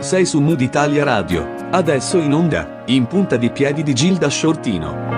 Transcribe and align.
Sei 0.00 0.24
su 0.24 0.40
Mood 0.40 0.62
Italia 0.62 1.04
Radio. 1.04 1.66
Adesso 1.70 2.16
in 2.18 2.32
onda, 2.32 2.82
in 2.86 3.06
punta 3.06 3.36
di 3.36 3.50
piedi 3.50 3.82
di 3.82 3.92
Gilda 3.92 4.30
Shortino. 4.30 5.17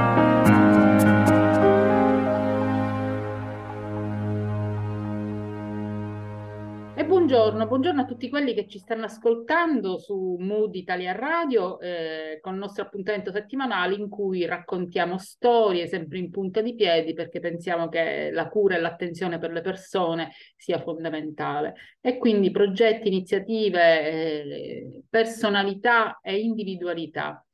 Buongiorno, 7.51 7.67
buongiorno 7.67 8.01
a 8.03 8.05
tutti 8.05 8.29
quelli 8.29 8.55
che 8.55 8.69
ci 8.69 8.79
stanno 8.79 9.07
ascoltando 9.07 9.99
su 9.99 10.37
Mood 10.39 10.75
Italia 10.77 11.13
Radio 11.13 11.81
eh, 11.81 12.39
con 12.41 12.53
il 12.55 12.61
nostro 12.61 12.85
appuntamento 12.85 13.33
settimanale 13.33 13.95
in 13.95 14.09
cui 14.09 14.45
raccontiamo 14.45 15.19
storie 15.19 15.89
sempre 15.89 16.19
in 16.19 16.31
punta 16.31 16.61
di 16.61 16.75
piedi 16.75 17.13
perché 17.13 17.41
pensiamo 17.41 17.89
che 17.89 18.31
la 18.31 18.49
cura 18.49 18.77
e 18.77 18.81
l'attenzione 18.81 19.39
per 19.39 19.51
le 19.51 19.63
persone 19.63 20.31
sia 20.57 20.81
fondamentale 20.81 21.75
e 22.01 22.19
quindi 22.19 22.53
progetti, 22.53 23.09
iniziative, 23.09 24.11
eh, 24.11 25.03
personalità 25.09 26.21
e 26.23 26.39
individualità. 26.39 27.45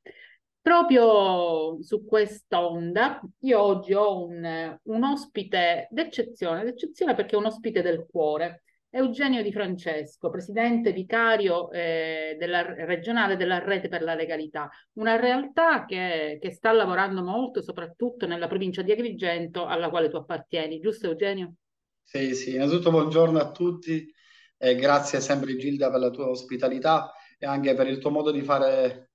Proprio 0.61 1.81
su 1.81 2.05
questa 2.05 2.63
onda, 2.63 3.19
io 3.39 3.61
oggi 3.61 3.93
ho 3.93 4.25
un, 4.25 4.77
un 4.83 5.03
ospite 5.03 5.87
d'eccezione, 5.89 6.63
d'eccezione 6.65 7.15
perché 7.15 7.35
è 7.35 7.39
un 7.39 7.45
ospite 7.45 7.81
del 7.81 8.05
cuore. 8.09 8.63
Eugenio 8.89 9.43
Di 9.43 9.51
Francesco, 9.51 10.29
presidente 10.29 10.93
vicario 10.93 11.69
eh, 11.71 12.35
della, 12.39 12.61
regionale 12.85 13.35
della 13.35 13.59
Rete 13.59 13.89
per 13.89 14.01
la 14.01 14.15
Legalità, 14.15 14.69
una 14.93 15.17
realtà 15.17 15.85
che, 15.85 16.37
che, 16.41 16.51
sta 16.51 16.71
lavorando 16.71 17.21
molto, 17.21 17.61
soprattutto 17.61 18.25
nella 18.25 18.47
provincia 18.47 18.81
di 18.81 18.91
Agrigento, 18.91 19.65
alla 19.65 19.89
quale 19.89 20.09
tu 20.09 20.15
appartieni, 20.15 20.79
giusto 20.79 21.07
Eugenio? 21.07 21.53
Sì, 22.01 22.33
sì, 22.33 22.55
innanzitutto 22.55 22.91
buongiorno 22.91 23.37
a 23.37 23.51
tutti 23.51 24.09
e 24.57 24.75
grazie 24.75 25.19
sempre 25.19 25.57
Gilda 25.57 25.91
per 25.91 25.99
la 25.99 26.09
tua 26.09 26.29
ospitalità 26.29 27.11
e 27.37 27.45
anche 27.45 27.75
per 27.75 27.87
il 27.87 27.99
tuo 27.99 28.09
modo 28.09 28.31
di 28.31 28.41
fare 28.41 29.11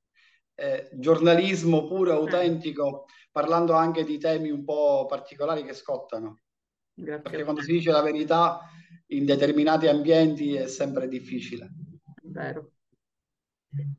eh, 0.54 0.90
giornalismo 0.92 1.86
puro, 1.86 2.12
autentico, 2.12 3.06
parlando 3.30 3.72
anche 3.72 4.04
di 4.04 4.18
temi 4.18 4.50
un 4.50 4.64
po' 4.64 5.06
particolari 5.06 5.64
che 5.64 5.72
scottano. 5.72 6.40
Grazie 6.94 7.22
Perché 7.22 7.42
quando 7.42 7.62
si 7.62 7.72
dice 7.72 7.90
la 7.90 8.02
verità 8.02 8.60
in 9.12 9.24
determinati 9.24 9.86
ambienti 9.86 10.54
è 10.54 10.66
sempre 10.66 11.08
difficile. 11.08 11.70
Vero. 12.22 12.72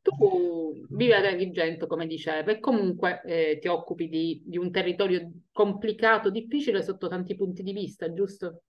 Tu 0.02 0.86
vivi 0.89 1.14
ad 1.14 1.25
Agrigento, 1.25 1.88
come 1.88 2.06
dicevo, 2.06 2.52
e 2.52 2.59
comunque 2.59 3.22
eh, 3.25 3.58
ti 3.59 3.67
occupi 3.67 4.08
di, 4.08 4.44
di, 4.45 4.58
un 4.58 4.72
territorio 4.72 5.31
complicato, 5.52 6.30
difficile 6.30 6.84
sotto 6.84 7.08
tanti 7.08 7.36
punti 7.36 7.64
di 7.64 7.73
vista, 7.73 8.14
giusto? 8.14 8.64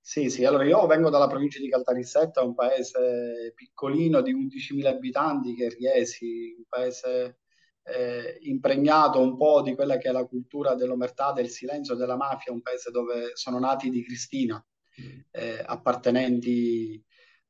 Sì, 0.00 0.28
sì, 0.30 0.44
allora 0.44 0.64
io 0.64 0.84
vengo 0.86 1.10
dalla 1.10 1.28
provincia 1.28 1.60
di 1.60 1.68
Caltanissetta, 1.68 2.42
un 2.42 2.54
paese 2.54 3.52
piccolino 3.54 4.20
di 4.20 4.34
11.000 4.34 4.86
abitanti, 4.86 5.54
che 5.54 5.66
è 5.66 5.70
Riesi, 5.70 6.54
un 6.56 6.64
paese 6.68 7.38
eh, 7.82 8.38
impregnato 8.42 9.20
un 9.20 9.36
po' 9.36 9.62
di 9.62 9.74
quella 9.74 9.96
che 9.98 10.08
è 10.08 10.12
la 10.12 10.26
cultura 10.26 10.74
dell'omertà, 10.74 11.32
del 11.32 11.48
silenzio, 11.48 11.94
della 11.94 12.16
mafia, 12.16 12.52
un 12.52 12.62
paese 12.62 12.90
dove 12.90 13.30
sono 13.34 13.60
nati 13.60 13.90
di 13.90 14.04
Cristina 14.04 14.64
eh, 15.30 15.62
appartenenti 15.64 17.02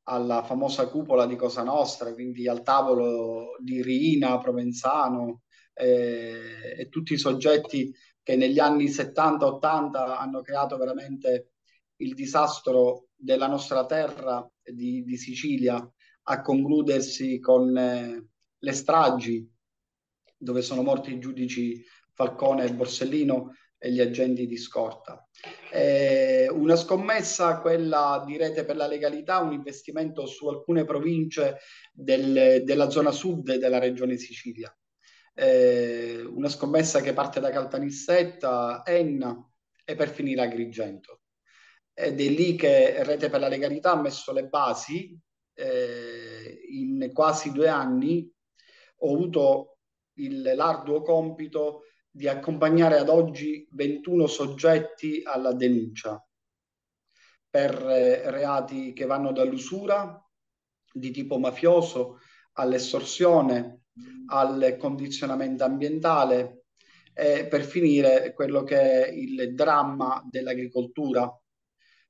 alla 0.03 0.43
famosa 0.43 0.87
cupola 0.87 1.25
di 1.25 1.35
Cosa 1.35 1.63
Nostra, 1.63 2.13
quindi 2.13 2.47
al 2.47 2.63
tavolo 2.63 3.57
di 3.59 3.81
Rina, 3.81 4.37
Provenzano 4.37 5.41
eh, 5.73 6.75
e 6.77 6.89
tutti 6.89 7.13
i 7.13 7.17
soggetti 7.17 7.93
che 8.23 8.35
negli 8.35 8.59
anni 8.59 8.85
70-80 8.85 10.17
hanno 10.17 10.41
creato 10.41 10.77
veramente 10.77 11.51
il 11.97 12.13
disastro 12.13 13.07
della 13.15 13.47
nostra 13.47 13.85
terra 13.85 14.47
di, 14.63 15.03
di 15.03 15.17
Sicilia 15.17 15.91
a 16.29 16.41
concludersi 16.41 17.39
con 17.39 17.75
eh, 17.77 18.27
le 18.57 18.71
stragi 18.73 19.49
dove 20.37 20.61
sono 20.61 20.83
morti 20.83 21.13
i 21.13 21.19
giudici 21.19 21.83
Falcone 22.13 22.65
e 22.65 22.73
Borsellino 22.73 23.53
e 23.77 23.91
gli 23.91 24.01
agenti 24.01 24.47
di 24.47 24.57
scorta. 24.57 25.27
Eh, 25.71 26.49
una 26.49 26.75
scommessa, 26.75 27.59
quella 27.59 28.23
di 28.25 28.37
Rete 28.37 28.65
per 28.65 28.75
la 28.75 28.87
Legalità, 28.87 29.39
un 29.39 29.53
investimento 29.53 30.25
su 30.25 30.47
alcune 30.47 30.83
province 30.83 31.59
del, 31.91 32.63
della 32.63 32.89
zona 32.89 33.11
sud 33.11 33.55
della 33.55 33.79
regione 33.79 34.17
Sicilia. 34.17 34.75
Eh, 35.33 36.23
una 36.27 36.49
scommessa 36.49 37.01
che 37.01 37.13
parte 37.13 37.39
da 37.39 37.51
Caltanissetta, 37.51 38.81
Enna 38.83 39.35
e 39.85 39.95
per 39.95 40.09
finire 40.09 40.41
Agrigento. 40.41 41.21
Ed 41.93 42.19
è 42.19 42.27
lì 42.29 42.55
che 42.55 43.03
Rete 43.03 43.29
per 43.29 43.39
la 43.39 43.47
Legalità 43.47 43.91
ha 43.91 44.01
messo 44.01 44.33
le 44.33 44.47
basi. 44.47 45.17
Eh, 45.53 46.59
in 46.69 47.09
quasi 47.13 47.51
due 47.51 47.67
anni 47.67 48.31
ho 48.99 49.13
avuto 49.13 49.77
l'arduo 50.13 51.01
compito 51.01 51.86
di 52.17 52.27
accompagnare 52.27 52.97
ad 52.97 53.09
oggi 53.09 53.67
21 53.69 54.25
soggetti 54.25 55.21
alla 55.23 55.53
denuncia 55.53 56.19
per 57.47 57.79
eh, 57.87 58.31
reati 58.31 58.91
che 58.91 59.05
vanno 59.05 59.31
dall'usura 59.31 60.19
di 60.91 61.11
tipo 61.11 61.37
mafioso 61.37 62.17
all'estorsione, 62.53 63.81
al 64.29 64.77
condizionamento 64.79 65.63
ambientale 65.63 66.63
e 67.13 67.45
per 67.45 67.63
finire 67.63 68.33
quello 68.33 68.63
che 68.63 69.05
è 69.05 69.09
il 69.09 69.53
dramma 69.53 70.25
dell'agricoltura. 70.27 71.31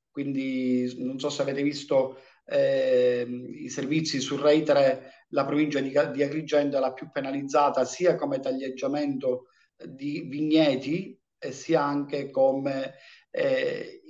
Quindi 0.09 1.03
non 1.03 1.19
so 1.19 1.29
se 1.29 1.41
avete 1.41 1.63
visto 1.63 2.21
eh, 2.45 3.27
i 3.27 3.67
servizi 3.67 4.21
su 4.21 4.37
Rai 4.37 4.63
3, 4.63 5.25
la 5.31 5.43
provincia 5.43 5.81
di, 5.81 5.91
di 6.13 6.23
Agrigento 6.23 6.77
è 6.77 6.79
la 6.79 6.93
più 6.93 7.11
penalizzata 7.11 7.83
sia 7.83 8.15
come 8.15 8.39
taglieggiamento 8.39 9.47
di 9.85 10.21
vigneti 10.21 11.19
e 11.37 11.51
sia 11.51 11.83
anche 11.83 12.31
come 12.31 12.95
eh, 13.31 14.01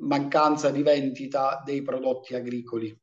mancanza 0.00 0.70
di 0.70 0.82
vendita 0.82 1.62
dei 1.64 1.82
prodotti 1.82 2.34
agricoli. 2.34 2.96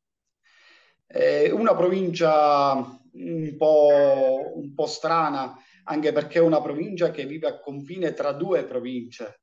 Eh, 1.08 1.52
una 1.52 1.76
provincia 1.76 2.74
un 3.14 3.56
po', 3.58 4.54
un 4.56 4.74
po' 4.74 4.86
strana, 4.86 5.58
anche 5.84 6.12
perché 6.12 6.40
è 6.40 6.42
una 6.42 6.62
provincia 6.62 7.12
che 7.12 7.26
vive 7.26 7.48
a 7.48 7.60
confine 7.60 8.14
tra 8.14 8.32
due 8.32 8.64
province, 8.64 9.42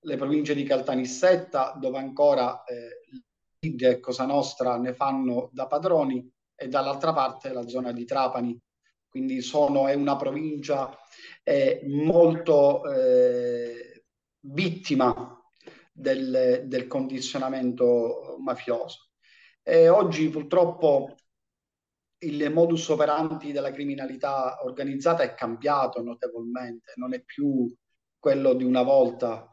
le 0.00 0.16
province 0.16 0.54
di 0.54 0.64
Caltanissetta, 0.64 1.76
dove 1.78 1.98
ancora 1.98 2.64
eh, 2.64 3.00
Lidia 3.60 3.90
e 3.90 4.00
Cosa 4.00 4.26
Nostra 4.26 4.76
ne 4.78 4.94
fanno 4.94 5.50
da 5.52 5.66
padroni, 5.66 6.30
e 6.54 6.68
dall'altra 6.68 7.14
parte 7.14 7.52
la 7.54 7.66
zona 7.66 7.90
di 7.90 8.04
Trapani. 8.04 8.60
Quindi 9.08 9.40
sono, 9.40 9.88
è 9.88 9.94
una 9.94 10.16
provincia 10.16 10.94
è 11.42 11.80
molto 11.84 12.84
eh, 12.90 14.04
vittima 14.40 15.38
del, 15.92 16.64
del, 16.66 16.86
condizionamento 16.86 18.36
mafioso. 18.40 19.10
E 19.62 19.88
oggi 19.88 20.28
purtroppo 20.28 21.14
il 22.22 22.50
modus 22.50 22.88
operandi 22.88 23.52
della 23.52 23.70
criminalità 23.70 24.58
organizzata 24.64 25.22
è 25.22 25.34
cambiato 25.34 26.02
notevolmente, 26.02 26.92
non 26.96 27.14
è 27.14 27.22
più 27.22 27.72
quello 28.18 28.54
di 28.54 28.64
una 28.64 28.82
volta. 28.82 29.50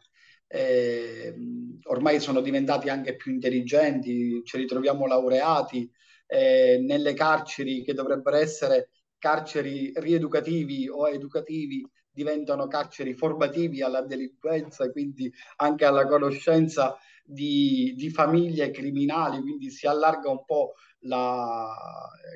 Eh, 0.50 1.36
ormai 1.84 2.20
sono 2.20 2.42
diventati 2.42 2.90
anche 2.90 3.16
più 3.16 3.34
intelligenti, 3.34 4.42
ci 4.44 4.58
ritroviamo 4.58 5.06
laureati 5.06 5.90
eh, 6.26 6.80
nelle 6.82 7.14
carceri 7.14 7.84
che 7.84 7.94
dovrebbero 7.94 8.38
essere 8.38 8.90
carceri 9.18 9.92
rieducativi 9.96 10.88
o 10.88 11.08
educativi 11.10 11.88
diventano 12.18 12.68
carceri 12.68 13.14
formativi 13.14 13.84
alla 13.84 14.02
delinquenza, 14.02 14.90
quindi 14.92 15.32
anche 15.58 15.86
alla 15.86 16.08
conoscenza 16.08 16.98
di, 17.24 17.94
di 17.96 18.10
famiglie 18.10 18.72
criminali, 18.72 19.40
quindi 19.42 19.70
si 19.70 19.86
allarga 19.86 20.32
un 20.32 20.44
po' 20.44 20.74
la, 21.02 21.72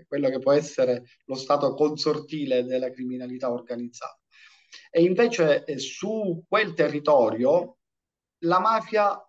quello 0.08 0.30
che 0.30 0.38
può 0.38 0.52
essere 0.52 1.06
lo 1.26 1.34
stato 1.34 1.74
consortile 1.74 2.64
della 2.64 2.92
criminalità 2.92 3.52
organizzata. 3.52 4.20
E 4.92 5.02
invece 5.02 5.64
eh, 5.64 5.80
su 5.80 6.44
quel 6.48 6.74
territorio 6.74 7.78
la 8.44 8.60
mafia 8.60 9.20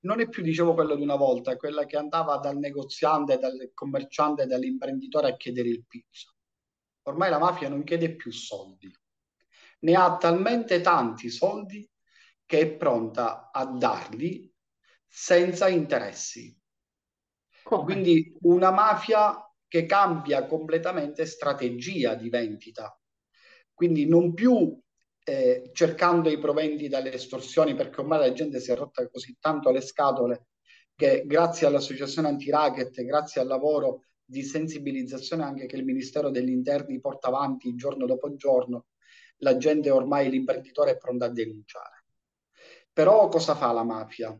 non 0.00 0.20
è 0.20 0.28
più, 0.28 0.42
dicevo, 0.42 0.74
quello 0.74 0.96
di 0.96 1.02
una 1.02 1.16
volta, 1.16 1.56
quella 1.56 1.86
che 1.86 1.96
andava 1.96 2.36
dal 2.38 2.58
negoziante, 2.58 3.38
dal 3.38 3.70
commerciante, 3.72 4.46
dall'imprenditore 4.46 5.28
a 5.28 5.36
chiedere 5.36 5.68
il 5.68 5.84
pizzo 5.86 6.33
ormai 7.04 7.30
la 7.30 7.38
mafia 7.38 7.68
non 7.68 7.84
chiede 7.84 8.14
più 8.14 8.30
soldi, 8.32 8.92
ne 9.80 9.94
ha 9.94 10.16
talmente 10.16 10.80
tanti 10.80 11.30
soldi 11.30 11.88
che 12.46 12.60
è 12.60 12.70
pronta 12.76 13.50
a 13.52 13.64
darli 13.66 14.52
senza 15.06 15.68
interessi. 15.68 16.56
Come? 17.62 17.84
Quindi 17.84 18.36
una 18.42 18.70
mafia 18.70 19.38
che 19.66 19.86
cambia 19.86 20.46
completamente 20.46 21.26
strategia 21.26 22.14
di 22.14 22.28
vendita. 22.28 22.98
Quindi 23.72 24.06
non 24.06 24.34
più 24.34 24.78
eh, 25.24 25.70
cercando 25.72 26.28
i 26.28 26.38
proventi 26.38 26.88
dalle 26.88 27.12
estorsioni, 27.12 27.74
perché 27.74 28.00
ormai 28.00 28.20
la 28.20 28.32
gente 28.32 28.60
si 28.60 28.70
è 28.70 28.76
rotta 28.76 29.08
così 29.08 29.36
tanto 29.40 29.70
le 29.70 29.80
scatole 29.80 30.48
che 30.94 31.24
grazie 31.26 31.66
all'associazione 31.66 32.28
anti-racket, 32.28 33.02
grazie 33.02 33.40
al 33.40 33.48
lavoro 33.48 34.04
di 34.24 34.42
sensibilizzazione 34.42 35.44
anche 35.44 35.66
che 35.66 35.76
il 35.76 35.84
Ministero 35.84 36.30
degli 36.30 36.50
Interni 36.50 37.00
porta 37.00 37.28
avanti 37.28 37.74
giorno 37.74 38.06
dopo 38.06 38.34
giorno, 38.36 38.86
la 39.38 39.56
gente 39.56 39.90
ormai, 39.90 40.30
l'imprenditore 40.30 40.92
è 40.92 40.96
pronto 40.96 41.24
a 41.24 41.28
denunciare. 41.28 42.04
Però 42.92 43.28
cosa 43.28 43.54
fa 43.54 43.72
la 43.72 43.84
mafia? 43.84 44.38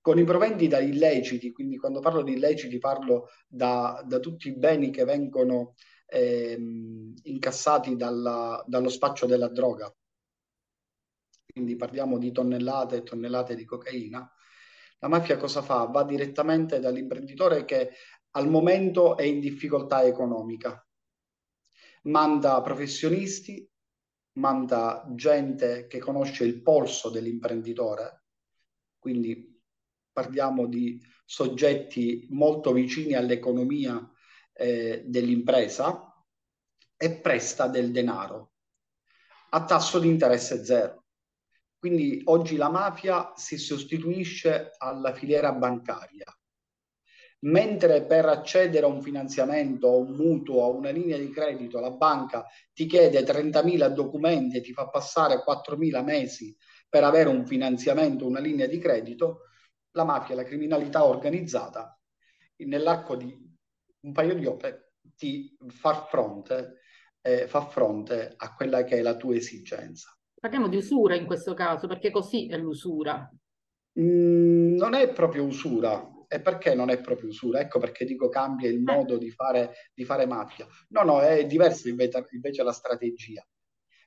Con 0.00 0.18
i 0.18 0.24
proventi 0.24 0.68
da 0.68 0.78
illeciti, 0.78 1.50
quindi 1.50 1.76
quando 1.76 2.00
parlo 2.00 2.22
di 2.22 2.34
illeciti 2.34 2.78
parlo 2.78 3.28
da, 3.48 4.02
da 4.06 4.20
tutti 4.20 4.48
i 4.48 4.56
beni 4.56 4.90
che 4.90 5.04
vengono 5.04 5.74
ehm, 6.06 7.14
incassati 7.24 7.96
dalla, 7.96 8.62
dallo 8.66 8.88
spaccio 8.88 9.26
della 9.26 9.48
droga, 9.48 9.92
quindi 11.52 11.74
parliamo 11.74 12.18
di 12.18 12.30
tonnellate 12.30 12.96
e 12.96 13.02
tonnellate 13.02 13.56
di 13.56 13.64
cocaina, 13.64 14.30
la 14.98 15.08
mafia 15.08 15.36
cosa 15.36 15.62
fa? 15.62 15.84
Va 15.84 16.04
direttamente 16.04 16.80
dall'imprenditore 16.80 17.64
che 17.64 17.92
al 18.36 18.48
momento 18.50 19.16
è 19.16 19.22
in 19.22 19.40
difficoltà 19.40 20.04
economica, 20.04 20.86
manda 22.02 22.60
professionisti, 22.60 23.66
manda 24.34 25.06
gente 25.14 25.86
che 25.86 25.98
conosce 25.98 26.44
il 26.44 26.60
polso 26.60 27.08
dell'imprenditore, 27.08 28.24
quindi 28.98 29.58
parliamo 30.12 30.66
di 30.66 31.02
soggetti 31.24 32.26
molto 32.30 32.72
vicini 32.72 33.14
all'economia 33.14 34.06
eh, 34.52 35.02
dell'impresa 35.06 36.14
e 36.94 37.18
presta 37.20 37.68
del 37.68 37.90
denaro 37.90 38.52
a 39.50 39.64
tasso 39.64 39.98
di 39.98 40.08
interesse 40.08 40.62
zero. 40.62 41.04
Quindi 41.78 42.20
oggi 42.24 42.56
la 42.56 42.68
mafia 42.68 43.32
si 43.34 43.56
sostituisce 43.56 44.72
alla 44.76 45.14
filiera 45.14 45.52
bancaria, 45.52 46.26
mentre 47.40 48.04
per 48.04 48.26
accedere 48.26 48.86
a 48.86 48.88
un 48.88 49.02
finanziamento, 49.02 49.88
a 49.88 49.96
un 49.96 50.12
mutuo, 50.12 50.64
a 50.64 50.68
una 50.68 50.90
linea 50.90 51.18
di 51.18 51.30
credito, 51.30 51.78
la 51.80 51.90
banca 51.90 52.46
ti 52.72 52.86
chiede 52.86 53.22
30.000 53.22 53.88
documenti 53.88 54.56
e 54.56 54.60
ti 54.60 54.72
fa 54.72 54.88
passare 54.88 55.42
4.000 55.44 56.02
mesi 56.02 56.56
per 56.88 57.04
avere 57.04 57.28
un 57.28 57.46
finanziamento, 57.46 58.26
una 58.26 58.40
linea 58.40 58.66
di 58.66 58.78
credito, 58.78 59.42
la 59.92 60.04
mafia, 60.04 60.34
la 60.34 60.44
criminalità 60.44 61.04
organizzata, 61.04 61.98
nell'arco 62.56 63.16
di 63.16 63.44
un 64.00 64.12
paio 64.12 64.34
di 64.34 64.46
ore 64.46 64.92
ti 65.16 65.56
fa 65.68 66.06
fronte, 66.08 66.80
eh, 67.20 67.46
fa 67.46 67.62
fronte 67.62 68.34
a 68.36 68.54
quella 68.54 68.84
che 68.84 68.98
è 68.98 69.02
la 69.02 69.16
tua 69.16 69.34
esigenza. 69.34 70.16
Parliamo 70.38 70.68
di 70.68 70.76
usura 70.76 71.14
in 71.14 71.26
questo 71.26 71.54
caso, 71.54 71.86
perché 71.86 72.10
così 72.10 72.46
è 72.46 72.56
l'usura. 72.56 73.28
Mm, 73.98 74.76
non 74.76 74.94
è 74.94 75.12
proprio 75.12 75.44
usura. 75.44 76.15
E 76.28 76.40
perché 76.40 76.74
non 76.74 76.90
è 76.90 77.00
proprio 77.00 77.28
usura? 77.28 77.60
Ecco 77.60 77.78
perché 77.78 78.04
dico 78.04 78.28
cambia 78.28 78.68
il 78.68 78.76
eh. 78.76 78.92
modo 78.92 79.16
di 79.16 79.30
fare, 79.30 79.74
di 79.94 80.04
fare 80.04 80.26
mafia. 80.26 80.66
No, 80.88 81.02
no, 81.02 81.20
è 81.20 81.46
diversa 81.46 81.88
invece, 81.88 82.26
invece 82.30 82.62
la 82.62 82.72
strategia. 82.72 83.46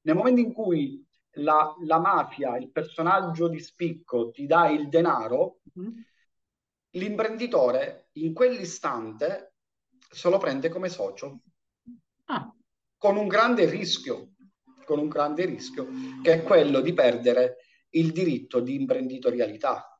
Nel 0.04 0.16
momento 0.16 0.42
in 0.42 0.54
cui 0.54 1.06
la, 1.34 1.74
la, 1.84 2.00
mafia, 2.00 2.58
il 2.58 2.72
personaggio 2.72 3.48
di 3.48 3.60
spicco 3.60 4.32
ti 4.32 4.46
dà 4.46 4.70
il 4.70 4.90
denaro, 4.90 5.60
mm-hmm. 5.80 5.94
l'imprenditore 6.92 8.10
in 8.14 8.34
quell'istante 8.34 9.54
se 10.10 10.30
lo 10.30 10.38
prende 10.38 10.70
come 10.70 10.90
socio. 10.90 11.42
Ah. 12.26 12.54
Con 12.98 13.16
un 13.16 13.28
grande 13.28 13.70
rischio, 13.70 14.34
con 14.86 15.00
un 15.00 15.08
grande 15.08 15.46
rischio, 15.46 15.88
che 16.22 16.34
è 16.34 16.44
quello 16.44 16.82
di 16.82 16.94
perdere 16.94 17.58
il 17.92 18.12
diritto 18.12 18.60
di 18.60 18.76
imprenditorialità. 18.76 19.99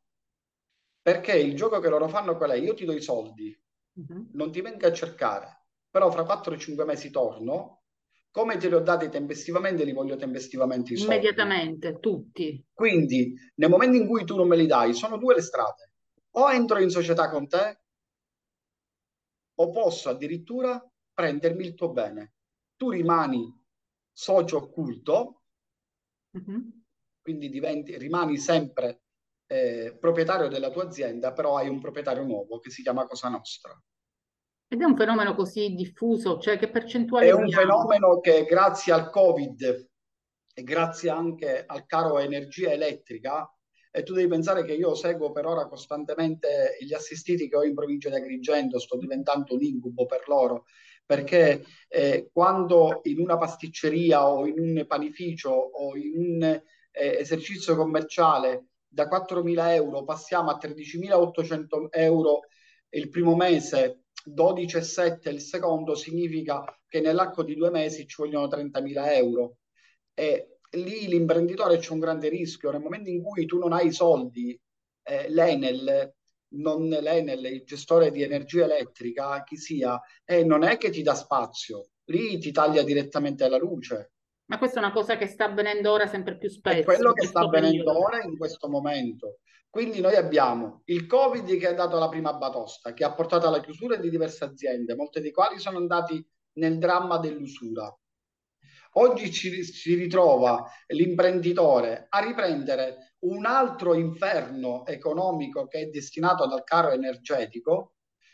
Perché 1.02 1.38
il 1.38 1.56
gioco 1.56 1.80
che 1.80 1.90
loro 1.90 2.08
fanno 2.08 2.36
qual 2.36 2.52
è? 2.52 2.56
Io 2.56 2.74
ti 2.74 2.86
do 2.86 2.94
i 2.94 3.02
soldi, 3.02 3.58
uh-huh. 3.94 4.30
non 4.34 4.52
ti 4.52 4.62
venga 4.62 4.88
a 4.88 4.94
cercare, 4.94 5.66
però 5.90 6.12
fra 6.12 6.24
4-5 6.24 6.86
mesi 6.86 7.10
torno, 7.10 7.84
come 8.32 8.58
te 8.58 8.68
li 8.68 8.76
ho 8.76 8.82
dati 8.82 9.10
tempestivamente, 9.10 9.84
li 9.84 9.94
voglio 9.94 10.16
tempestivamente 10.16 10.94
i 10.94 10.98
soldi. 10.98 11.14
Immediatamente, 11.14 12.00
tutti. 12.00 12.64
Quindi, 12.72 13.34
nel 13.56 13.70
momento 13.70 13.98
in 13.98 14.08
cui 14.08 14.24
tu 14.24 14.36
non 14.36 14.48
me 14.48 14.56
li 14.56 14.68
dai, 14.68 14.94
sono 14.94 15.18
due 15.18 15.36
le 15.36 15.42
strade. 15.42 15.92
O 16.32 16.52
entro 16.52 16.80
in 16.80 16.90
società 16.90 17.30
con 17.30 17.48
te, 17.48 17.82
o 19.56 19.72
posso 19.72 20.10
addirittura 20.10 20.82
prendermi 21.14 21.66
il 21.66 21.74
tuo 21.74 21.92
bene. 21.92 22.34
Tu 22.76 22.92
rimani 22.92 23.52
socio 24.12 24.58
occulto, 24.58 25.42
mm-hmm. 26.38 26.70
quindi 27.22 27.50
diventi, 27.50 27.98
rimani 27.98 28.38
sempre 28.38 29.02
eh, 29.52 29.98
proprietario 30.00 30.48
della 30.48 30.70
tua 30.70 30.84
azienda, 30.84 31.34
però 31.34 31.58
hai 31.58 31.68
un 31.68 31.80
proprietario 31.80 32.24
nuovo 32.24 32.60
che 32.60 32.70
si 32.70 32.84
chiama 32.84 33.08
Cosa 33.08 33.30
Nostra. 33.30 33.76
Ed 34.68 34.82
è 34.82 34.86
un 34.86 34.96
fenomeno 34.96 35.34
così 35.34 35.74
diffuso, 35.74 36.38
cioè 36.38 36.60
che 36.60 36.70
percentuale 36.70 37.28
È 37.28 37.32
un 37.32 37.46
abbiamo? 37.46 37.62
fenomeno 37.62 38.20
che 38.20 38.46
grazie 38.46 38.94
al 38.94 39.10
Covid 39.10 39.90
e 40.54 40.64
grazie 40.64 41.10
anche 41.10 41.64
al 41.66 41.88
caro 41.88 42.20
energia 42.20 42.72
elettrica, 42.72 43.52
e 43.92 44.04
tu 44.04 44.14
devi 44.14 44.28
pensare 44.28 44.64
che 44.66 44.74
io 44.74 44.94
seguo 44.94 45.32
per 45.32 45.48
ora 45.48 45.68
costantemente 45.68 46.78
gli 46.80 46.94
assistiti 46.94 47.50
che 47.50 47.56
ho 47.56 47.64
in 47.64 47.74
provincia 47.74 48.10
di 48.10 48.16
Agrigento, 48.16 48.78
sto 48.78 48.98
diventando 48.98 49.56
un 49.56 49.64
incubo 49.64 50.06
per 50.06 50.28
loro, 50.28 50.66
perché 51.04 51.66
eh, 51.88 52.30
quando 52.32 53.00
in 53.06 53.20
una 53.20 53.38
pasticceria 53.38 54.30
o 54.30 54.46
in 54.46 54.60
un 54.60 54.86
panificio 54.86 55.50
o 55.50 55.96
in 55.96 56.14
un 56.16 56.44
eh, 56.44 56.62
esercizio 56.92 57.76
commerciale 57.76 58.68
da 58.90 59.08
4.000 59.08 59.74
euro 59.74 60.04
passiamo 60.04 60.50
a 60.50 60.58
13.800 60.58 61.88
euro 61.92 62.42
il 62.90 63.10
primo 63.10 63.36
mese, 63.36 64.06
12,7 64.26 65.30
il 65.30 65.42
secondo, 65.42 65.96
significa 65.96 66.64
che 66.88 67.00
nell'arco 67.00 67.44
di 67.44 67.56
due 67.56 67.70
mesi 67.70 68.08
ci 68.08 68.16
vogliono 68.18 68.48
30.000 68.48 69.14
euro. 69.14 69.58
E 70.14 70.60
lì 70.72 71.08
l'imprenditore 71.08 71.78
c'è 71.78 71.92
un 71.94 72.00
grande 72.00 72.30
rischio. 72.30 72.72
Nel 72.72 72.82
momento 72.82 73.10
in 73.10 73.22
cui 73.22 73.46
tu 73.46 73.60
non 73.60 73.74
hai 73.74 73.88
i 73.88 73.94
soldi, 73.94 74.60
eh, 75.04 75.30
l'Enel 75.30 76.14
non 76.52 76.88
l'Enel, 76.88 77.46
il 77.46 77.64
gestore 77.64 78.12
di 78.12 78.24
energia 78.24 78.64
elettrica, 78.64 79.44
chi 79.44 79.58
sia, 79.58 80.02
eh, 80.26 80.44
non 80.44 80.64
è 80.64 80.78
che 80.78 80.90
ti 80.90 81.02
dà 81.02 81.14
spazio, 81.14 81.90
lì 82.06 82.40
ti 82.40 82.52
taglia 82.52 82.84
direttamente 82.84 83.48
la 83.48 83.58
luce. 83.58 84.14
Ma 84.50 84.58
questa 84.58 84.80
è 84.80 84.84
una 84.84 84.92
cosa 84.92 85.16
che 85.16 85.28
sta 85.28 85.46
avvenendo 85.46 85.92
ora 85.92 86.08
sempre 86.08 86.36
più 86.36 86.50
spesso. 86.50 86.80
È 86.80 86.84
quello 86.84 87.14
che 87.14 87.28
sta 87.28 87.42
avvenendo 87.42 87.84
periodo. 87.84 88.00
ora 88.00 88.24
in 88.24 88.36
questo 88.36 88.68
momento. 88.68 89.40
Quindi 89.70 90.02
noi 90.02 90.16
abbiamo 90.16 90.82
il 90.86 91.06
Covid 91.06 91.56
che 91.58 91.68
ha 91.68 91.74
dato 91.74 92.00
la 92.00 92.10
prima 92.10 92.34
batosta, 92.34 92.94
che 92.94 93.04
ha 93.04 93.14
portato 93.14 93.48
alla 93.48 93.62
chiusura 93.62 93.96
di 93.98 94.10
diverse 94.10 94.44
aziende, 94.44 94.96
molte 94.96 95.22
di 95.22 95.32
quali 95.32 95.60
sono 95.60 95.78
andati 95.78 96.28
nel 96.54 96.80
dramma 96.80 97.20
dell'usura. 97.20 97.96
Oggi 98.94 99.32
ci, 99.32 99.64
si 99.64 99.94
ritrova 99.94 100.68
l'imprenditore 100.88 102.08
a 102.10 102.20
riprendere 102.26 103.18
un 103.20 103.46
altro 103.46 103.94
inferno 103.94 104.84
economico 104.88 105.68
che 105.68 105.82
è 105.82 105.86
destinato 105.86 106.48
dal 106.48 106.64
caro 106.64 106.90
energetico, 106.90 107.94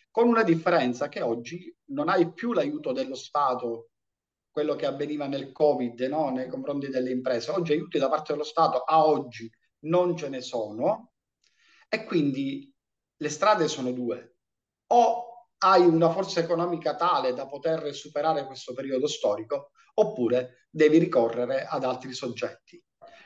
con 0.09 0.29
una 0.29 0.43
differenza 0.43 1.09
che 1.09 1.21
oggi 1.21 1.75
non 1.87 2.07
hai 2.07 2.31
più 2.31 2.53
l'aiuto 2.53 2.93
dello 2.93 3.15
Stato, 3.15 3.89
quello 4.55 4.75
che 4.75 4.85
avveniva 4.85 5.27
nel 5.27 5.51
Covid 5.51 5.99
no? 6.03 6.29
nei 6.29 6.47
confronti 6.47 6.87
delle 6.87 7.11
imprese. 7.11 7.51
Oggi 7.51 7.73
aiuti 7.73 7.99
da 7.99 8.07
parte 8.07 8.31
dello 8.31 8.45
Stato 8.45 8.83
a 8.83 9.05
oggi 9.05 9.51
non 9.79 10.15
ce 10.15 10.29
ne 10.29 10.39
sono 10.39 11.11
e 11.89 12.05
quindi 12.05 12.73
le 13.17 13.29
strade 13.29 13.67
sono 13.67 13.91
due. 13.91 14.37
O 14.93 15.49
hai 15.57 15.85
una 15.85 16.09
forza 16.09 16.39
economica 16.39 16.95
tale 16.95 17.33
da 17.33 17.47
poter 17.47 17.93
superare 17.93 18.45
questo 18.45 18.73
periodo 18.73 19.07
storico, 19.07 19.71
oppure 19.95 20.67
devi 20.69 20.99
ricorrere 20.99 21.65
ad 21.65 21.83
altri 21.83 22.13
soggetti. 22.13 22.81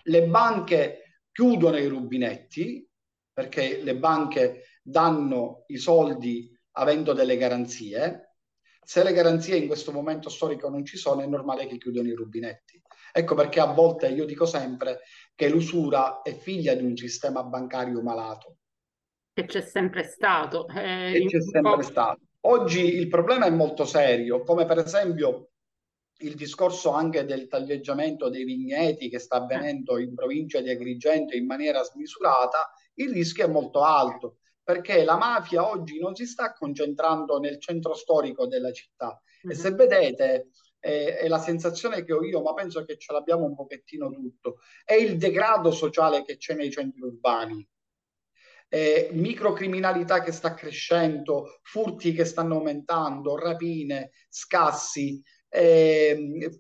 Le 0.06 0.24
banche 0.24 1.22
chiudono 1.32 1.78
i 1.78 1.86
rubinetti 1.86 2.90
perché 3.32 3.84
le 3.84 3.96
banche 3.96 4.64
danno 4.82 5.66
i 5.68 5.78
soldi 5.78 6.52
avendo 6.72 7.14
delle 7.14 7.38
garanzie. 7.38 8.29
Se 8.90 9.04
le 9.04 9.14
garanzie 9.14 9.56
in 9.56 9.68
questo 9.68 9.92
momento 9.92 10.30
storico 10.30 10.68
non 10.68 10.84
ci 10.84 10.98
sono, 10.98 11.22
è 11.22 11.28
normale 11.28 11.68
che 11.68 11.78
chiudono 11.78 12.08
i 12.08 12.16
rubinetti. 12.16 12.82
Ecco 13.12 13.36
perché 13.36 13.60
a 13.60 13.72
volte 13.72 14.08
io 14.08 14.26
dico 14.26 14.48
sempre 14.48 15.02
che 15.36 15.48
l'usura 15.48 16.24
è 16.24 16.36
figlia 16.36 16.74
di 16.74 16.84
un 16.84 16.98
sistema 16.98 17.44
bancario 17.44 18.02
malato. 18.02 18.56
Che 19.32 19.46
c'è 19.46 19.62
sempre 19.62 20.06
stato. 20.06 20.68
Eh, 20.70 21.24
c'è 21.28 21.40
sempre 21.40 21.84
stato. 21.84 22.22
Oggi 22.48 22.96
il 22.96 23.10
problema 23.10 23.46
è 23.46 23.52
molto 23.52 23.86
serio, 23.86 24.42
come 24.42 24.66
per 24.66 24.80
esempio 24.80 25.52
il 26.22 26.34
discorso 26.34 26.90
anche 26.90 27.26
del 27.26 27.48
taglieggiamento 27.48 28.28
dei 28.28 28.44
vigneti 28.44 29.08
che 29.08 29.20
sta 29.20 29.36
avvenendo 29.36 30.00
in 30.00 30.16
provincia 30.16 30.62
di 30.62 30.72
Agrigento 30.72 31.36
in 31.36 31.46
maniera 31.46 31.84
smisurata, 31.84 32.72
il 32.96 33.12
rischio 33.12 33.46
è 33.46 33.50
molto 33.50 33.84
alto 33.84 34.38
perché 34.70 35.04
la 35.04 35.18
mafia 35.18 35.68
oggi 35.68 35.98
non 35.98 36.14
si 36.14 36.28
sta 36.28 36.54
concentrando 36.54 37.40
nel 37.40 37.60
centro 37.60 37.96
storico 37.96 38.46
della 38.46 38.72
città. 38.72 39.20
Mm-hmm. 39.48 39.58
E 39.58 39.60
se 39.60 39.72
vedete, 39.72 40.50
è, 40.78 41.18
è, 41.22 41.28
la 41.28 41.40
sensazione 41.40 42.04
che 42.04 42.14
ho 42.14 42.24
io, 42.24 42.44
ma 42.44 42.54
penso 42.54 42.86
che 42.86 42.96
ce 43.00 43.12
l'abbiamo 43.12 43.46
un 43.46 43.56
pochettino 43.56 44.12
tutto, 44.12 44.60
è 44.86 44.94
il 44.94 45.18
degrado 45.18 45.72
sociale 45.72 46.24
che 46.24 46.38
c'è 46.38 46.54
nei 46.54 46.70
centri 46.70 47.02
urbani. 47.02 47.68
Eh, 48.68 49.10
microcriminalità 49.12 50.22
che 50.22 50.32
sta 50.32 50.54
crescendo, 50.54 51.62
furti 51.64 52.14
che 52.14 52.24
stanno 52.24 52.58
aumentando, 52.58 53.40
rapine, 53.40 54.12
scassi, 54.30 55.20
eh, 55.50 56.60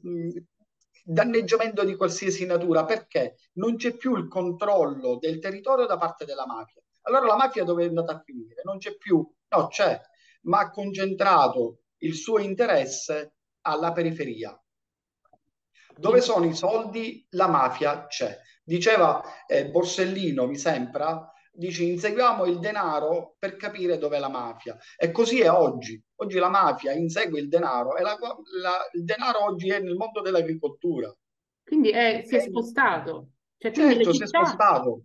danneggiamento 1.03 1.83
di 1.83 1.95
qualsiasi 1.95 2.47
natura, 2.47 2.85
perché 2.85 3.35
non 3.57 3.75
c'è 3.75 3.95
più 3.95 4.15
il 4.15 4.27
controllo 4.27 5.19
del 5.19 5.37
territorio 5.37 5.85
da 5.85 5.97
parte 5.97 6.25
della 6.25 6.47
mafia. 6.47 6.81
Allora 7.09 7.25
la 7.25 7.35
mafia 7.35 7.63
dove 7.63 7.83
è 7.83 7.87
andata 7.87 8.13
a 8.13 8.21
finire? 8.23 8.61
Non 8.63 8.77
c'è 8.77 8.95
più, 8.95 9.27
no 9.49 9.67
c'è, 9.67 9.99
ma 10.43 10.59
ha 10.59 10.69
concentrato 10.69 11.79
il 11.97 12.13
suo 12.15 12.39
interesse 12.39 13.33
alla 13.61 13.91
periferia. 13.91 14.57
Dove 15.97 16.21
sono 16.21 16.45
i 16.45 16.53
soldi, 16.53 17.25
la 17.31 17.47
mafia 17.47 18.05
c'è. 18.05 18.37
Diceva 18.63 19.21
eh, 19.47 19.69
Borsellino, 19.69 20.45
mi 20.45 20.55
sembra, 20.55 21.33
dice 21.51 21.83
inseguiamo 21.83 22.45
il 22.45 22.59
denaro 22.59 23.35
per 23.37 23.57
capire 23.57 23.97
dov'è 23.97 24.19
la 24.19 24.29
mafia. 24.29 24.77
E 24.95 25.11
così 25.11 25.41
è 25.41 25.49
oggi. 25.49 26.01
Oggi 26.17 26.37
la 26.37 26.49
mafia 26.49 26.93
insegue 26.93 27.39
il 27.39 27.49
denaro 27.49 27.97
e 27.97 28.03
la, 28.03 28.15
la, 28.61 28.77
il 28.93 29.03
denaro 29.03 29.43
oggi 29.43 29.69
è 29.69 29.79
nel 29.79 29.95
mondo 29.95 30.21
dell'agricoltura. 30.21 31.13
Quindi 31.63 31.89
è, 31.89 32.23
si 32.25 32.35
è 32.35 32.39
spostato. 32.41 33.31
Cioè, 33.57 33.71
certo, 33.73 34.13
si 34.13 34.23
è 34.23 34.27
spostato. 34.27 35.03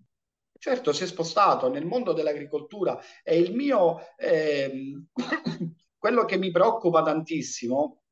Certo, 0.65 0.95
si 0.95 1.03
è 1.03 1.07
spostato 1.07 1.69
nel 1.69 1.85
mondo 1.85 2.15
dell'agricoltura 2.15 2.99
e 3.23 3.39
il 3.39 3.55
mio, 3.55 3.99
eh, 4.17 4.95
quello 5.99 6.25
che 6.25 6.39
mi 6.39 6.51
preoccupa 6.51 7.03
tantissimo 7.03 8.05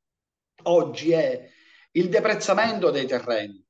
oggi 0.64 1.12
è 1.12 1.48
il 1.92 2.10
deprezzamento 2.10 2.90
dei 2.90 3.06
terreni. 3.06 3.66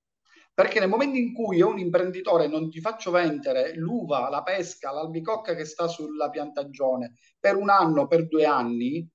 Perché 0.52 0.80
nel 0.80 0.88
momento 0.88 1.16
in 1.16 1.32
cui 1.32 1.58
io 1.58 1.68
un 1.68 1.78
imprenditore 1.78 2.48
non 2.48 2.70
ti 2.70 2.80
faccio 2.80 3.12
vendere 3.12 3.72
l'uva, 3.76 4.28
la 4.28 4.42
pesca, 4.42 4.90
l'albicocca 4.90 5.54
che 5.54 5.64
sta 5.64 5.86
sulla 5.86 6.28
piantagione 6.28 7.14
per 7.38 7.54
un 7.54 7.70
anno, 7.70 8.08
per 8.08 8.26
due 8.26 8.46
anni, 8.46 9.08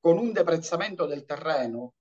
con 0.00 0.16
un 0.16 0.32
deprezzamento 0.32 1.04
del 1.04 1.26
terreno, 1.26 1.92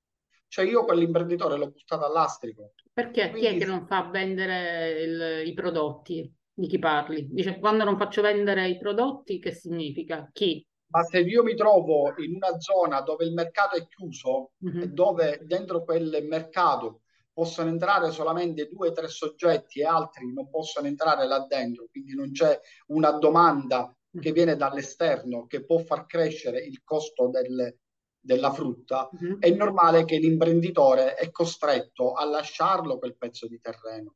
cioè 0.48 0.64
io 0.64 0.86
quell'imprenditore 0.86 1.58
l'ho 1.58 1.70
buttato 1.70 2.06
all'astrico. 2.06 2.76
Perché 2.94 3.30
Quindi... 3.30 3.40
chi 3.50 3.56
è 3.56 3.58
che 3.58 3.66
non 3.66 3.86
fa 3.88 4.04
vendere 4.04 5.02
il, 5.02 5.48
i 5.50 5.54
prodotti? 5.54 6.38
Di 6.60 6.68
chi 6.68 6.78
parli? 6.78 7.26
Dice 7.32 7.58
quando 7.58 7.86
non 7.86 7.98
faccio 7.98 8.22
vendere 8.22 8.68
i 8.68 8.78
prodotti, 8.78 9.40
che 9.40 9.54
significa? 9.54 10.30
Chi? 10.34 10.62
Ma 10.88 11.04
se 11.04 11.20
io 11.20 11.42
mi 11.42 11.56
trovo 11.56 12.14
in 12.18 12.36
una 12.36 12.60
zona 12.60 13.00
dove 13.00 13.24
il 13.24 13.32
mercato 13.32 13.78
è 13.78 13.88
chiuso, 13.88 14.52
mm-hmm. 14.66 14.82
dove 14.92 15.40
dentro 15.44 15.86
quel 15.86 16.26
mercato 16.28 17.04
possono 17.32 17.70
entrare 17.70 18.12
solamente 18.12 18.68
due 18.68 18.90
o 18.90 18.92
tre 18.92 19.08
soggetti 19.08 19.80
e 19.80 19.86
altri 19.86 20.34
non 20.34 20.50
possono 20.50 20.88
entrare 20.88 21.26
là 21.28 21.46
dentro, 21.48 21.88
quindi 21.90 22.14
non 22.14 22.32
c'è 22.34 22.60
una 22.88 23.12
domanda 23.12 23.96
che 24.20 24.34
viene 24.34 24.58
dall'esterno 24.58 25.46
che 25.46 25.64
può 25.64 25.78
far 25.78 26.06
crescere 26.08 26.60
il 26.60 26.84
costo 26.84 27.30
del, 27.30 27.74
della 28.20 28.52
frutta, 28.52 29.10
mm-hmm. 29.16 29.40
è 29.40 29.50
normale 29.52 30.04
che 30.04 30.18
l'imprenditore 30.18 31.14
è 31.16 31.32
costretto 31.32 32.12
a 32.12 32.26
lasciarlo 32.26 32.98
quel 32.98 33.16
pezzo 33.16 33.48
di 33.48 33.62
terreno. 33.62 34.16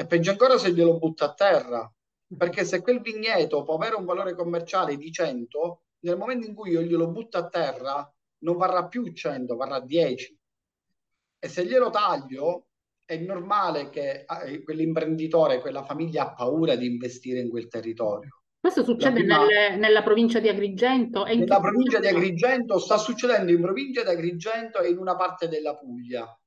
E 0.00 0.06
peggio 0.06 0.30
ancora 0.30 0.56
se 0.56 0.72
glielo 0.72 0.96
butta 0.96 1.26
a 1.26 1.34
terra, 1.34 1.92
perché 2.34 2.64
se 2.64 2.80
quel 2.80 3.02
vigneto 3.02 3.62
può 3.64 3.74
avere 3.74 3.96
un 3.96 4.06
valore 4.06 4.34
commerciale 4.34 4.96
di 4.96 5.12
100, 5.12 5.82
nel 6.06 6.16
momento 6.16 6.46
in 6.46 6.54
cui 6.54 6.70
io 6.70 6.80
glielo 6.80 7.08
butto 7.08 7.36
a 7.36 7.46
terra, 7.48 8.10
non 8.38 8.56
varrà 8.56 8.86
più 8.86 9.12
100, 9.12 9.54
varrà 9.56 9.78
10. 9.78 10.38
E 11.38 11.48
se 11.48 11.66
glielo 11.66 11.90
taglio, 11.90 12.68
è 13.04 13.18
normale 13.18 13.90
che 13.90 14.24
eh, 14.24 14.62
quell'imprenditore, 14.62 15.60
quella 15.60 15.84
famiglia 15.84 16.22
ha 16.22 16.32
paura 16.32 16.76
di 16.76 16.86
investire 16.86 17.40
in 17.40 17.50
quel 17.50 17.68
territorio. 17.68 18.44
Questo 18.58 18.82
succede 18.82 19.20
prima, 19.20 19.44
nelle, 19.44 19.76
nella 19.76 20.02
provincia 20.02 20.40
di 20.40 20.48
Agrigento? 20.48 21.26
E 21.26 21.36
nella 21.36 21.60
provincia 21.60 21.98
di 21.98 22.06
Agrigento 22.06 22.78
sta 22.78 22.96
succedendo 22.96 23.52
in 23.52 23.60
provincia 23.60 24.02
di 24.02 24.08
Agrigento 24.08 24.80
e 24.80 24.88
in 24.88 24.96
una 24.96 25.14
parte 25.14 25.46
della 25.46 25.76
Puglia. 25.76 26.39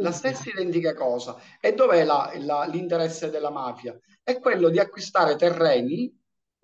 La 0.00 0.12
stessa 0.12 0.50
identica 0.50 0.94
cosa. 0.94 1.36
E 1.60 1.74
dov'è 1.74 2.04
la, 2.04 2.32
la, 2.36 2.64
l'interesse 2.64 3.30
della 3.30 3.50
mafia? 3.50 3.98
È 4.22 4.38
quello 4.38 4.68
di 4.70 4.78
acquistare 4.78 5.36
terreni, 5.36 6.14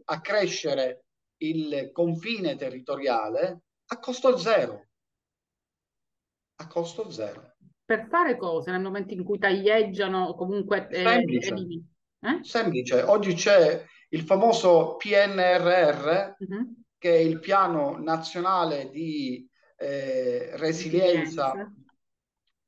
accrescere 0.05 1.05
il 1.39 1.91
confine 1.93 2.57
territoriale 2.57 3.63
a 3.87 3.99
costo 3.99 4.37
zero. 4.37 4.87
A 6.57 6.67
costo 6.67 7.11
zero. 7.11 7.57
Per 7.85 8.07
fare 8.09 8.37
cosa 8.37 8.73
nel 8.73 8.81
momento 8.81 9.13
in 9.13 9.25
cui 9.25 9.39
taglieggiano 9.39 10.35
comunque... 10.35 10.89
Eh, 10.89 11.03
Semplice. 11.03 11.55
Eh? 12.21 12.39
Semplice. 12.43 13.03
Oggi 13.03 13.35
c'è 13.35 13.85
il 14.11 14.23
famoso 14.23 14.97
PNRR, 14.97 16.35
uh-huh. 16.39 16.75
che 16.97 17.15
è 17.15 17.19
il 17.19 17.41
piano 17.41 17.99
nazionale 17.99 18.89
di 18.89 19.47
eh, 19.77 20.57
resilienza. 20.57 21.51
resilienza 21.53 21.84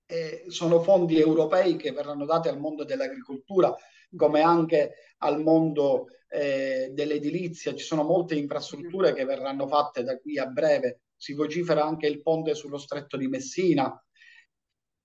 eh, 0.07 0.45
sono 0.49 0.81
fondi 0.81 1.19
europei 1.19 1.77
che 1.77 1.93
verranno 1.93 2.25
dati 2.25 2.49
al 2.49 2.59
mondo 2.59 2.85
dell'agricoltura 2.85 3.75
come 4.15 4.41
anche 4.41 5.15
al 5.19 5.41
mondo 5.43 6.07
eh, 6.29 6.91
dell'edilizia. 6.93 7.75
Ci 7.75 7.85
sono 7.85 8.03
molte 8.03 8.35
infrastrutture 8.35 9.13
che 9.13 9.25
verranno 9.25 9.67
fatte 9.67 10.03
da 10.03 10.19
qui 10.19 10.39
a 10.39 10.47
breve. 10.47 11.03
Si 11.17 11.33
vocifera 11.33 11.85
anche 11.85 12.07
il 12.07 12.23
ponte 12.23 12.55
sullo 12.55 12.79
stretto 12.79 13.17
di 13.17 13.27
Messina. 13.27 14.03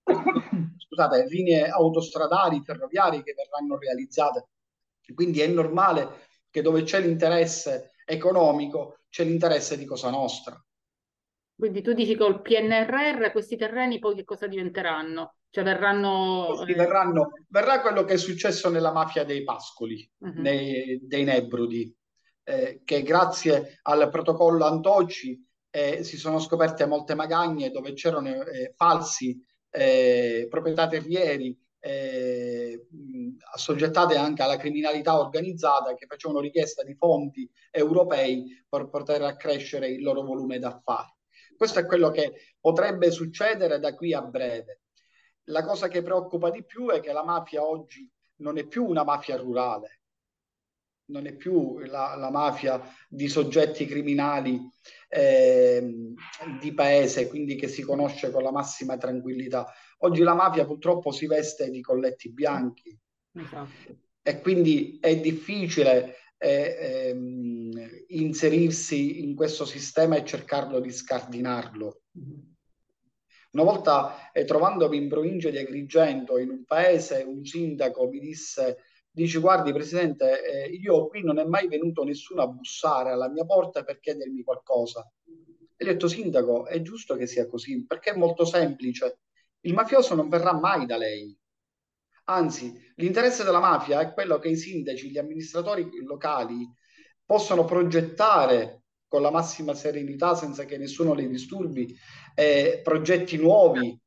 Scusate, 0.77 1.25
linee 1.27 1.67
autostradali, 1.67 2.61
ferroviarie 2.63 3.23
che 3.23 3.33
verranno 3.33 3.77
realizzate. 3.77 4.47
Quindi 5.13 5.41
è 5.41 5.47
normale 5.47 6.29
che 6.49 6.61
dove 6.61 6.83
c'è 6.83 7.01
l'interesse 7.01 7.91
economico 8.05 9.01
c'è 9.09 9.23
l'interesse 9.25 9.77
di 9.77 9.85
Cosa 9.85 10.09
Nostra. 10.09 10.61
Quindi 11.61 11.83
tu 11.83 11.93
dici 11.93 12.15
col 12.15 12.41
PNRR 12.41 13.29
questi 13.31 13.55
terreni 13.55 13.99
poi 13.99 14.15
che 14.15 14.23
cosa 14.23 14.47
diventeranno? 14.47 15.35
Cioè 15.51 15.63
verranno... 15.63 16.65
Eh... 16.65 16.73
verranno 16.73 17.33
verrà 17.49 17.81
quello 17.81 18.03
che 18.03 18.13
è 18.13 18.17
successo 18.17 18.71
nella 18.71 18.91
mafia 18.91 19.23
dei 19.23 19.43
Pascoli, 19.43 20.09
uh-huh. 20.21 20.41
nei, 20.41 20.99
dei 21.03 21.23
Nebrudi, 21.23 21.95
eh, 22.45 22.81
che 22.83 23.03
grazie 23.03 23.77
al 23.83 24.09
protocollo 24.09 24.65
Antoci 24.65 25.39
eh, 25.69 26.03
si 26.03 26.17
sono 26.17 26.39
scoperte 26.39 26.87
molte 26.87 27.13
magagne 27.13 27.69
dove 27.69 27.93
c'erano 27.93 28.43
eh, 28.43 28.73
falsi 28.75 29.39
eh, 29.69 30.47
proprietà 30.49 30.87
terrieri 30.87 31.55
eh, 31.79 32.87
assoggettate 33.53 34.15
anche 34.15 34.41
alla 34.41 34.57
criminalità 34.57 35.19
organizzata 35.19 35.93
che 35.93 36.07
facevano 36.07 36.39
richiesta 36.39 36.81
di 36.81 36.95
fondi 36.95 37.47
europei 37.69 38.65
per 38.67 38.89
poter 38.89 39.21
accrescere 39.21 39.89
il 39.89 40.01
loro 40.01 40.23
volume 40.23 40.57
d'affari. 40.57 41.19
Questo 41.61 41.77
è 41.77 41.85
quello 41.85 42.09
che 42.09 42.55
potrebbe 42.59 43.11
succedere 43.11 43.77
da 43.77 43.93
qui 43.93 44.15
a 44.15 44.23
breve. 44.23 44.81
La 45.43 45.63
cosa 45.63 45.89
che 45.89 46.01
preoccupa 46.01 46.49
di 46.49 46.65
più 46.65 46.89
è 46.89 46.99
che 47.01 47.13
la 47.13 47.23
mafia 47.23 47.63
oggi 47.63 48.11
non 48.37 48.57
è 48.57 48.65
più 48.65 48.83
una 48.83 49.03
mafia 49.03 49.37
rurale, 49.37 50.01
non 51.11 51.27
è 51.27 51.35
più 51.35 51.77
la, 51.77 52.15
la 52.15 52.31
mafia 52.31 52.81
di 53.07 53.27
soggetti 53.27 53.85
criminali 53.85 54.59
eh, 55.07 56.15
di 56.59 56.73
paese, 56.73 57.27
quindi 57.27 57.53
che 57.53 57.67
si 57.67 57.83
conosce 57.83 58.31
con 58.31 58.41
la 58.41 58.51
massima 58.51 58.97
tranquillità. 58.97 59.71
Oggi 59.99 60.23
la 60.23 60.33
mafia 60.33 60.65
purtroppo 60.65 61.11
si 61.11 61.27
veste 61.27 61.69
di 61.69 61.81
colletti 61.81 62.33
bianchi 62.33 62.99
esatto. 63.33 63.97
e 64.23 64.41
quindi 64.41 64.97
è 64.99 65.15
difficile 65.15 66.15
eh, 66.43 66.75
ehm, 66.79 67.71
inserirsi 68.07 69.23
in 69.23 69.35
questo 69.35 69.63
sistema 69.63 70.15
e 70.15 70.25
cercarlo 70.25 70.79
di 70.79 70.91
scardinarlo. 70.91 72.01
Una 73.51 73.63
volta 73.63 74.31
eh, 74.31 74.43
trovandomi 74.43 74.97
in 74.97 75.07
provincia 75.07 75.51
di 75.51 75.59
Agrigento, 75.59 76.39
in 76.39 76.49
un 76.49 76.63
paese, 76.65 77.23
un 77.27 77.45
sindaco 77.45 78.07
mi 78.07 78.19
disse, 78.19 78.77
dice 79.11 79.39
guardi 79.39 79.71
Presidente, 79.71 80.43
eh, 80.43 80.69
io 80.69 81.07
qui 81.09 81.21
non 81.21 81.37
è 81.37 81.43
mai 81.43 81.67
venuto 81.67 82.03
nessuno 82.03 82.41
a 82.41 82.47
bussare 82.47 83.11
alla 83.11 83.29
mia 83.29 83.45
porta 83.45 83.83
per 83.83 83.99
chiedermi 83.99 84.41
qualcosa. 84.43 85.07
E 85.75 85.85
gli 85.85 85.89
ho 85.89 85.91
detto 85.91 86.07
Sindaco, 86.07 86.65
è 86.65 86.81
giusto 86.81 87.15
che 87.15 87.27
sia 87.27 87.47
così, 87.47 87.85
perché 87.85 88.11
è 88.11 88.17
molto 88.17 88.45
semplice. 88.45 89.19
Il 89.61 89.73
mafioso 89.73 90.15
non 90.15 90.27
verrà 90.27 90.53
mai 90.53 90.87
da 90.87 90.97
lei, 90.97 91.37
Anzi, 92.25 92.73
l'interesse 92.95 93.43
della 93.43 93.59
mafia 93.59 93.99
è 93.99 94.13
quello 94.13 94.37
che 94.37 94.49
i 94.49 94.55
sindaci, 94.55 95.09
gli 95.09 95.17
amministratori 95.17 95.89
locali 96.03 96.69
possano 97.25 97.65
progettare 97.65 98.83
con 99.07 99.21
la 99.21 99.31
massima 99.31 99.73
serenità, 99.73 100.35
senza 100.35 100.65
che 100.65 100.77
nessuno 100.77 101.13
li 101.13 101.27
disturbi, 101.27 101.93
eh, 102.35 102.79
progetti 102.83 103.37
nuovi 103.37 103.99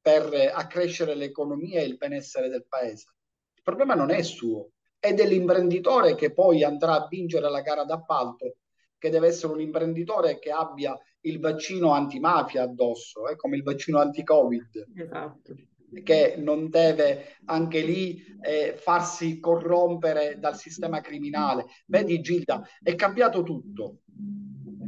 per 0.00 0.32
accrescere 0.52 1.14
l'economia 1.14 1.80
e 1.80 1.84
il 1.84 1.96
benessere 1.96 2.48
del 2.48 2.66
paese. 2.68 3.14
Il 3.54 3.62
problema 3.62 3.94
non 3.94 4.10
è 4.10 4.22
suo, 4.22 4.72
è 4.98 5.14
dell'imprenditore 5.14 6.14
che 6.14 6.32
poi 6.32 6.62
andrà 6.64 6.94
a 6.94 7.06
vincere 7.08 7.48
la 7.48 7.60
gara 7.60 7.84
d'appalto, 7.84 8.56
che 8.98 9.08
deve 9.08 9.28
essere 9.28 9.52
un 9.52 9.60
imprenditore 9.60 10.38
che 10.38 10.50
abbia 10.50 10.98
il 11.20 11.38
vaccino 11.38 11.92
antimafia 11.92 12.62
addosso, 12.62 13.28
è 13.28 13.36
come 13.36 13.56
il 13.56 13.62
vaccino 13.62 13.98
anti-Covid. 13.98 14.88
Esatto 14.96 15.54
che 16.02 16.36
non 16.38 16.68
deve 16.68 17.36
anche 17.46 17.80
lì 17.80 18.24
eh, 18.42 18.74
farsi 18.76 19.40
corrompere 19.40 20.38
dal 20.38 20.56
sistema 20.56 21.00
criminale. 21.00 21.66
Vedi 21.86 22.20
Gilda, 22.20 22.62
è 22.82 22.94
cambiato 22.94 23.42
tutto. 23.42 24.00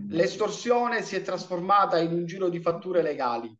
L'estorsione 0.08 1.02
si 1.02 1.16
è 1.16 1.22
trasformata 1.22 1.98
in 1.98 2.12
un 2.12 2.26
giro 2.26 2.48
di 2.48 2.60
fatture 2.60 3.02
legali, 3.02 3.54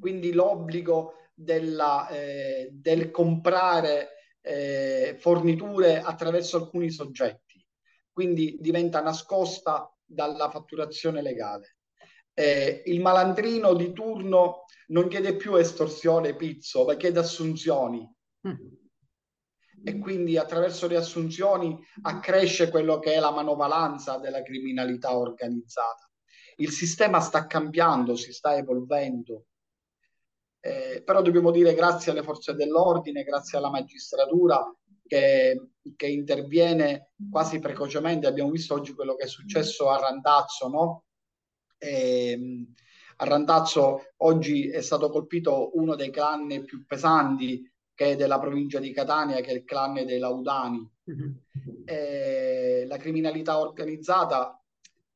quindi 0.00 0.32
l'obbligo 0.32 1.14
della, 1.34 2.08
eh, 2.08 2.70
del 2.72 3.10
comprare 3.10 4.10
eh, 4.40 5.16
forniture 5.18 6.00
attraverso 6.00 6.56
alcuni 6.56 6.90
soggetti, 6.90 7.64
quindi 8.12 8.56
diventa 8.60 9.00
nascosta 9.02 9.92
dalla 10.04 10.48
fatturazione 10.48 11.22
legale. 11.22 11.76
Eh, 12.32 12.82
il 12.86 13.00
malandrino 13.00 13.74
di 13.74 13.92
turno 13.92 14.64
non 14.88 15.08
chiede 15.08 15.36
più 15.36 15.56
estorsione, 15.56 16.36
pizzo, 16.36 16.84
ma 16.84 16.96
chiede 16.96 17.18
assunzioni. 17.18 18.08
Mm. 18.46 18.76
E 19.84 19.98
quindi 19.98 20.36
attraverso 20.36 20.86
le 20.86 20.96
assunzioni 20.96 21.78
accresce 22.02 22.70
quello 22.70 22.98
che 22.98 23.14
è 23.14 23.20
la 23.20 23.30
manovalanza 23.30 24.18
della 24.18 24.42
criminalità 24.42 25.16
organizzata. 25.16 26.10
Il 26.56 26.70
sistema 26.70 27.20
sta 27.20 27.46
cambiando, 27.46 28.16
si 28.16 28.32
sta 28.32 28.56
evolvendo. 28.56 29.46
Eh, 30.60 31.02
però 31.04 31.22
dobbiamo 31.22 31.52
dire 31.52 31.74
grazie 31.74 32.10
alle 32.10 32.24
forze 32.24 32.54
dell'ordine, 32.54 33.22
grazie 33.22 33.58
alla 33.58 33.70
magistratura 33.70 34.60
che, 35.06 35.70
che 35.94 36.06
interviene 36.08 37.12
quasi 37.30 37.60
precocemente. 37.60 38.26
Abbiamo 38.26 38.50
visto 38.50 38.74
oggi 38.74 38.92
quello 38.92 39.14
che 39.14 39.24
è 39.24 39.28
successo 39.28 39.88
a 39.90 39.98
Randazzo, 39.98 40.68
no? 40.68 41.04
Eh, 41.78 42.66
a 43.20 43.24
Randazzo 43.24 44.12
oggi 44.18 44.68
è 44.68 44.80
stato 44.80 45.10
colpito 45.10 45.76
uno 45.76 45.96
dei 45.96 46.10
clan 46.10 46.64
più 46.64 46.84
pesanti 46.86 47.68
che 47.94 48.12
è 48.12 48.16
della 48.16 48.38
provincia 48.38 48.78
di 48.78 48.92
Catania, 48.92 49.40
che 49.40 49.50
è 49.50 49.54
il 49.54 49.64
clan 49.64 49.94
dei 49.94 50.18
Laudani. 50.18 50.88
Mm-hmm. 51.10 51.32
Eh, 51.84 52.84
la 52.86 52.96
criminalità 52.96 53.58
organizzata 53.58 54.62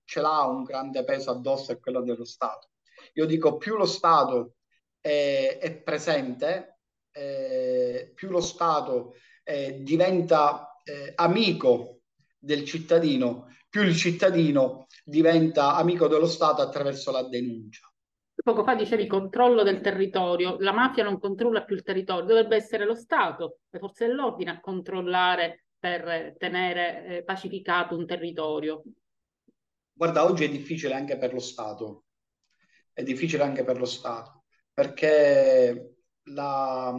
ce 0.05 0.21
l'ha 0.21 0.45
un 0.47 0.65
grande 0.65 1.05
peso 1.05 1.31
addosso, 1.31 1.71
è 1.71 1.79
quello 1.79 2.03
dello 2.03 2.25
Stato. 2.25 2.71
Io 3.15 3.27
dico 3.27 3.57
più 3.57 3.77
lo 3.77 3.87
Stato 3.87 4.57
è, 5.01 5.59
è 5.61 5.73
presente, 5.77 6.81
eh, 7.13 8.11
più 8.17 8.31
lo 8.31 8.41
Stato 8.41 9.15
eh, 9.45 9.81
diventa 9.83 10.69
amico 11.15 12.01
del 12.37 12.65
cittadino, 12.65 13.47
più 13.69 13.83
il 13.83 13.95
cittadino 13.95 14.89
diventa 15.05 15.77
amico 15.77 16.09
dello 16.09 16.27
Stato 16.27 16.61
attraverso 16.61 17.13
la 17.13 17.23
denuncia. 17.23 17.92
Poco 18.35 18.65
fa 18.65 18.75
dicevi 18.75 19.07
controllo 19.07 19.63
del 19.63 19.81
territorio, 19.81 20.57
la 20.59 20.73
mafia 20.73 21.05
non 21.05 21.21
controlla 21.21 21.65
più 21.65 21.77
il 21.77 21.83
territorio, 21.83 22.25
dovrebbe 22.25 22.57
essere 22.57 22.85
lo 22.85 22.95
Stato, 22.95 23.61
le 23.71 23.79
forze 23.79 24.07
dell'ordine 24.07 24.51
a 24.51 24.61
controllare 24.61 25.67
per 25.79 26.35
tenere 26.39 27.05
eh, 27.05 27.25
pacificato 27.25 27.97
un 27.97 28.07
territorio. 28.07 28.83
Guarda, 29.93 30.25
oggi 30.25 30.45
è 30.45 30.49
difficile 30.49 30.95
anche 30.95 31.17
per 31.19 31.33
lo 31.33 31.39
Stato, 31.39 32.05
è 32.93 33.03
difficile 33.03 33.45
anche 33.45 33.65
per 33.65 33.79
lo 33.79 33.85
Stato, 33.85 34.45
perché 34.73 35.97
la, 36.25 36.99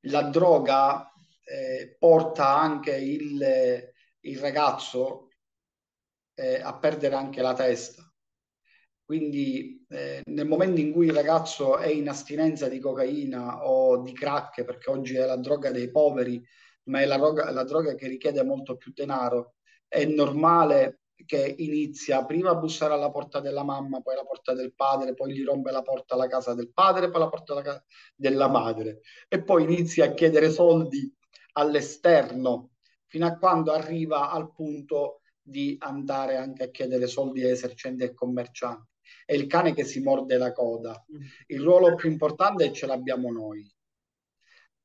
la 0.00 0.22
droga 0.22 1.12
eh, 1.42 1.96
porta 1.98 2.56
anche 2.56 2.96
il, 2.96 3.92
il 4.20 4.38
ragazzo 4.38 5.30
eh, 6.34 6.60
a 6.60 6.78
perdere 6.78 7.14
anche 7.16 7.42
la 7.42 7.54
testa 7.54 8.08
quindi 9.08 9.77
eh, 9.90 10.22
nel 10.26 10.46
momento 10.46 10.80
in 10.80 10.92
cui 10.92 11.06
il 11.06 11.14
ragazzo 11.14 11.78
è 11.78 11.88
in 11.88 12.08
astinenza 12.08 12.68
di 12.68 12.78
cocaina 12.78 13.66
o 13.66 14.02
di 14.02 14.12
crack, 14.12 14.64
perché 14.64 14.90
oggi 14.90 15.16
è 15.16 15.24
la 15.24 15.36
droga 15.36 15.70
dei 15.70 15.90
poveri, 15.90 16.42
ma 16.84 17.00
è 17.00 17.06
la 17.06 17.16
droga, 17.16 17.50
la 17.50 17.64
droga 17.64 17.94
che 17.94 18.06
richiede 18.06 18.42
molto 18.44 18.76
più 18.76 18.92
denaro, 18.94 19.54
è 19.86 20.04
normale 20.04 21.00
che 21.26 21.54
inizia 21.58 22.24
prima 22.24 22.50
a 22.50 22.54
bussare 22.54 22.94
alla 22.94 23.10
porta 23.10 23.40
della 23.40 23.64
mamma, 23.64 24.00
poi 24.00 24.14
alla 24.14 24.24
porta 24.24 24.54
del 24.54 24.74
padre, 24.74 25.14
poi 25.14 25.32
gli 25.32 25.44
rompe 25.44 25.70
la 25.70 25.82
porta 25.82 26.14
alla 26.14 26.28
casa 26.28 26.54
del 26.54 26.70
padre, 26.72 27.10
poi 27.10 27.20
la 27.20 27.28
porta 27.28 27.52
alla 27.52 27.62
casa 27.62 27.84
della 28.14 28.48
madre. 28.48 29.00
E 29.26 29.42
poi 29.42 29.64
inizia 29.64 30.06
a 30.06 30.12
chiedere 30.12 30.50
soldi 30.50 31.12
all'esterno 31.52 32.72
fino 33.06 33.26
a 33.26 33.36
quando 33.36 33.72
arriva 33.72 34.30
al 34.30 34.52
punto 34.52 35.22
di 35.40 35.76
andare 35.80 36.36
anche 36.36 36.64
a 36.64 36.70
chiedere 36.70 37.06
soldi 37.06 37.42
ai 37.42 37.50
esercenti 37.50 38.04
e 38.04 38.14
commercianti 38.14 38.97
è 39.24 39.34
il 39.34 39.46
cane 39.46 39.74
che 39.74 39.84
si 39.84 40.00
morde 40.00 40.36
la 40.36 40.52
coda. 40.52 41.04
Mm. 41.12 41.20
Il 41.46 41.60
ruolo 41.62 41.94
più 41.94 42.10
importante 42.10 42.72
ce 42.72 42.86
l'abbiamo 42.86 43.30
noi, 43.30 43.70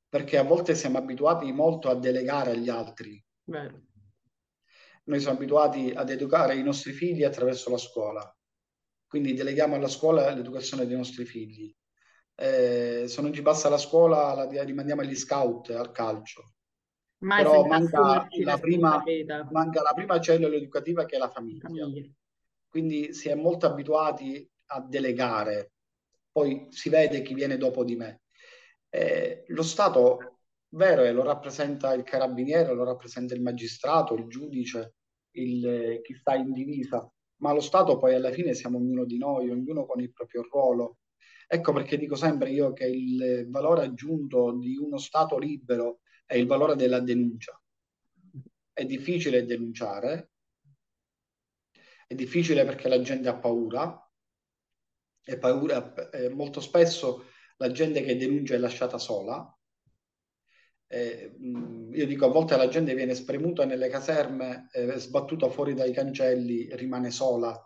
perché 0.07 0.37
a 0.37 0.43
volte 0.43 0.75
siamo 0.75 0.97
abituati 0.97 1.51
molto 1.51 1.89
a 1.89 1.95
delegare 1.95 2.51
agli 2.51 2.69
altri. 2.69 3.23
Beh. 3.43 3.81
Noi 5.05 5.19
siamo 5.19 5.35
abituati 5.35 5.91
ad 5.93 6.09
educare 6.09 6.55
i 6.55 6.63
nostri 6.63 6.93
figli 6.93 7.23
attraverso 7.23 7.69
la 7.69 7.77
scuola, 7.77 8.37
quindi 9.05 9.33
deleghiamo 9.33 9.75
alla 9.75 9.87
scuola 9.87 10.33
l'educazione 10.33 10.85
dei 10.85 10.95
nostri 10.95 11.25
figli. 11.25 11.75
Eh, 12.35 13.03
se 13.07 13.21
non 13.21 13.33
ci 13.33 13.41
passa 13.41 13.69
la 13.69 13.77
scuola, 13.77 14.33
la 14.33 14.63
rimandiamo 14.63 15.01
agli 15.01 15.15
scout, 15.15 15.69
al 15.71 15.91
calcio. 15.91 16.53
Mai 17.23 17.43
Però 17.43 17.65
manca 17.65 18.27
la, 18.43 18.57
prima, 18.57 19.01
manca 19.51 19.81
la 19.81 19.93
prima 19.93 20.19
cellula 20.19 20.55
educativa 20.55 21.05
che 21.05 21.15
è 21.15 21.19
la 21.19 21.29
famiglia. 21.29 21.67
famiglia 21.67 22.11
quindi 22.73 23.13
si 23.13 23.29
è 23.29 23.35
molto 23.35 23.67
abituati 23.67 24.49
a 24.71 24.81
delegare, 24.81 25.73
poi 26.31 26.65
si 26.71 26.89
vede 26.89 27.21
chi 27.21 27.35
viene 27.35 27.55
dopo 27.57 27.83
di 27.83 27.95
me. 27.95 28.21
Eh, 28.89 29.43
lo 29.49 29.61
Stato, 29.61 30.39
vero, 30.69 31.03
è, 31.03 31.11
lo 31.11 31.21
rappresenta 31.21 31.93
il 31.93 32.01
carabiniere, 32.01 32.73
lo 32.73 32.83
rappresenta 32.83 33.35
il 33.35 33.43
magistrato, 33.43 34.15
il 34.15 34.25
giudice, 34.25 34.95
il, 35.33 35.99
chi 36.01 36.15
sta 36.15 36.33
in 36.33 36.51
divisa, 36.51 37.07
ma 37.41 37.53
lo 37.53 37.59
Stato 37.59 37.99
poi 37.99 38.15
alla 38.15 38.31
fine 38.31 38.55
siamo 38.55 38.79
ognuno 38.79 39.05
di 39.05 39.19
noi, 39.19 39.51
ognuno 39.51 39.85
con 39.85 40.01
il 40.01 40.11
proprio 40.11 40.41
ruolo. 40.41 40.97
Ecco 41.47 41.73
perché 41.73 41.95
dico 41.95 42.15
sempre 42.15 42.49
io 42.49 42.73
che 42.73 42.87
il 42.87 43.45
valore 43.51 43.83
aggiunto 43.83 44.57
di 44.57 44.77
uno 44.77 44.97
Stato 44.97 45.37
libero 45.37 45.99
è 46.25 46.37
il 46.37 46.47
valore 46.47 46.75
della 46.75 47.01
denuncia. 47.01 47.55
È 48.73 48.83
difficile 48.83 49.45
denunciare, 49.45 50.32
è 52.07 52.15
difficile 52.15 52.65
perché 52.65 52.87
la 52.87 53.01
gente 53.01 53.29
ha 53.29 53.37
paura 53.37 53.97
e 55.25 55.37
paura, 55.37 55.93
eh, 56.11 56.29
molto 56.29 56.59
spesso 56.59 57.27
la 57.57 57.71
gente 57.71 58.03
che 58.03 58.17
denuncia 58.17 58.55
è 58.55 58.57
lasciata 58.57 58.97
sola. 58.97 59.47
Eh, 60.87 61.35
io 61.91 62.05
dico 62.05 62.25
a 62.25 62.29
volte 62.29 62.57
la 62.57 62.67
gente 62.67 62.93
viene 62.93 63.15
spremuta 63.15 63.65
nelle 63.65 63.89
caserme, 63.89 64.69
eh, 64.73 64.97
sbattuta 64.97 65.49
fuori 65.49 65.73
dai 65.73 65.91
cancelli, 65.91 66.67
rimane 66.75 67.09
sola. 67.09 67.57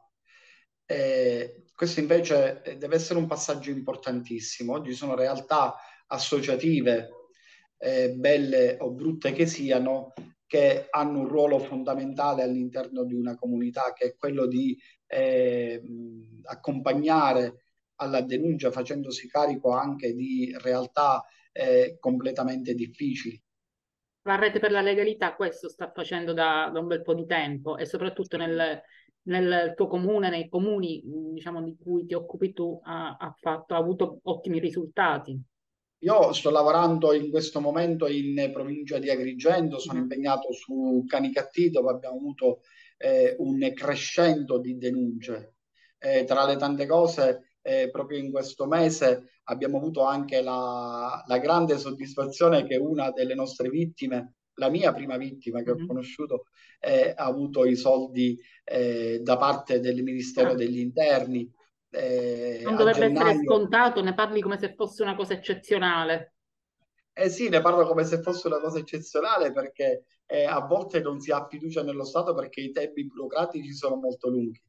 questo 1.74 2.00
invece 2.00 2.62
eh, 2.64 2.78
deve 2.78 2.96
essere 2.96 3.20
un 3.20 3.28
passaggio 3.28 3.72
importantissimo. 3.72 4.74
Oggi 4.74 4.94
sono 4.94 5.16
realtà 5.16 5.76
associative, 6.08 7.10
eh, 7.78 8.12
belle 8.12 8.78
o 8.80 8.92
brutte 8.92 9.34
che 9.34 9.46
siano, 9.46 10.14
che 10.48 10.88
hanno 10.90 11.20
un 11.20 11.28
ruolo 11.28 11.60
fondamentale 11.60 12.42
all'interno 12.42 13.04
di 13.04 13.14
una 13.14 13.36
comunità, 13.36 13.94
che 13.94 14.06
è 14.06 14.16
quello 14.16 14.48
di 14.48 14.76
eh, 15.06 15.82
accompagnare 16.44 17.66
alla 17.96 18.22
denuncia 18.22 18.72
facendosi 18.72 19.28
carico 19.28 19.72
anche 19.72 20.14
di 20.14 20.56
realtà 20.62 21.24
eh, 21.52 21.98
completamente 22.00 22.74
difficili. 22.74 23.40
La 24.22 24.36
rete 24.36 24.60
per 24.60 24.72
la 24.72 24.82
legalità 24.82 25.36
questo 25.36 25.70
sta 25.70 25.92
facendo 25.94 26.34
da, 26.34 26.70
da 26.72 26.80
un 26.80 26.88
bel 26.88 27.02
po' 27.02 27.14
di 27.14 27.26
tempo 27.26 27.78
e 27.78 27.86
soprattutto 27.86 28.38
nel, 28.38 28.82
nel 29.24 29.74
tuo 29.76 29.88
comune, 29.88 30.30
nei 30.30 30.50
comuni 30.50 31.02
diciamo, 31.34 31.64
di 31.64 31.78
cui 31.82 32.06
ti 32.06 32.14
occupi 32.14 32.54
tu, 32.54 32.80
ha, 32.84 33.16
ha, 33.18 33.34
fatto, 33.40 33.74
ha 33.74 33.78
avuto 33.78 34.20
ottimi 34.24 34.60
risultati. 34.60 35.40
Io 36.02 36.32
sto 36.32 36.52
lavorando 36.52 37.12
in 37.14 37.32
questo 37.32 37.60
momento 37.60 38.08
in 38.08 38.52
provincia 38.54 39.00
di 39.00 39.10
Agrigento, 39.10 39.80
sono 39.80 39.98
mm. 39.98 40.02
impegnato 40.04 40.52
su 40.52 41.04
Canicattì 41.08 41.72
dove 41.72 41.90
abbiamo 41.90 42.18
avuto 42.18 42.62
eh, 42.98 43.36
un 43.40 43.72
crescendo 43.74 44.60
di 44.60 44.78
denunce. 44.78 45.56
Eh, 45.98 46.24
tra 46.26 46.46
le 46.46 46.56
tante 46.58 46.86
cose, 46.86 47.54
eh, 47.64 47.90
proprio 47.92 48.20
in 48.20 48.32
questo 48.32 48.68
mese 48.68 49.42
abbiamo 49.46 49.78
avuto 49.78 50.04
anche 50.04 50.42
la, 50.42 51.24
la, 51.26 51.38
grande 51.40 51.80
soddisfazione 51.80 52.64
che 52.64 52.76
una 52.76 53.10
delle 53.12 53.34
nostre 53.34 53.70
vittime, 53.70 54.36
la 54.56 54.70
mia 54.70 54.94
prima 54.94 55.18
vittima 55.18 55.64
che 55.64 55.72
ho 55.72 55.80
mm. 55.80 55.88
conosciuto, 55.88 56.46
eh, 56.80 57.14
ha 57.16 57.26
avuto 57.26 57.66
i 57.66 57.76
soldi 57.76 58.40
eh, 58.64 59.20
da 59.24 59.36
parte 59.38 59.80
del 59.80 60.04
Ministero 60.04 60.52
ah. 60.52 60.56
degli 60.56 60.78
Interni 60.78 61.52
eh, 61.98 62.62
non 62.64 62.76
dovrebbe 62.76 63.08
gennaio... 63.08 63.28
essere 63.28 63.46
scontato, 63.46 64.04
ne 64.04 64.14
parli 64.14 64.42
come 64.42 64.60
se 64.60 64.74
fosse 64.76 65.04
una 65.04 65.16
cosa 65.16 65.34
eccezionale. 65.34 66.34
Eh 67.14 67.30
sì, 67.30 67.50
ne 67.50 67.62
parlo 67.62 67.88
come 67.88 68.04
se 68.04 68.22
fosse 68.22 68.48
una 68.48 68.60
cosa 68.60 68.78
eccezionale 68.78 69.52
perché 69.52 70.04
eh, 70.28 70.46
a 70.46 70.60
volte 70.60 71.02
non 71.02 71.20
si 71.20 71.32
ha 71.32 71.48
fiducia 71.48 71.82
nello 71.82 72.04
Stato 72.04 72.36
perché 72.36 72.62
i 72.62 72.72
tempi 72.72 73.08
burocratici 73.08 73.74
sono 73.74 73.96
molto 73.96 74.30
lunghi. 74.30 74.62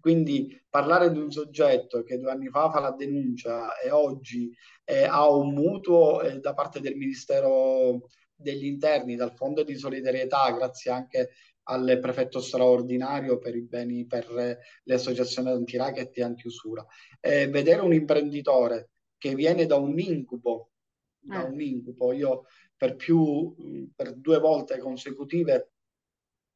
Quindi 0.00 0.60
parlare 0.68 1.12
di 1.12 1.18
un 1.18 1.30
soggetto 1.30 2.02
che 2.02 2.18
due 2.18 2.30
anni 2.30 2.48
fa 2.48 2.70
fa 2.70 2.80
la 2.80 2.90
denuncia 2.90 3.78
e 3.78 3.90
oggi 3.90 4.50
eh, 4.84 5.04
ha 5.04 5.28
un 5.30 5.52
mutuo 5.52 6.22
eh, 6.22 6.40
da 6.40 6.54
parte 6.54 6.80
del 6.80 6.96
Ministero 6.96 8.08
degli 8.34 8.64
Interni, 8.64 9.14
dal 9.14 9.36
Fondo 9.36 9.62
di 9.62 9.76
Solidarietà, 9.76 10.50
grazie 10.50 10.90
anche 10.90 11.30
al 11.64 11.98
prefetto 12.00 12.40
straordinario 12.40 13.38
per 13.38 13.54
i 13.54 13.62
beni 13.62 14.06
per 14.06 14.30
le 14.30 14.94
associazioni 14.94 15.50
anti-racket 15.50 16.16
e 16.18 16.22
anti-usura. 16.22 16.84
Eh, 17.20 17.48
vedere 17.48 17.82
un 17.82 17.94
imprenditore 17.94 18.90
che 19.16 19.34
viene 19.34 19.66
da 19.66 19.76
un 19.76 19.98
incubo, 19.98 20.70
da 21.18 21.46
eh. 21.46 21.50
un 21.50 21.60
incubo, 21.60 22.12
io 22.12 22.44
per 22.76 22.96
più, 22.96 23.54
per 23.94 24.14
due 24.14 24.38
volte 24.40 24.78
consecutive 24.78 25.70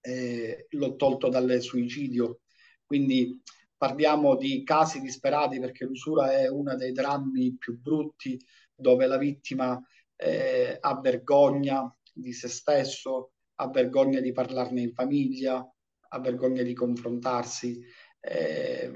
eh, 0.01 0.67
l'ho 0.71 0.97
tolto 0.97 1.29
dal 1.29 1.61
suicidio, 1.61 2.41
quindi 2.85 3.41
parliamo 3.77 4.37
di 4.37 4.65
casi 4.65 5.01
disperati 5.01 5.61
perché 5.61 5.85
l'usura 5.85 6.33
è 6.33 6.49
uno 6.49 6.75
dei 6.77 6.93
drammi 6.93 7.57
più 7.57 7.79
brutti 7.79 8.41
dove 8.75 9.07
la 9.07 9.19
vittima 9.19 9.81
eh, 10.17 10.77
ha 10.81 11.01
vergogna 11.01 11.95
di 12.13 12.33
se 12.33 12.49
stesso, 12.49 13.33
ha 13.57 13.69
vergogna 13.69 14.21
di 14.21 14.33
parlarne 14.33 14.81
in 14.81 14.93
famiglia, 14.93 15.67
ha 16.09 16.21
vergogna 16.21 16.63
di 16.63 16.75
confrontarsi. 16.75 17.83
Eh, 18.21 18.93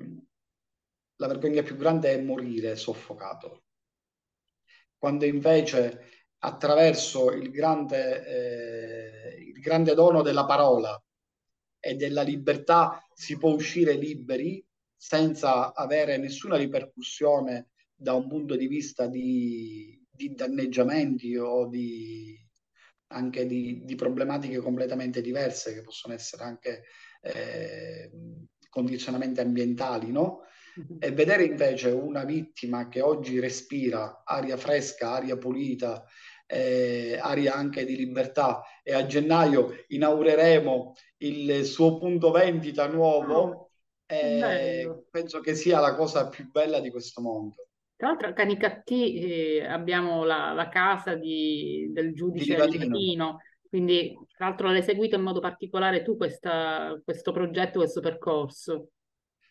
la 1.17 1.27
vergogna 1.27 1.63
più 1.63 1.77
grande 1.77 2.13
è 2.13 2.21
morire 2.21 2.77
soffocato. 2.77 3.65
Quando 4.97 5.25
invece 5.25 6.25
attraverso 6.39 7.31
il 7.33 7.51
grande, 7.51 8.27
eh, 8.27 9.43
il 9.43 9.61
grande 9.61 9.95
dono 9.95 10.23
della 10.23 10.45
parola 10.47 11.03
e 11.79 11.95
della 11.95 12.23
libertà 12.23 13.07
si 13.15 13.37
può 13.39 13.53
uscire 13.53 13.95
liberi 13.95 14.65
senza 14.97 15.75
avere 15.75 16.19
nessuna 16.19 16.57
ripercussione 16.57 17.71
da 17.95 18.15
un 18.15 18.29
punto 18.29 18.57
di 18.57 18.67
vista 18.67 19.07
di, 19.07 20.03
di 20.11 20.35
danneggiamenti 20.35 21.37
o 21.37 21.67
di, 21.67 22.39
anche 23.13 23.47
di, 23.47 23.83
di, 23.85 23.95
problematiche 23.95 24.59
completamente 24.59 25.21
diverse 25.21 25.75
che 25.75 25.83
possono 25.83 26.15
essere 26.15 26.45
anche 26.45 26.83
eh, 27.23 28.11
condizionamenti 28.69 29.41
ambientali, 29.41 30.11
no? 30.11 30.43
Mm-hmm. 30.79 30.99
E 31.01 31.11
vedere 31.11 31.45
invece 31.45 31.91
una 31.91 32.25
vittima 32.25 32.89
che 32.89 33.01
oggi 33.01 33.41
respira 33.41 34.23
aria 34.25 34.57
fresca, 34.57 35.13
aria 35.13 35.37
pulita, 35.37 36.05
eh, 36.47 37.19
aria 37.21 37.55
anche 37.55 37.85
di 37.85 37.97
libertà 37.97 38.63
e 38.83 38.95
a 38.95 39.07
gennaio 39.07 39.85
inaugureremo 39.89 40.95
il 41.19 41.65
suo 41.65 41.99
punto 41.99 42.31
vendita 42.31 42.87
nuovo, 42.87 43.35
oh, 43.35 43.71
eh, 44.07 45.05
penso 45.11 45.41
che 45.41 45.55
sia 45.55 45.79
la 45.81 45.95
cosa 45.95 46.29
più 46.29 46.51
bella 46.51 46.81
di 46.81 46.91
questo 46.91 47.21
mondo. 47.21 47.70
Tra 48.01 48.09
l'altro 48.09 48.29
a 48.29 48.33
Canicattì 48.33 49.19
eh, 49.19 49.67
abbiamo 49.67 50.25
la, 50.25 50.55
la, 50.55 50.71
casa 50.71 51.17
di, 51.17 51.91
del 51.93 52.15
giudice 52.15 52.55
di 52.55 52.79
Livatino, 52.79 53.41
quindi 53.69 54.19
tra 54.35 54.47
l'altro 54.47 54.71
l'hai 54.71 54.83
seguito 54.83 55.17
in 55.17 55.23
modo 55.23 55.39
particolare 55.39 56.03
tu 56.03 56.17
questa, 56.17 56.99
questo 57.05 57.31
progetto, 57.31 57.81
questo 57.81 58.01
percorso. 58.01 58.93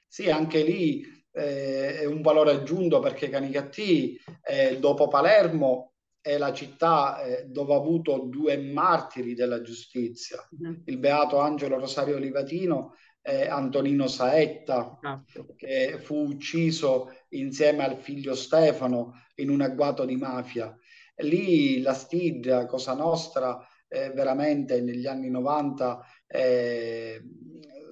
Sì, 0.07 0.31
anche 0.31 0.63
lì 0.63 1.03
eh, 1.31 1.99
è 1.99 2.05
un 2.05 2.23
valore 2.23 2.49
aggiunto 2.49 2.97
perché 2.97 3.29
Canicattì, 3.29 4.19
eh, 4.43 4.79
dopo 4.79 5.07
Palermo, 5.07 5.93
è 6.19 6.39
la 6.39 6.51
città 6.51 7.21
eh, 7.21 7.45
dove 7.45 7.75
ha 7.75 7.77
avuto 7.77 8.17
due 8.17 8.57
martiri 8.57 9.35
della 9.35 9.61
giustizia, 9.61 10.39
mm-hmm. 10.59 10.81
il 10.85 10.97
beato 10.97 11.37
Angelo 11.37 11.77
Rosario 11.77 12.17
Livatino 12.17 12.95
e 13.21 13.47
Antonino 13.47 14.07
Saetta, 14.07 14.97
ah. 15.01 15.23
che 15.55 15.99
fu 15.99 16.27
ucciso 16.27 17.13
insieme 17.29 17.83
al 17.83 17.97
figlio 17.97 18.35
Stefano 18.35 19.13
in 19.35 19.49
un 19.49 19.61
agguato 19.61 20.05
di 20.05 20.15
mafia. 20.15 20.75
Lì 21.17 21.81
la 21.81 21.93
Stid, 21.93 22.65
Cosa 22.67 22.93
Nostra, 22.93 23.65
eh, 23.87 24.11
veramente 24.11 24.81
negli 24.81 25.07
anni 25.07 25.29
90 25.29 26.05
eh, 26.27 27.21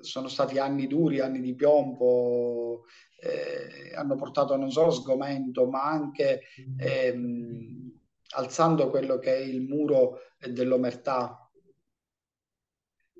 sono 0.01 0.27
stati 0.27 0.59
anni 0.59 0.87
duri, 0.87 1.19
anni 1.19 1.41
di 1.41 1.55
piombo, 1.55 2.85
eh, 3.19 3.93
hanno 3.95 4.15
portato 4.15 4.55
non 4.55 4.71
solo 4.71 4.91
sgomento, 4.91 5.67
ma 5.67 5.83
anche 5.83 6.41
ehm, 6.77 7.91
alzando 8.35 8.89
quello 8.89 9.17
che 9.17 9.35
è 9.35 9.39
il 9.39 9.61
muro 9.61 10.19
dell'omertà. 10.39 11.46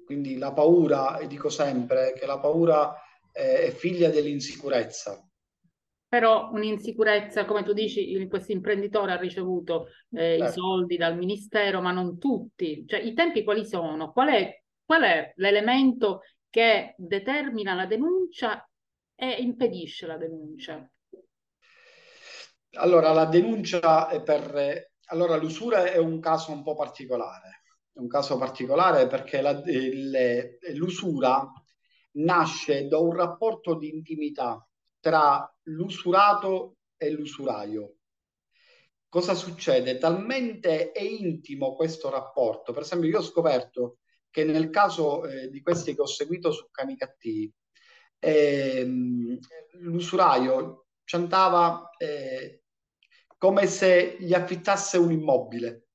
Quindi 0.07 0.37
la 0.37 0.53
paura, 0.53 1.17
e 1.17 1.27
dico 1.27 1.49
sempre 1.49 2.13
che 2.17 2.25
la 2.25 2.39
paura 2.39 2.95
eh, 3.33 3.67
è 3.67 3.71
figlia 3.71 4.09
dell'insicurezza 4.09 5.21
però 6.07 6.49
un'insicurezza, 6.51 7.43
come 7.43 7.63
tu 7.63 7.73
dici, 7.73 8.27
questo 8.29 8.53
imprenditore 8.53 9.11
ha 9.11 9.17
ricevuto 9.17 9.87
eh, 10.11 10.35
i 10.35 10.39
certo. 10.39 10.53
soldi 10.53 10.95
dal 10.95 11.17
ministero, 11.17 11.81
ma 11.81 11.91
non 11.91 12.17
tutti. 12.17 12.85
Cioè, 12.87 13.01
i 13.01 13.13
tempi 13.13 13.43
quali 13.43 13.65
sono? 13.65 14.13
Qual 14.13 14.29
è, 14.29 14.63
qual 14.85 15.03
è 15.03 15.33
l'elemento 15.35 16.21
che 16.49 16.95
determina 16.97 17.73
la 17.73 17.85
denuncia 17.85 18.65
e 19.15 19.31
impedisce 19.41 20.07
la 20.07 20.15
denuncia? 20.15 20.89
Allora, 22.75 23.11
la 23.11 23.25
denuncia 23.25 24.07
è 24.07 24.23
per... 24.23 24.91
Allora, 25.09 25.35
l'usura 25.35 25.91
è 25.91 25.97
un 25.97 26.19
caso 26.21 26.51
un 26.53 26.63
po' 26.63 26.75
particolare. 26.75 27.63
È 27.97 27.99
un 27.99 28.07
caso 28.07 28.37
particolare 28.37 29.07
perché 29.07 29.41
la, 29.41 29.59
il, 29.65 30.59
l'usura 30.75 31.51
nasce 32.17 32.87
da 32.87 32.99
un 32.99 33.11
rapporto 33.11 33.73
di 33.73 33.89
intimità 33.89 34.63
tra 34.99 35.51
l'usurato 35.63 36.75
e 36.95 37.09
l'usuraio. 37.09 37.95
Cosa 39.09 39.33
succede? 39.33 39.97
Talmente 39.97 40.91
è 40.91 41.01
intimo 41.01 41.73
questo 41.73 42.11
rapporto. 42.11 42.71
Per 42.71 42.83
esempio, 42.83 43.09
io 43.09 43.17
ho 43.17 43.23
scoperto 43.23 43.97
che 44.29 44.43
nel 44.43 44.69
caso 44.69 45.25
eh, 45.25 45.49
di 45.49 45.63
questi 45.63 45.95
che 45.95 46.01
ho 46.01 46.05
seguito 46.05 46.51
su 46.51 46.67
Canicattì, 46.69 47.51
ehm, 48.19 49.39
l'usuraio 49.79 50.85
cantava 51.03 51.89
eh, 51.97 52.61
come 53.39 53.65
se 53.65 54.17
gli 54.19 54.35
affittasse 54.35 54.97
un 54.99 55.11
immobile 55.11 55.86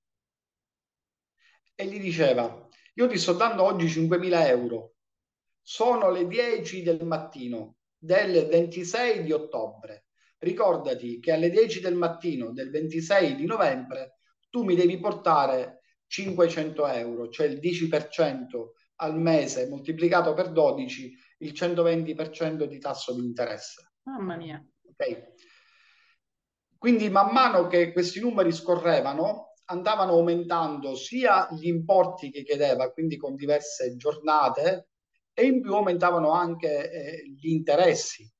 e 1.75 1.87
gli 1.87 2.01
diceva 2.01 2.69
io 2.95 3.09
ti 3.09 3.19
sto 3.19 3.33
dando 3.33 3.63
oggi 3.63 3.87
5.000 3.87 4.47
euro 4.49 4.95
sono 5.63 6.11
le 6.11 6.27
10 6.27 6.83
del 6.83 7.05
mattino 7.07 7.77
del 7.97 8.49
26 8.49 9.23
di 9.23 9.33
ottobre. 9.33 10.07
Ricordati 10.39 11.21
che 11.21 11.33
alle 11.33 11.51
10 11.51 11.81
del 11.81 11.95
mattino 11.95 12.53
del 12.53 12.71
26 12.71 13.37
di 13.37 13.47
novembre 13.47 14.19
tu 14.51 14.65
mi 14.65 14.75
devi 14.75 14.99
portare 14.99 15.83
500 16.09 16.87
euro, 16.89 17.29
cioè 17.29 17.47
il 17.47 17.59
10% 17.59 18.73
al 18.97 19.19
mese 19.19 19.69
moltiplicato 19.69 20.35
per 20.35 20.51
12, 20.51 21.17
il 21.39 21.53
120% 21.53 22.65
di 22.65 22.79
tasso 22.79 23.15
di 23.15 23.25
interesse. 23.25 23.93
Mamma 24.03 24.37
mia. 24.37 24.63
Okay. 24.91 25.33
Quindi 26.77 27.09
man 27.09 27.33
mano 27.33 27.69
che 27.69 27.93
questi 27.93 28.21
numeri 28.21 28.53
scorrevano, 28.53 29.52
andavano 29.67 30.13
aumentando 30.13 30.95
sia 30.95 31.49
gli 31.53 31.67
importi 31.67 32.31
che 32.31 32.43
chiedeva, 32.43 32.91
quindi 32.93 33.17
con 33.17 33.35
diverse 33.35 33.97
giornate, 33.97 34.89
e 35.35 35.47
in 35.47 35.61
più 35.63 35.75
aumentavano 35.75 36.33
anche 36.33 36.91
eh, 36.91 37.29
gli 37.31 37.49
interessi 37.51 38.31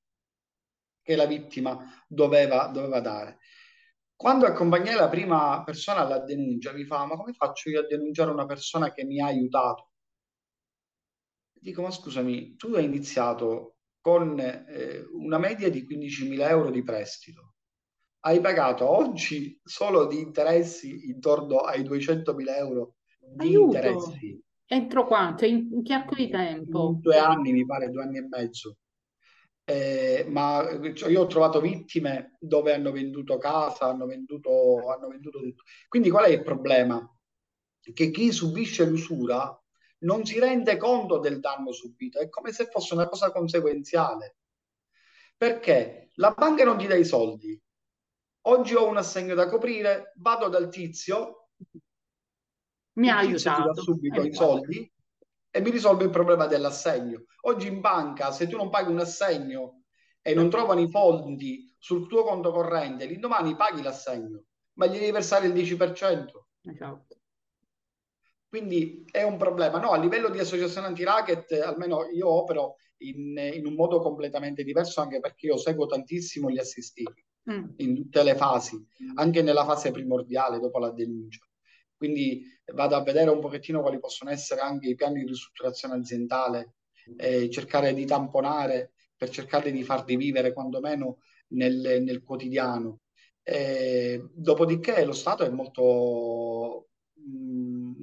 che 1.03 1.17
la 1.17 1.27
vittima 1.27 2.05
doveva, 2.07 2.67
doveva 2.69 3.01
dare. 3.01 3.39
Quando 4.15 4.47
accompagnai 4.47 4.95
la 4.95 5.09
prima 5.09 5.63
persona 5.65 6.01
alla 6.01 6.21
denuncia, 6.21 6.73
mi 6.73 6.85
fa: 6.85 7.05
Ma 7.07 7.17
come 7.17 7.33
faccio 7.33 7.71
io 7.71 7.81
a 7.81 7.87
denunciare 7.87 8.31
una 8.31 8.47
persona 8.47 8.93
che 8.93 9.05
mi 9.05 9.21
ha 9.21 9.27
aiutato? 9.27 9.91
Dico: 11.53 11.83
Ma 11.83 11.91
scusami, 11.91 12.57
tu 12.57 12.69
hai 12.75 12.85
iniziato 12.85 13.79
con 14.01 14.39
eh, 14.39 15.05
una 15.13 15.39
media 15.39 15.71
di 15.71 15.85
15.000 15.85 16.49
euro 16.49 16.71
di 16.71 16.83
prestito. 16.83 17.52
Hai 18.25 18.41
pagato 18.41 18.89
oggi 18.89 19.61
solo 19.65 20.07
di 20.07 20.21
interessi 20.21 21.09
intorno 21.09 21.59
ai 21.59 21.83
200.000 21.83 22.57
euro 22.57 22.95
di 23.19 23.49
Aiuto. 23.49 23.77
interessi. 23.77 24.41
Entro 24.65 25.07
quanto? 25.09 25.45
In, 25.45 25.69
in 25.73 25.83
che 25.83 25.93
arco 25.93 26.15
di 26.15 26.29
tempo? 26.29 26.91
In 26.91 27.01
due 27.01 27.19
anni, 27.19 27.53
mi 27.53 27.67
pare, 27.67 27.91
due 27.91 28.05
anni 28.05 28.19
e 28.19 28.29
mezzo. 28.29 28.77
Eh, 29.65 30.25
ma 30.29 30.65
cioè, 30.95 31.11
io 31.11 31.23
ho 31.23 31.27
trovato 31.27 31.61
vittime 31.61 32.37
dove 32.39 32.73
hanno 32.73 32.93
venduto 32.93 33.39
casa, 33.39 33.87
hanno 33.87 34.07
venduto, 34.07 34.89
hanno 34.89 35.09
venduto 35.09 35.41
tutto. 35.41 35.65
Quindi 35.89 36.09
qual 36.09 36.27
è 36.27 36.31
il 36.31 36.43
problema? 36.43 37.05
Che 37.81 38.11
chi 38.13 38.31
subisce 38.31 38.87
l'usura 38.87 39.61
non 40.03 40.25
si 40.25 40.39
rende 40.39 40.77
conto 40.77 41.19
del 41.19 41.41
danno 41.41 41.73
subito, 41.73 42.21
è 42.21 42.29
come 42.29 42.53
se 42.53 42.67
fosse 42.67 42.95
una 42.95 43.09
cosa 43.09 43.33
conseguenziale. 43.33 44.37
Perché 45.37 46.11
la 46.15 46.31
banca 46.31 46.63
non 46.63 46.79
ti 46.79 46.87
dà 46.87 46.95
i 46.95 47.05
soldi. 47.05 47.61
Oggi 48.43 48.75
ho 48.75 48.89
un 48.89 48.97
assegno 48.97 49.35
da 49.35 49.49
coprire, 49.49 50.13
vado 50.17 50.49
dal 50.49 50.69
tizio, 50.69 51.49
mi 52.95 53.09
ha 53.09 53.19
aiutato. 53.19 53.81
Subito 53.81 54.21
i 54.23 54.35
soldi 54.35 54.91
e 55.51 55.61
mi 55.61 55.71
risolve 55.71 56.05
il 56.05 56.11
problema 56.11 56.47
dell'assegno. 56.47 57.25
Oggi 57.43 57.69
in 57.69 57.81
banca, 57.81 58.33
se 58.33 58.49
tu 58.49 58.57
non 58.57 58.69
paghi 58.69 58.91
un 58.91 58.99
assegno 58.99 59.85
e 60.21 60.35
non 60.35 60.51
trovano 60.51 60.81
i 60.81 60.89
fondi 60.89 61.73
sul 61.79 62.09
tuo 62.09 62.25
conto 62.25 62.51
corrente, 62.51 63.07
l'indomani 63.07 63.55
paghi 63.55 63.83
l'assegno, 63.83 64.45
ma 64.75 64.87
gli 64.87 64.99
devi 64.99 65.13
versare 65.13 65.47
il 65.47 65.53
10%. 65.53 66.27
Esatto. 66.63 67.17
Quindi 68.49 69.05
è 69.11 69.23
un 69.23 69.37
problema. 69.37 69.79
No, 69.79 69.93
a 69.93 69.99
livello 69.99 70.29
di 70.29 70.39
associazione 70.39 70.89
anti-racket, 70.89 71.53
almeno 71.53 72.09
io 72.09 72.29
opero 72.29 72.77
in, 72.99 73.37
in, 73.37 73.67
un 73.67 73.75
modo 73.75 74.01
completamente 74.01 74.65
diverso, 74.65 75.01
anche 75.01 75.21
perché 75.21 75.47
io 75.47 75.57
seguo 75.57 75.87
tantissimo 75.87 76.51
gli 76.51 76.59
assistiti 76.59 77.25
mm. 77.51 77.65
in 77.77 77.95
tutte 77.95 78.23
le 78.23 78.35
fasi, 78.37 78.77
anche 79.15 79.43
nella 79.43 79.65
fase 79.65 79.91
primordiale 79.91 80.59
dopo 80.59 80.79
la 80.79 80.91
denuncia. 80.91 81.47
Quindi 81.97 82.43
vado 82.73 82.97
a 82.97 83.03
vedere 83.03 83.31
un 83.31 83.41
pochettino 83.41 83.81
quali 83.81 83.99
possono 83.99 84.31
essere 84.31 84.61
anche 84.61 84.89
i 84.89 84.95
piani 84.95 85.21
di 85.21 85.29
ristrutturazione 85.29 85.95
aziendale, 85.95 86.75
eh, 87.17 87.49
cercare 87.51 87.95
di 87.95 88.05
tamponare 88.05 88.93
per 89.17 89.31
cercare 89.31 89.71
di 89.71 89.85
farli 89.85 90.17
vivere 90.17 90.53
quantomeno 90.53 91.19
nel, 91.49 92.03
nel 92.03 92.23
quotidiano. 92.23 93.01
Eh, 93.45 94.25
dopodiché 94.33 95.05
lo 95.05 95.13
Stato 95.13 95.45
è 95.45 95.49
molto 95.49 96.89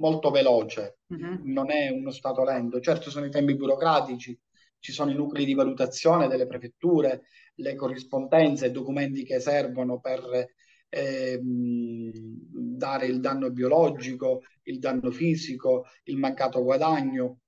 molto 0.00 0.30
veloce, 0.30 1.00
uh-huh. 1.08 1.40
non 1.44 1.70
è 1.70 1.90
uno 1.90 2.10
stato 2.10 2.42
lento. 2.42 2.80
Certo 2.80 3.10
sono 3.10 3.26
i 3.26 3.30
tempi 3.30 3.54
burocratici, 3.54 4.38
ci 4.78 4.92
sono 4.92 5.10
i 5.10 5.14
nuclei 5.14 5.44
di 5.44 5.54
valutazione 5.54 6.26
delle 6.26 6.46
prefetture, 6.46 7.24
le 7.54 7.74
corrispondenze, 7.74 8.66
i 8.66 8.72
documenti 8.72 9.24
che 9.24 9.40
servono 9.40 10.00
per 10.00 10.48
eh, 10.88 11.40
dare 11.42 13.06
il 13.06 13.20
danno 13.20 13.50
biologico, 13.50 14.42
il 14.64 14.78
danno 14.78 15.10
fisico, 15.10 15.86
il 16.04 16.16
mancato 16.16 16.62
guadagno. 16.62 17.40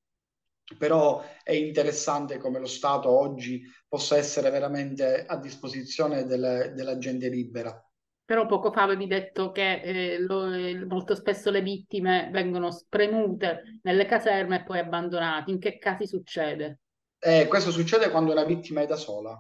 Però 0.79 1.23
è 1.43 1.53
interessante 1.53 2.39
come 2.39 2.59
lo 2.59 2.67
Stato 2.67 3.11
oggi 3.11 3.63
possa 3.89 4.17
essere 4.17 4.49
veramente 4.51 5.25
a 5.27 5.37
disposizione 5.37 6.25
del, 6.25 6.73
della 6.75 6.97
gente 6.99 7.29
libera. 7.29 7.79
Però 8.25 8.47
poco 8.47 8.73
fa 8.73 8.85
avevi 8.85 9.07
detto 9.07 9.51
che 9.51 9.81
eh, 9.83 10.19
lo, 10.19 10.47
molto 10.87 11.15
spesso 11.15 11.51
le 11.51 11.61
vittime 11.61 12.31
vengono 12.33 12.71
spremute 12.71 13.81
nelle 13.83 14.07
caserme 14.07 14.61
e 14.61 14.63
poi 14.63 14.79
abbandonate. 14.79 15.51
In 15.51 15.59
che 15.59 15.77
casi 15.77 16.07
succede? 16.07 16.79
Eh, 17.19 17.47
questo 17.49 17.71
succede 17.71 18.11
quando 18.11 18.33
una 18.33 18.45
vittima 18.45 18.81
è 18.81 18.87
da 18.87 18.97
sola. 18.97 19.37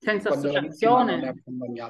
Senza 0.00 0.28
quando 0.28 0.48
associazione? 0.48 1.42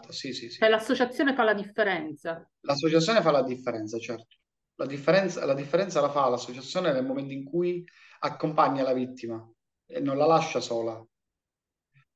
sì, 0.09 0.33
sì, 0.33 0.51
sì. 0.51 0.59
Cioè 0.59 0.69
l'associazione 0.69 1.35
fa 1.35 1.45
la 1.45 1.55
differenza? 1.55 2.51
L'associazione 2.61 3.21
fa 3.21 3.31
la 3.31 3.43
differenza, 3.43 3.99
certo. 3.99 4.37
La 4.77 4.87
differenza, 4.87 5.45
la 5.45 5.55
differenza 5.55 6.01
la 6.01 6.09
fa 6.11 6.29
l'associazione 6.29 6.93
nel 6.93 7.05
momento 7.05 7.33
in 7.33 7.45
cui 7.45 7.85
accompagna 8.21 8.83
la 8.83 8.93
vittima 8.93 9.47
e 9.87 10.01
non 10.01 10.17
la 10.17 10.27
lascia 10.27 10.61
sola. 10.61 11.05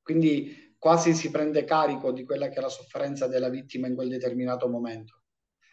Quindi 0.01 0.77
quasi 0.79 1.15
si 1.15 1.31
prende 1.31 1.65
carico 1.65 2.11
di 2.13 2.25
quella 2.25 2.49
che 2.49 2.55
è 2.55 2.61
la 2.61 2.69
sofferenza 2.69 3.27
della 3.27 3.49
vittima 3.49 3.87
in 3.87 3.95
quel 3.95 4.09
determinato 4.09 4.69
momento. 4.69 5.23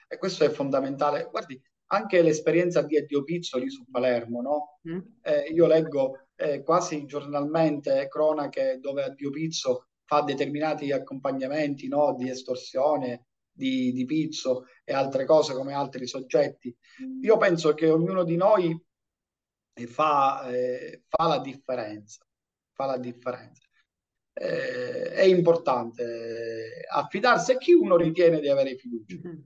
E 0.08 0.18
questo 0.18 0.44
è 0.44 0.50
fondamentale. 0.50 1.28
Guardi, 1.30 1.62
anche 1.92 2.22
l'esperienza 2.22 2.82
di 2.82 2.96
Edio 2.96 3.24
Pizzo 3.24 3.58
lì 3.58 3.70
su 3.70 3.86
Palermo, 3.90 4.42
no? 4.42 4.80
Mm. 4.90 5.00
Eh, 5.22 5.52
io 5.52 5.66
leggo 5.66 6.28
eh, 6.36 6.64
quasi 6.64 7.06
giornalmente 7.06 8.08
cronache 8.08 8.80
dove 8.80 9.06
Edio 9.06 9.30
Pizzo 9.30 9.89
fa 10.10 10.22
determinati 10.22 10.92
accompagnamenti 10.92 11.88
no? 11.88 12.16
di 12.18 12.32
estorsione, 12.32 13.28
di, 13.52 13.92
di 13.92 14.06
pizzo 14.06 14.66
e 14.84 14.92
altre 14.92 15.24
cose 15.26 15.54
come 15.54 15.76
altri 15.76 16.08
soggetti. 16.08 16.76
Mm. 17.04 17.24
Io 17.24 17.38
penso 17.38 17.76
che 17.76 17.88
ognuno 17.88 18.24
di 18.24 18.36
noi 18.36 18.76
fa, 19.86 20.50
eh, 20.50 21.04
fa 21.08 21.28
la 21.28 21.40
differenza, 21.40 22.26
fa 22.74 22.86
la 22.86 22.98
differenza 22.98 23.62
eh, 24.34 25.12
è 25.12 25.24
importante 25.24 26.86
affidarsi 26.90 27.52
a 27.52 27.58
chi 27.58 27.74
uno 27.74 27.98
ritiene 27.98 28.40
di 28.40 28.50
avere 28.50 28.78
fiducia. 28.78 29.16
Mm-hmm. 29.16 29.40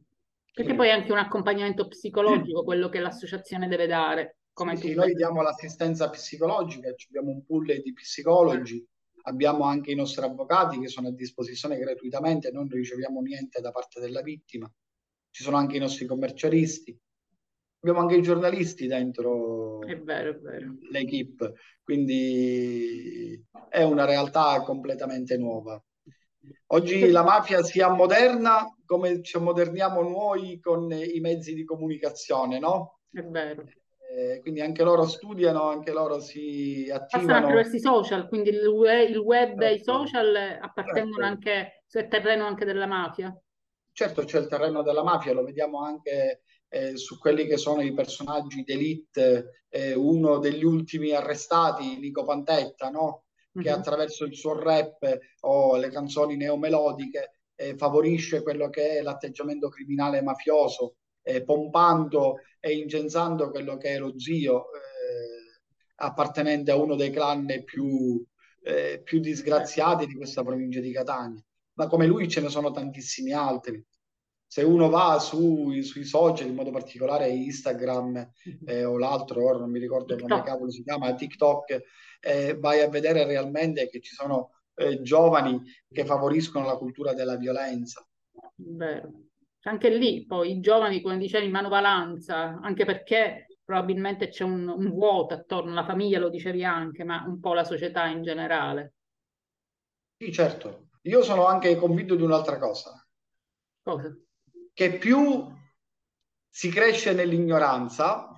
Perché 0.53 0.75
poi 0.75 0.87
è 0.87 0.91
anche 0.91 1.11
un 1.11 1.17
accompagnamento 1.17 1.87
psicologico, 1.89 2.63
quello 2.63 2.87
che 2.87 2.99
l'associazione 2.99 3.67
deve 3.67 3.87
dare. 3.87 4.37
Come 4.53 4.77
sì 4.77 4.93
noi 4.93 5.13
diamo 5.13 5.41
l'assistenza 5.41 6.09
psicologica, 6.09 6.93
abbiamo 7.07 7.31
un 7.31 7.43
pool 7.43 7.81
di 7.81 7.91
psicologi, 7.91 8.87
abbiamo 9.23 9.65
anche 9.65 9.91
i 9.91 9.95
nostri 9.95 10.23
avvocati 10.23 10.79
che 10.79 10.87
sono 10.87 11.09
a 11.09 11.13
disposizione 11.13 11.77
gratuitamente, 11.77 12.51
non 12.51 12.67
riceviamo 12.67 13.21
niente 13.21 13.61
da 13.61 13.71
parte 13.71 13.99
della 13.99 14.21
vittima, 14.21 14.71
ci 15.29 15.43
sono 15.43 15.57
anche 15.57 15.77
i 15.77 15.79
nostri 15.79 16.05
commercialisti, 16.05 16.97
abbiamo 17.79 18.01
anche 18.01 18.15
i 18.15 18.21
giornalisti 18.21 18.87
dentro 18.87 19.81
è 19.81 19.99
vero, 19.99 20.31
è 20.31 20.39
vero. 20.39 20.75
l'equipe, 20.91 21.55
quindi 21.83 23.41
è 23.69 23.83
una 23.83 24.05
realtà 24.05 24.61
completamente 24.61 25.37
nuova. 25.37 25.81
Oggi 26.67 27.09
la 27.09 27.23
mafia 27.23 27.63
si 27.63 27.79
ammoderna 27.79 28.67
come 28.85 29.21
ci 29.21 29.37
ammoderniamo 29.37 30.01
noi 30.01 30.59
con 30.59 30.91
i 30.91 31.19
mezzi 31.19 31.53
di 31.53 31.63
comunicazione, 31.63 32.59
no? 32.59 32.99
È 33.09 33.21
vero. 33.21 33.63
Eh, 34.09 34.41
quindi 34.41 34.61
anche 34.61 34.83
loro 34.83 35.07
studiano, 35.07 35.69
anche 35.69 35.91
loro 35.91 36.19
si 36.19 36.89
attivano. 36.91 37.27
Passano 37.27 37.37
attraverso 37.37 37.75
i 37.75 37.79
social, 37.79 38.27
quindi 38.27 38.49
il 38.49 38.67
web, 38.67 39.09
il 39.09 39.17
web 39.17 39.59
certo. 39.59 39.63
e 39.63 39.73
i 39.73 39.77
certo. 39.77 39.91
social 39.91 40.59
appartengono 40.61 41.23
certo. 41.23 41.31
anche, 41.31 41.83
sul 41.87 42.07
terreno 42.07 42.45
anche 42.45 42.65
della 42.65 42.85
mafia. 42.85 43.35
Certo, 43.91 44.23
c'è 44.23 44.39
il 44.39 44.47
terreno 44.47 44.81
della 44.83 45.03
mafia, 45.03 45.33
lo 45.33 45.43
vediamo 45.43 45.83
anche 45.83 46.41
eh, 46.67 46.97
su 46.97 47.17
quelli 47.19 47.45
che 47.45 47.57
sono 47.57 47.81
i 47.81 47.93
personaggi 47.93 48.63
d'elite, 48.63 49.65
eh, 49.69 49.93
uno 49.93 50.39
degli 50.39 50.63
ultimi 50.63 51.11
arrestati, 51.11 51.99
Nico 51.99 52.23
Pantetta, 52.23 52.89
no? 52.89 53.25
che 53.53 53.69
mm-hmm. 53.69 53.79
attraverso 53.79 54.25
il 54.25 54.35
suo 54.35 54.59
rap 54.59 55.19
o 55.41 55.75
le 55.77 55.89
canzoni 55.89 56.35
neomelodiche 56.35 57.33
eh, 57.55 57.77
favorisce 57.77 58.41
quello 58.41 58.69
che 58.69 58.97
è 58.97 59.01
l'atteggiamento 59.01 59.69
criminale 59.69 60.21
mafioso, 60.21 60.95
eh, 61.23 61.43
pompando 61.43 62.39
e 62.59 62.77
incensando 62.77 63.49
quello 63.49 63.77
che 63.77 63.95
è 63.95 63.97
lo 63.97 64.17
zio 64.19 64.65
eh, 64.65 65.61
appartenente 65.95 66.71
a 66.71 66.75
uno 66.75 66.95
dei 66.95 67.09
clan 67.09 67.47
più, 67.65 68.23
eh, 68.61 69.01
più 69.03 69.19
disgraziati 69.19 70.05
di 70.05 70.15
questa 70.15 70.43
provincia 70.43 70.79
di 70.79 70.91
Catania. 70.91 71.43
Ma 71.75 71.87
come 71.87 72.05
lui 72.05 72.29
ce 72.29 72.41
ne 72.41 72.49
sono 72.49 72.71
tantissimi 72.71 73.31
altri 73.31 73.83
se 74.53 74.61
uno 74.61 74.87
va 74.87 75.17
su, 75.17 75.81
sui 75.81 76.03
social, 76.03 76.47
in 76.47 76.53
modo 76.53 76.69
particolare 76.69 77.27
Instagram 77.27 78.33
eh, 78.67 78.83
o 78.83 78.99
l'altro, 78.99 79.43
ora 79.43 79.57
non 79.57 79.71
mi 79.71 79.79
ricordo 79.79 80.15
come 80.15 80.43
cavolo 80.43 80.69
si 80.69 80.83
chiama, 80.83 81.15
TikTok, 81.15 81.81
eh, 82.19 82.55
vai 82.59 82.81
a 82.81 82.87
vedere 82.87 83.25
realmente 83.25 83.89
che 83.89 83.99
ci 83.99 84.13
sono 84.13 84.51
eh, 84.75 85.01
giovani 85.01 85.59
che 85.91 86.05
favoriscono 86.05 86.67
la 86.67 86.77
cultura 86.77 87.15
della 87.15 87.35
violenza. 87.35 88.07
Vero. 88.57 89.11
Anche 89.63 89.89
lì 89.89 90.25
poi 90.25 90.51
i 90.51 90.59
giovani, 90.59 91.01
come 91.01 91.17
dicevi, 91.17 91.45
in 91.45 91.51
manovalanza, 91.51 92.59
anche 92.61 92.85
perché 92.85 93.47
probabilmente 93.63 94.27
c'è 94.27 94.43
un, 94.43 94.67
un 94.67 94.89
vuoto 94.89 95.33
attorno 95.33 95.71
alla 95.71 95.85
famiglia, 95.85 96.19
lo 96.19 96.29
dicevi 96.29 96.63
anche, 96.63 97.03
ma 97.03 97.23
un 97.25 97.39
po' 97.39 97.53
la 97.53 97.63
società 97.63 98.07
in 98.07 98.23
generale. 98.23 98.93
Sì, 100.17 100.31
certo. 100.31 100.89
Io 101.03 101.21
sono 101.21 101.45
anche 101.45 101.75
convinto 101.75 102.15
di 102.15 102.23
un'altra 102.23 102.57
cosa. 102.57 103.05
Cosa? 103.81 104.15
che 104.73 104.97
più 104.97 105.47
si 106.49 106.69
cresce 106.69 107.13
nell'ignoranza, 107.13 108.29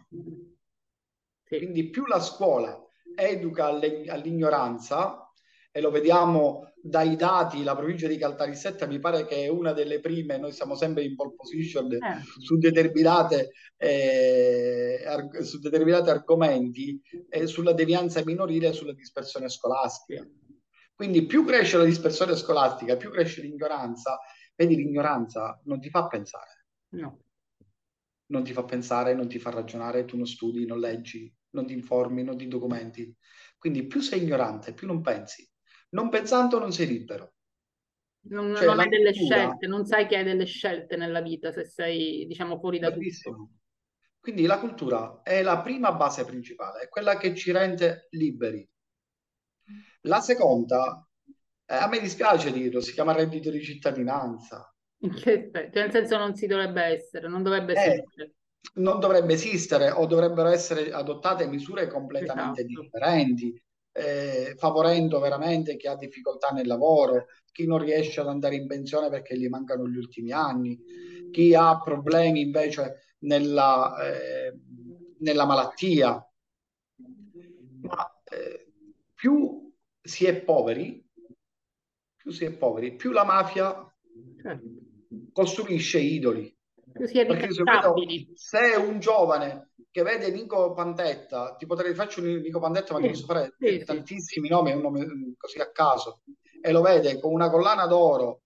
quindi 1.45 1.89
più 1.89 2.05
la 2.05 2.19
scuola 2.19 2.77
educa 3.15 3.67
all'ignoranza, 3.67 5.31
e 5.71 5.81
lo 5.81 5.91
vediamo 5.91 6.73
dai 6.87 7.15
dati, 7.15 7.63
la 7.63 7.75
provincia 7.75 8.07
di 8.07 8.17
Caltanissetta 8.17 8.85
mi 8.85 8.99
pare 8.99 9.25
che 9.25 9.43
è 9.43 9.47
una 9.47 9.73
delle 9.73 9.99
prime, 9.99 10.37
noi 10.37 10.51
siamo 10.51 10.75
sempre 10.75 11.03
in 11.03 11.15
pole 11.15 11.33
position 11.35 11.91
eh. 11.91 12.21
su, 12.39 12.57
determinate, 12.57 13.51
eh, 13.77 15.03
arg- 15.05 15.39
su 15.39 15.59
determinati 15.59 16.09
argomenti, 16.09 17.01
eh, 17.29 17.47
sulla 17.47 17.73
devianza 17.73 18.23
minorile 18.23 18.69
e 18.69 18.73
sulla 18.73 18.93
dispersione 18.93 19.49
scolastica. 19.49 20.25
Quindi 20.93 21.25
più 21.25 21.43
cresce 21.43 21.77
la 21.77 21.83
dispersione 21.83 22.35
scolastica, 22.35 22.95
più 22.95 23.09
cresce 23.09 23.41
l'ignoranza 23.41 24.19
Vedi, 24.55 24.77
l'ignoranza 24.77 25.59
non 25.65 25.81
ti 25.81 25.89
fa 25.89 26.07
pensare. 26.07 26.65
No. 26.89 27.23
Non 28.27 28.43
ti 28.43 28.53
fa 28.53 28.63
pensare, 28.63 29.13
non 29.13 29.27
ti 29.27 29.37
fa 29.37 29.49
ragionare, 29.49 30.05
tu 30.05 30.15
non 30.15 30.25
studi, 30.25 30.65
non 30.65 30.79
leggi, 30.79 31.31
non 31.51 31.65
ti 31.65 31.73
informi, 31.73 32.23
non 32.23 32.37
ti 32.37 32.47
documenti. 32.47 33.13
Quindi 33.57 33.85
più 33.85 33.99
sei 33.99 34.23
ignorante, 34.23 34.73
più 34.73 34.87
non 34.87 35.01
pensi. 35.01 35.47
Non 35.95 36.09
pensando 36.09 36.59
non 36.59 36.71
sei 36.73 36.87
libero. 36.87 37.33
Non, 38.27 38.55
cioè, 38.55 38.65
non 38.65 38.79
hai 38.79 38.89
delle 38.89 39.13
cultura... 39.13 39.37
scelte, 39.37 39.67
non 39.67 39.85
sai 39.85 40.07
che 40.07 40.17
hai 40.17 40.23
delle 40.23 40.45
scelte 40.45 40.97
nella 40.97 41.21
vita 41.21 41.51
se 41.51 41.63
sei, 41.63 42.25
diciamo, 42.27 42.59
fuori 42.59 42.79
da 42.79 42.91
Bellissimo. 42.91 43.35
tutto. 43.35 43.49
Quindi 44.19 44.45
la 44.45 44.59
cultura 44.59 45.21
è 45.21 45.41
la 45.41 45.61
prima 45.61 45.93
base 45.93 46.25
principale, 46.25 46.81
è 46.81 46.89
quella 46.89 47.17
che 47.17 47.35
ci 47.35 47.51
rende 47.51 48.07
liberi. 48.09 48.67
La 50.01 50.19
seconda 50.19 51.07
eh, 51.67 51.75
a 51.75 51.87
me 51.87 51.99
dispiace 51.99 52.51
dirlo, 52.51 52.81
si 52.81 52.93
chiama 52.93 53.13
reddito 53.13 53.49
di 53.49 53.63
cittadinanza. 53.63 54.71
Senso? 54.99 55.51
Nel 55.73 55.91
senso 55.91 56.17
non 56.17 56.35
si 56.35 56.47
dovrebbe 56.47 56.83
essere, 56.83 57.27
non 57.27 57.43
dovrebbe 57.43 57.73
eh, 57.73 57.79
essere. 57.79 58.33
non 58.75 58.99
dovrebbe 58.99 59.33
esistere 59.33 59.91
o 59.91 60.05
dovrebbero 60.05 60.49
essere 60.49 60.91
adottate 60.91 61.47
misure 61.47 61.87
completamente 61.87 62.61
Esatto. 62.61 62.81
differenti, 62.81 63.63
eh, 63.97 64.55
favorendo 64.57 65.19
veramente 65.19 65.77
chi 65.77 65.87
ha 65.87 65.95
difficoltà 65.95 66.49
nel 66.49 66.67
lavoro, 66.67 67.27
chi 67.51 67.65
non 67.65 67.77
riesce 67.77 68.19
ad 68.19 68.27
andare 68.27 68.55
in 68.55 68.67
pensione 68.67 69.09
perché 69.09 69.37
gli 69.37 69.47
mancano 69.47 69.87
gli 69.87 69.95
ultimi 69.95 70.31
anni, 70.31 70.77
chi 71.31 71.55
ha 71.55 71.79
problemi 71.79 72.41
invece 72.41 73.15
nella, 73.19 73.95
eh, 74.03 74.53
nella 75.19 75.45
malattia. 75.45 76.29
Ma 77.81 78.21
eh, 78.25 78.71
più 79.13 79.73
si 80.01 80.25
è 80.25 80.41
poveri, 80.41 81.07
più 82.17 82.31
si 82.31 82.43
è 82.43 82.51
poveri, 82.51 82.95
più 82.95 83.11
la 83.11 83.23
mafia 83.23 83.89
Certo. 84.41 84.63
costruisce 85.31 85.99
idoli. 85.99 86.53
Più 86.91 87.07
si 87.07 87.19
è 87.19 87.25
Perché 87.25 87.51
se, 87.51 87.63
vedo, 87.63 87.95
se 88.35 88.75
un 88.77 88.99
giovane 88.99 89.71
che 89.95 90.03
vede 90.03 90.29
Nico 90.29 90.73
Pantetta, 90.73 91.55
ti 91.55 91.65
potrei 91.65 91.93
faccio 91.95 92.19
un 92.19 92.27
Nico 92.41 92.59
Pantetta, 92.59 92.93
ma 92.93 92.99
ti 92.99 93.07
Sì, 93.07 93.07
posso 93.07 93.25
fare 93.25 93.59
sì, 93.59 93.85
tantissimi 93.85 94.49
nomi, 94.49 94.73
un 94.73 94.81
nome 94.81 95.05
mm, 95.05 95.31
così 95.37 95.59
a 95.61 95.71
caso, 95.71 96.23
e 96.59 96.71
lo 96.73 96.81
vede 96.81 97.17
con 97.17 97.31
una 97.31 97.49
collana 97.49 97.85
d'oro 97.87 98.41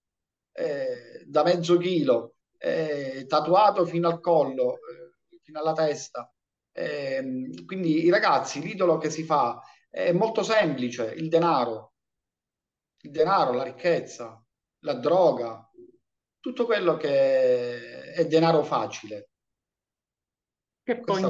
eh, 0.51 1.23
da 1.25 1.41
mezzo 1.43 1.77
chilo, 1.77 2.35
eh, 2.55 3.25
tatuato 3.27 3.83
fino 3.87 4.07
al 4.07 4.19
collo, 4.19 4.75
eh, 4.75 5.39
fino 5.41 5.59
alla 5.59 5.73
testa. 5.73 6.31
Ehm, 6.71 7.65
quindi 7.65 8.03
i 8.05 8.09
ragazzi, 8.11 8.61
l'idolo 8.61 8.97
che 8.99 9.09
si 9.09 9.23
fa 9.23 9.59
è 9.89 10.11
molto 10.11 10.43
semplice, 10.43 11.11
il 11.17 11.29
denaro, 11.29 11.93
il 13.01 13.11
denaro, 13.11 13.53
la 13.53 13.63
ricchezza, 13.63 14.43
la 14.79 14.93
droga, 14.95 15.67
tutto 16.39 16.65
quello 16.65 16.95
che 16.97 18.11
è 18.13 18.25
denaro 18.27 18.63
facile. 18.63 19.28
Che 20.83 21.03
poi, 21.03 21.23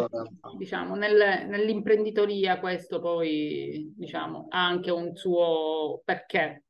diciamo, 0.58 0.96
nel- 0.96 1.46
nell'imprenditoria 1.48 2.60
questo 2.60 3.00
poi, 3.02 3.94
diciamo, 3.96 4.48
ha 4.50 4.66
anche 4.66 4.90
un 4.92 5.16
suo 5.16 6.02
perché. 6.06 6.64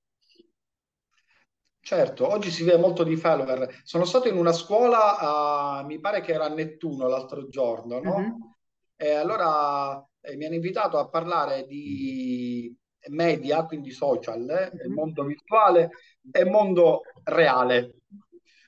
Certo, 1.82 2.28
oggi 2.32 2.52
si 2.52 2.64
vede 2.64 2.78
molto 2.78 3.04
di 3.04 3.16
follower. 3.16 3.82
Sono 3.84 4.06
stato 4.06 4.28
in 4.28 4.38
una 4.38 4.52
scuola, 4.52 5.18
a- 5.80 5.84
mi 5.86 6.00
pare 6.00 6.22
che 6.22 6.34
era 6.34 6.46
a 6.46 6.50
Nettuno 6.50 7.08
l'altro 7.08 7.48
giorno, 7.48 8.00
no? 8.00 8.12
Mhm. 8.12 8.54
E 8.96 9.12
allora 9.14 10.04
eh, 10.22 10.36
mi 10.36 10.46
hanno 10.46 10.56
invitato 10.56 10.98
a 10.98 11.08
parlare 11.10 11.66
di 11.66 12.76
media, 13.10 13.66
quindi 13.66 13.92
social, 13.92 14.48
eh, 14.50 14.88
Mhm. 14.88 14.94
mondo 14.94 15.24
virtuale 15.24 15.90
e 16.32 16.44
mondo 16.46 17.02
reale. 17.24 17.96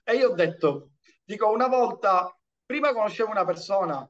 E 0.04 0.16
io 0.16 0.30
ho 0.30 0.34
detto, 0.34 0.92
dico, 1.24 1.50
una 1.52 1.68
volta, 1.68 2.36
prima 2.72 2.94
conoscevo 2.94 3.30
una 3.30 3.44
persona 3.44 4.10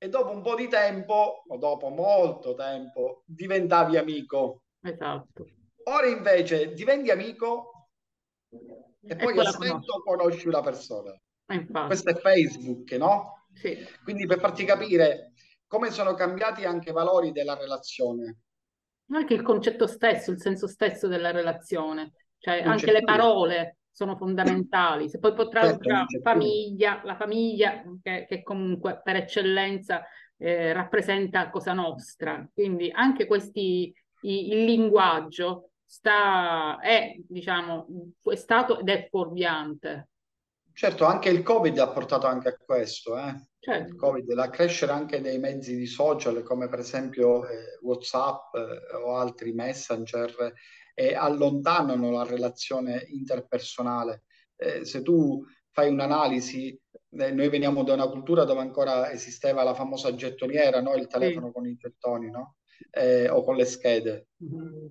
e 0.00 0.08
dopo 0.08 0.30
un 0.30 0.42
po' 0.42 0.54
di 0.54 0.68
tempo, 0.68 1.42
o 1.48 1.56
dopo 1.56 1.88
molto 1.88 2.54
tempo, 2.54 3.22
diventavi 3.24 3.96
amico. 3.96 4.62
Esatto. 4.80 5.46
Ora 5.84 6.06
invece 6.06 6.74
diventi 6.74 7.10
amico 7.10 7.88
e 8.50 9.12
E 9.12 9.16
poi 9.16 9.32
poi 9.32 9.38
a 9.38 9.42
la 9.44 9.50
stento 9.50 10.02
conosci 10.04 10.46
una 10.46 10.60
persona. 10.60 11.18
Eh, 11.46 11.54
infatti, 11.54 11.86
Questo 11.86 12.10
è 12.10 12.14
Facebook, 12.16 12.92
no? 12.92 13.46
sì. 13.54 13.76
Quindi 14.04 14.26
per 14.26 14.38
farti 14.38 14.64
capire 14.64 15.32
come 15.66 15.90
sono 15.90 16.12
cambiati 16.14 16.64
anche 16.64 16.90
i 16.90 16.92
valori 16.92 17.32
della 17.32 17.56
relazione. 17.56 18.36
Anche 19.10 19.32
il 19.34 19.42
concetto 19.42 19.86
stesso, 19.86 20.30
il 20.30 20.40
senso 20.40 20.66
stesso 20.68 21.08
della 21.08 21.30
relazione, 21.30 22.12
cioè 22.38 22.62
Non 22.62 22.72
anche 22.72 22.92
le 22.92 23.02
più. 23.02 23.06
parole 23.06 23.78
sono 23.98 24.16
fondamentali. 24.16 25.08
Se 25.08 25.18
poi 25.18 25.34
potrà 25.34 25.62
Certo, 25.62 25.88
c'è 25.88 26.06
più. 26.06 26.20
famiglia, 26.20 27.00
la 27.02 27.16
famiglia 27.16 27.82
che, 28.00 28.26
che 28.28 28.42
comunque 28.44 29.00
per 29.02 29.16
eccellenza 29.16 30.04
eh, 30.36 30.72
rappresenta 30.72 31.50
Cosa 31.50 31.72
Nostra. 31.72 32.48
Quindi 32.54 32.92
anche 32.92 33.26
questi, 33.26 33.92
i- 34.20 34.52
il 34.52 34.64
linguaggio 34.64 35.70
sta, 35.84 36.78
è, 36.78 37.16
diciamo, 37.26 37.88
è 38.22 38.36
stato 38.36 38.78
ed 38.78 38.88
è 38.88 39.08
fuorviante. 39.10 40.10
Certo, 40.72 41.04
anche 41.04 41.28
il 41.30 41.42
Covid 41.42 41.76
ha 41.80 41.88
portato 41.88 42.28
anche 42.28 42.48
a 42.50 42.56
questo, 42.56 43.18
eh. 43.18 43.30
Il 43.30 43.46
Certo, 43.58 43.96
Covid, 43.96 44.32
la 44.32 44.48
crescere 44.48 44.92
anche 44.92 45.20
dei 45.20 45.38
mezzi 45.40 45.76
di 45.76 45.86
social 45.86 46.44
come 46.44 46.68
per 46.68 46.78
esempio 46.78 47.44
eh, 47.48 47.78
WhatsApp 47.82 48.54
eh, 48.54 48.94
o 48.94 49.16
altri 49.16 49.52
messenger 49.52 50.52
e 50.98 51.14
allontanano 51.14 52.10
la 52.10 52.24
relazione 52.24 53.06
interpersonale. 53.10 54.24
Eh, 54.56 54.84
se 54.84 55.00
tu 55.02 55.44
fai 55.70 55.92
un'analisi, 55.92 56.76
eh, 57.10 57.30
noi 57.30 57.48
veniamo 57.48 57.84
da 57.84 57.92
una 57.92 58.08
cultura 58.08 58.42
dove 58.42 58.62
ancora 58.62 59.08
esisteva 59.12 59.62
la 59.62 59.74
famosa 59.74 60.12
gettoniera, 60.16 60.80
no? 60.80 60.96
Il 60.96 61.06
telefono 61.06 61.52
con 61.52 61.68
i 61.68 61.76
gettoni, 61.76 62.30
no? 62.30 62.56
Eh, 62.90 63.28
o 63.28 63.44
con 63.44 63.54
le 63.54 63.64
schede. 63.64 64.30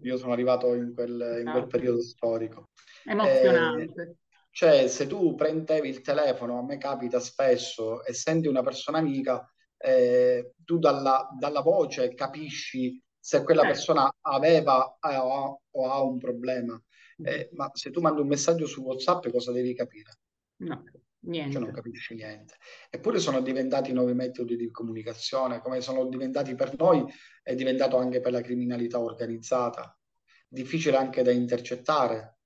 Io 0.02 0.16
sono 0.16 0.32
arrivato 0.32 0.74
in 0.76 0.94
quel, 0.94 1.12
in 1.12 1.18
quel 1.18 1.48
Esatto. 1.48 1.68
periodo 1.68 2.02
storico. 2.02 2.70
emozionante. 3.04 4.20
Cioè, 4.50 4.88
se 4.88 5.08
tu 5.08 5.36
prendevi 5.36 5.90
il 5.90 6.00
telefono, 6.00 6.58
a 6.58 6.64
me 6.64 6.78
capita 6.78 7.20
spesso, 7.20 8.06
e 8.06 8.14
senti 8.14 8.48
una 8.48 8.64
persona 8.64 9.00
amica, 9.00 9.46
eh, 9.78 10.54
tu 10.64 10.80
dalla, 10.80 11.28
dalla 11.38 11.62
voce 11.62 12.14
capisci 12.14 12.98
se 13.28 13.44
quella 13.44 13.64
Certo. 13.64 13.76
persona 13.76 14.16
aveva 14.22 14.98
eh, 15.02 15.18
o 15.18 15.34
ha, 15.34 15.60
o 15.72 15.92
ha 15.92 16.02
un 16.02 16.18
problema. 16.18 16.82
Eh, 17.22 17.50
ma 17.56 17.70
se 17.74 17.92
tu 17.92 18.00
mandi 18.00 18.22
un 18.22 18.28
messaggio 18.28 18.66
su 18.66 18.82
WhatsApp, 18.82 19.28
cosa 19.28 19.52
devi 19.52 19.76
capire? 19.76 20.20
No, 20.62 20.82
Cioè 20.90 21.02
niente. 21.20 21.60
non 21.60 21.74
capisci 21.74 22.16
niente. 22.16 22.56
Eppure 22.90 23.20
sono 23.20 23.42
diventati 23.42 23.92
nuovi 23.92 24.14
metodi 24.14 24.56
di 24.56 24.72
comunicazione, 24.72 25.60
come 25.60 25.82
sono 25.82 26.06
diventati 26.08 26.56
per 26.56 26.78
noi, 26.78 27.04
è 27.44 27.54
diventato 27.54 27.98
anche 27.98 28.22
per 28.22 28.32
la 28.32 28.40
criminalità 28.40 28.98
organizzata. 29.02 30.00
Difficile 30.48 30.96
anche 30.96 31.22
da 31.22 31.32
intercettare, 31.32 32.38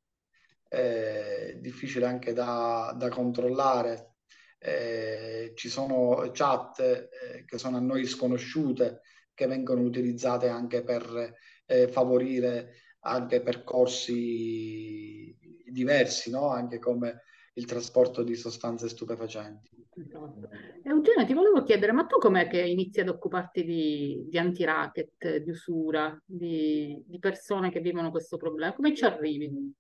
eh, 0.68 1.60
difficile 1.60 2.08
anche 2.08 2.34
da, 2.34 2.92
da 2.98 3.08
controllare. 3.10 4.16
Eh, 4.58 5.52
ci 5.54 5.70
sono 5.70 6.28
chat 6.34 6.80
eh, 6.80 7.46
che 7.46 7.58
sono 7.60 7.78
a 7.78 7.82
noi 7.82 8.08
sconosciute, 8.08 9.02
che 9.34 9.48
vengono 9.48 9.82
utilizzate 9.82 10.48
anche 10.48 10.84
per 10.84 11.34
eh, 11.66 11.88
favorire 11.88 12.74
anche 13.02 13.42
percorsi 13.42 15.36
diversi, 15.66 16.30
no? 16.30 16.50
Anche 16.50 16.80
come 16.80 17.24
il 17.54 17.66
trasporto 17.66 18.24
di 18.24 18.36
sostanze 18.36 18.88
stupefacenti. 18.90 19.70
Eugenio, 20.84 21.26
ti 21.26 21.34
volevo 21.34 21.64
chiedere, 21.64 21.92
ma 21.92 22.06
tu 22.06 22.18
com'è 22.18 22.48
che 22.48 22.62
inizi 22.62 23.02
ad 23.02 23.10
occuparti 23.10 23.64
di, 23.64 24.26
di 24.28 24.38
anti-racket, 24.38 25.38
di 25.38 25.50
usura, 25.50 26.20
di, 26.26 27.02
di 27.06 27.20
persone 27.20 27.72
che 27.72 27.80
vivono 27.82 28.10
questo 28.12 28.38
problema? 28.38 28.74
Come 28.74 28.96
ci 28.96 29.06
arrivi? 29.06 29.74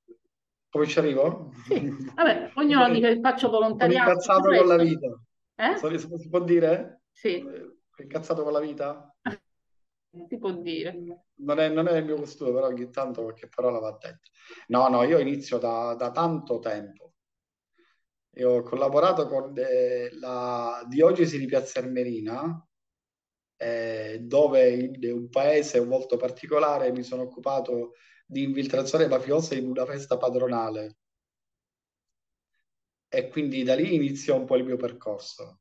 Come 0.70 0.88
ci 0.88 1.00
arrivo? 1.00 1.52
Sì, 1.64 1.82
vabbè, 2.16 2.52
ognuno 2.56 2.90
dice 2.94 3.20
faccio 3.20 3.48
Sono 3.48 3.52
volontariato. 3.52 4.10
incazzato 4.12 4.42
tutto 4.42 4.56
con 4.58 4.68
la 4.68 4.78
vita. 4.78 5.08
Eh? 5.56 5.78
Sono- 5.78 5.98
si 5.98 6.30
può 6.30 6.40
dire? 6.44 7.02
Sì, 7.12 7.42
Sono 7.44 7.76
incazzato 8.04 8.44
con 8.44 8.54
la 8.54 8.60
vita? 8.60 9.16
si 10.28 10.38
può 10.38 10.52
dire. 10.52 11.24
Non 11.36 11.60
è, 11.60 11.70
non 11.70 11.88
è 11.88 11.98
il 11.98 12.06
mio 12.06 12.16
costume, 12.16 12.52
però 12.52 12.68
ogni 12.68 12.90
tanto 12.90 13.24
qualche 13.24 13.48
parola 13.48 13.80
va 13.80 13.92
detta. 13.92 14.30
No, 14.68 14.88
no, 14.90 15.04
io 15.04 15.20
inizio 15.20 15.58
da, 15.58 15.96
da 15.96 16.12
tanto 16.12 16.60
tempo. 16.60 17.14
Io 18.36 18.50
ho 18.52 18.62
collaborato 18.62 19.28
con 19.28 19.54
eh, 19.58 20.10
la 20.20 20.86
Diocesi 20.88 21.38
di 21.38 21.46
Piazza 21.46 21.80
Armerina, 21.80 22.66
eh, 23.58 24.20
dove 24.22 24.70
in 24.70 25.14
un 25.14 25.30
paese 25.30 25.84
molto 25.86 26.18
particolare 26.18 26.92
mi 26.92 27.04
sono 27.04 27.24
occupato 27.24 27.94
di 28.26 28.44
infiltrazione 28.44 29.08
mafiosa 29.08 29.56
in 29.56 29.68
una 29.68 29.86
festa 29.86 30.18
padronale. 30.18 30.98
E 33.10 33.28
quindi 33.28 33.64
da 33.64 33.76
lì 33.76 33.94
iniziò 33.94 34.38
un 34.38 34.46
po' 34.46 34.56
il 34.56 34.64
mio 34.64 34.78
percorso. 34.78 35.61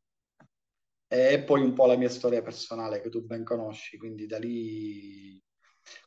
E 1.12 1.42
poi 1.42 1.60
un 1.62 1.72
po' 1.72 1.86
la 1.86 1.96
mia 1.96 2.08
storia 2.08 2.40
personale 2.40 3.00
che 3.00 3.08
tu 3.08 3.24
ben 3.26 3.42
conosci, 3.42 3.98
quindi 3.98 4.26
da 4.26 4.38
lì 4.38 5.42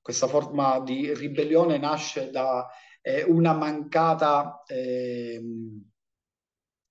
questa 0.02 0.28
forma 0.28 0.80
di 0.80 1.14
ribellione 1.14 1.78
nasce 1.78 2.30
da 2.30 2.66
eh, 3.02 3.24
una 3.24 3.52
mancata, 3.52 4.64
ehm, 4.66 5.92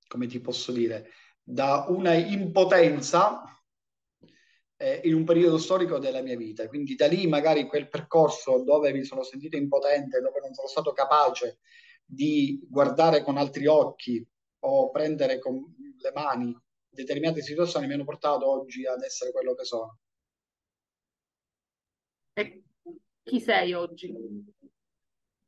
come 0.09 0.27
ti 0.27 0.41
posso 0.41 0.73
dire, 0.73 1.09
da 1.43 1.87
una 1.89 2.13
impotenza 2.13 3.45
eh, 4.77 5.01
in 5.05 5.15
un 5.15 5.25
periodo 5.25 5.57
storico 5.57 5.99
della 5.99 6.21
mia 6.21 6.37
vita. 6.37 6.69
Quindi 6.69 6.95
da 6.95 7.07
lì 7.07 7.27
magari 7.27 7.67
quel 7.67 7.89
percorso 7.89 8.63
dove 8.63 8.93
mi 8.93 9.05
sono 9.05 9.23
sentito 9.23 9.57
impotente, 9.57 10.21
dove 10.21 10.39
non 10.41 10.53
sono 10.53 10.69
stato 10.69 10.93
capace 10.93 11.61
di 12.05 12.61
guardare 12.69 13.23
con 13.23 13.39
altri 13.39 13.67
occhi 13.67 14.23
o 14.65 14.91
prendere 14.91 15.39
con 15.39 15.65
le 15.97 16.13
mani 16.13 16.55
determinate 16.93 17.43
situazioni 17.43 17.87
mi 17.87 17.95
hanno 17.95 18.05
portato 18.05 18.49
oggi 18.49 18.87
ad 18.87 19.03
essere 19.03 19.33
quello 19.33 19.55
che 19.55 19.65
sono. 19.65 19.99
E 22.35 22.63
chi 23.23 23.41
sei 23.41 23.73
oggi? 23.73 24.13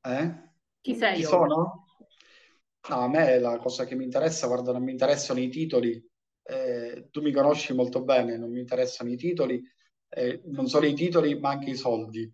Eh? 0.03 0.53
Chi 0.81 0.95
sei 0.95 1.15
Chi 1.15 1.25
oggi? 1.25 1.31
sono? 1.31 1.87
No, 2.89 3.01
a 3.01 3.09
me 3.09 3.39
la 3.39 3.59
cosa 3.59 3.87
che 3.87 3.95
mi 3.95 4.05
interessa, 4.05 4.47
guarda, 4.47 4.73
non 4.73 4.83
mi 4.83 4.93
interessano 4.93 5.41
i 5.41 5.49
titoli, 5.49 6.03
eh, 6.43 7.09
tu 7.11 7.23
mi 7.23 7.33
conosci 7.33 7.73
molto 7.73 8.03
bene, 8.03 8.37
non 8.37 8.51
mi 8.51 8.61
interessano 8.61 9.11
i 9.11 9.17
titoli, 9.17 9.63
eh, 10.11 10.43
non 10.47 10.67
solo 10.67 10.87
i 10.87 10.95
titoli, 10.95 11.39
ma 11.39 11.51
anche 11.51 11.71
i 11.71 11.77
soldi. 11.77 12.31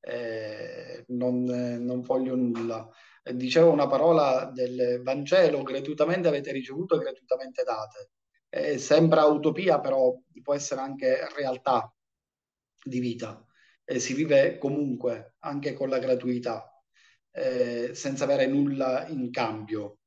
Eh, 0.00 1.04
non, 1.08 1.44
non, 1.44 2.00
voglio 2.00 2.34
nulla. 2.34 2.88
Dicevo 3.22 3.70
una 3.70 3.86
parola 3.86 4.50
del 4.52 5.00
Vangelo, 5.02 5.62
gratuitamente 5.62 6.26
avete 6.28 6.52
ricevuto 6.52 6.96
e 6.96 6.98
gratuitamente 7.04 7.62
date. 7.62 8.10
Eh, 8.50 8.78
sembra 8.78 9.24
utopia, 9.24 9.80
però 9.80 10.12
può 10.42 10.54
essere 10.54 10.80
anche 10.80 11.26
realtà 11.36 11.92
di 12.82 12.98
vita. 13.00 13.44
Eh, 13.84 13.98
si 14.00 14.14
vive 14.14 14.58
comunque, 14.58 15.36
anche 15.40 15.72
con 15.74 15.88
la 15.88 15.98
gratuità, 15.98 16.70
eh, 17.32 17.90
senza 17.94 18.24
avere 18.24 18.46
nulla 18.46 19.06
in 19.08 19.30
cambio 19.30 19.98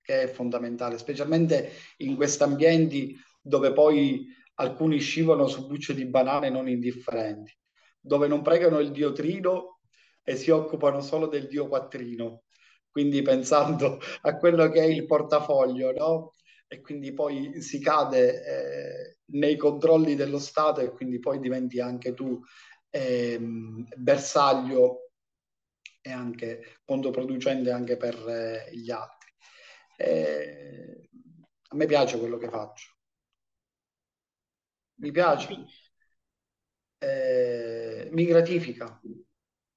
che 0.00 0.22
è 0.22 0.28
fondamentale, 0.28 0.98
specialmente 0.98 1.70
in 1.98 2.16
questi 2.16 2.42
ambienti 2.42 3.16
dove 3.40 3.72
poi 3.72 4.26
alcuni 4.56 4.98
scivolano 4.98 5.48
su 5.48 5.66
bucce 5.66 5.94
di 5.94 6.04
banane 6.06 6.50
non 6.50 6.68
indifferenti, 6.68 7.56
dove 8.00 8.28
non 8.28 8.42
pregano 8.42 8.78
il 8.80 8.90
dio 8.92 9.12
Trino 9.12 9.80
e 10.22 10.36
si 10.36 10.50
occupano 10.50 11.00
solo 11.00 11.26
del 11.26 11.48
dio 11.48 11.68
Quattrino, 11.68 12.44
quindi 12.90 13.22
pensando 13.22 13.98
a 14.22 14.36
quello 14.36 14.68
che 14.68 14.80
è 14.80 14.84
il 14.86 15.06
portafoglio, 15.06 15.92
no? 15.92 16.32
E 16.74 16.80
quindi 16.80 17.12
poi 17.12 17.60
si 17.62 17.78
cade 17.78 18.42
eh, 18.44 19.16
nei 19.26 19.56
controlli 19.56 20.16
dello 20.16 20.40
Stato 20.40 20.80
e 20.80 20.90
quindi 20.90 21.20
poi 21.20 21.38
diventi 21.38 21.78
anche 21.78 22.14
tu 22.14 22.40
eh, 22.90 23.38
bersaglio 23.96 25.12
e 26.00 26.10
anche 26.10 26.80
controproducente 26.84 27.70
anche 27.70 27.96
per 27.96 28.16
eh, 28.28 28.70
gli 28.76 28.90
altri. 28.90 29.30
Eh, 29.96 31.08
a 31.68 31.76
me 31.76 31.86
piace 31.86 32.18
quello 32.18 32.38
che 32.38 32.48
faccio. 32.48 32.96
Mi 34.98 35.12
piace. 35.12 35.54
Eh, 36.98 38.08
mi 38.12 38.24
gratifica 38.24 39.00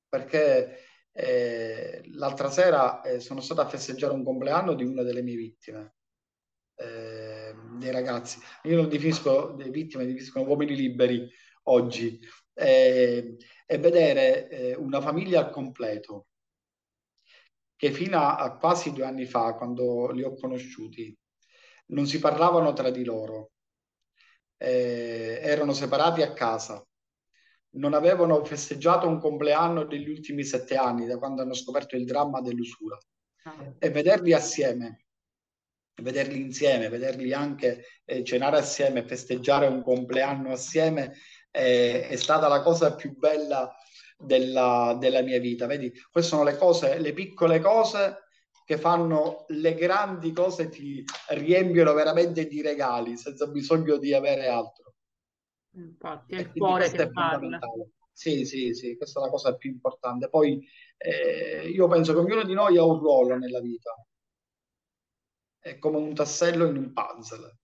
perché 0.08 0.78
eh, 1.12 2.02
l'altra 2.14 2.50
sera 2.50 3.02
sono 3.20 3.42
stato 3.42 3.62
a 3.62 3.68
festeggiare 3.68 4.14
un 4.14 4.24
compleanno 4.24 4.74
di 4.76 4.84
una 4.86 5.04
delle 5.04 5.22
mie 5.22 5.36
vittime, 5.36 5.96
dei 7.78 7.92
ragazzi. 7.92 8.40
Io 8.64 8.76
non 8.76 8.90
definisco 8.90 9.54
delle 9.56 9.70
vittime, 9.70 10.06
definiscono 10.06 10.46
uomini 10.46 10.76
liberi 10.76 11.30
oggi. 11.64 12.20
Eh, 12.54 13.38
e 13.70 13.78
vedere 13.78 14.76
una 14.78 15.02
famiglia 15.02 15.42
al 15.42 15.50
completo 15.52 16.28
che 17.76 17.92
fino 17.92 18.20
a 18.20 18.58
quasi 18.58 18.92
due 18.92 19.06
anni 19.06 19.26
fa, 19.26 19.54
quando 19.54 20.10
li 20.12 20.24
ho 20.24 20.34
conosciuti, 20.34 21.16
non 21.88 22.08
si 22.08 22.20
parlavano 22.20 22.74
tra 22.74 22.90
di 22.90 23.04
loro, 23.04 23.52
eh, 24.58 25.40
erano 25.44 25.74
separati 25.74 26.24
a 26.24 26.34
casa, 26.34 26.84
non 27.76 27.94
avevano 27.94 28.44
festeggiato 28.44 29.08
un 29.08 29.20
compleanno 29.20 29.86
degli 29.86 30.10
ultimi 30.10 30.44
sette 30.44 30.76
anni, 30.76 31.06
da 31.06 31.20
quando 31.20 31.44
hanno 31.44 31.54
scoperto 31.54 31.96
il 31.96 32.06
dramma 32.06 32.42
dell'usura. 32.42 32.98
Ah. 33.44 33.76
E 33.78 33.90
vederli 33.92 34.34
assieme, 34.34 35.06
vederli 36.02 36.40
insieme, 36.40 36.90
vederli 36.90 37.34
anche 37.34 37.86
eh, 38.06 38.24
cenare 38.24 38.58
assieme, 38.58 39.06
festeggiare 39.06 39.68
un 39.68 39.82
compleanno 39.82 40.52
assieme, 40.52 41.14
eh, 41.52 42.08
è 42.08 42.16
stata 42.16 42.48
la 42.48 42.62
cosa 42.62 42.96
più 42.96 43.16
bella 43.16 43.74
della, 44.18 44.96
della 45.00 45.22
mia 45.22 45.40
vita. 45.40 45.66
Vedi, 45.66 45.92
queste 46.12 46.32
sono 46.32 46.44
le 46.44 46.58
cose, 46.58 47.00
le 47.00 47.14
piccole 47.14 47.60
cose 47.60 48.24
che 48.66 48.78
fanno 48.78 49.46
le 49.48 49.76
grandi 49.76 50.34
cose, 50.34 50.68
ti 50.68 51.04
riempiono 51.30 51.94
veramente 51.94 52.48
di 52.48 52.62
regali 52.62 53.16
senza 53.16 53.48
bisogno 53.48 53.98
di 53.98 54.14
avere 54.14 54.48
altro. 54.48 54.94
Infatti, 55.76 56.36
è 56.36 56.40
il 56.40 56.52
cuore 56.52 56.92
che 56.92 57.10
parla. 57.10 57.60
Sì, 58.12 58.46
sì, 58.46 58.74
sì, 58.74 58.98
questa 58.98 59.20
è 59.20 59.24
la 59.24 59.30
cosa 59.30 59.56
più 59.56 59.70
importante. 59.70 60.28
Poi 60.28 60.68
eh, 60.98 61.70
io 61.70 61.88
penso 61.88 62.14
che 62.14 62.20
ognuno 62.20 62.44
di 62.44 62.54
noi 62.54 62.78
ha 62.78 62.84
un 62.84 63.00
ruolo 63.00 63.38
nella 63.38 63.62
vita. 63.62 63.94
È 65.68 65.80
come 65.80 65.98
un 65.98 66.14
tassello 66.14 66.66
in 66.66 66.78
un 66.78 66.94
puzzle. 66.94 67.58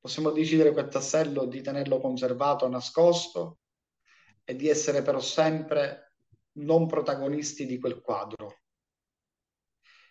Possiamo 0.00 0.32
decidere 0.32 0.72
quel 0.72 0.88
tassello 0.88 1.44
di 1.44 1.62
tenerlo 1.62 2.00
conservato, 2.00 2.68
nascosto, 2.68 3.60
e 4.42 4.56
di 4.56 4.68
essere 4.68 5.02
però 5.02 5.20
sempre 5.20 6.14
non 6.54 6.88
protagonisti 6.88 7.64
di 7.64 7.78
quel 7.78 8.00
quadro 8.00 8.62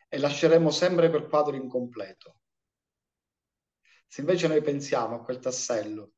e 0.07 0.17
lasceremo 0.17 0.71
sempre 0.71 1.09
quel 1.09 1.27
quadro 1.27 1.57
incompleto. 1.57 2.39
Se 4.07 4.21
invece 4.21 4.47
noi 4.47 4.61
pensiamo 4.61 5.15
a 5.15 5.23
quel 5.23 5.39
tassello 5.39 6.13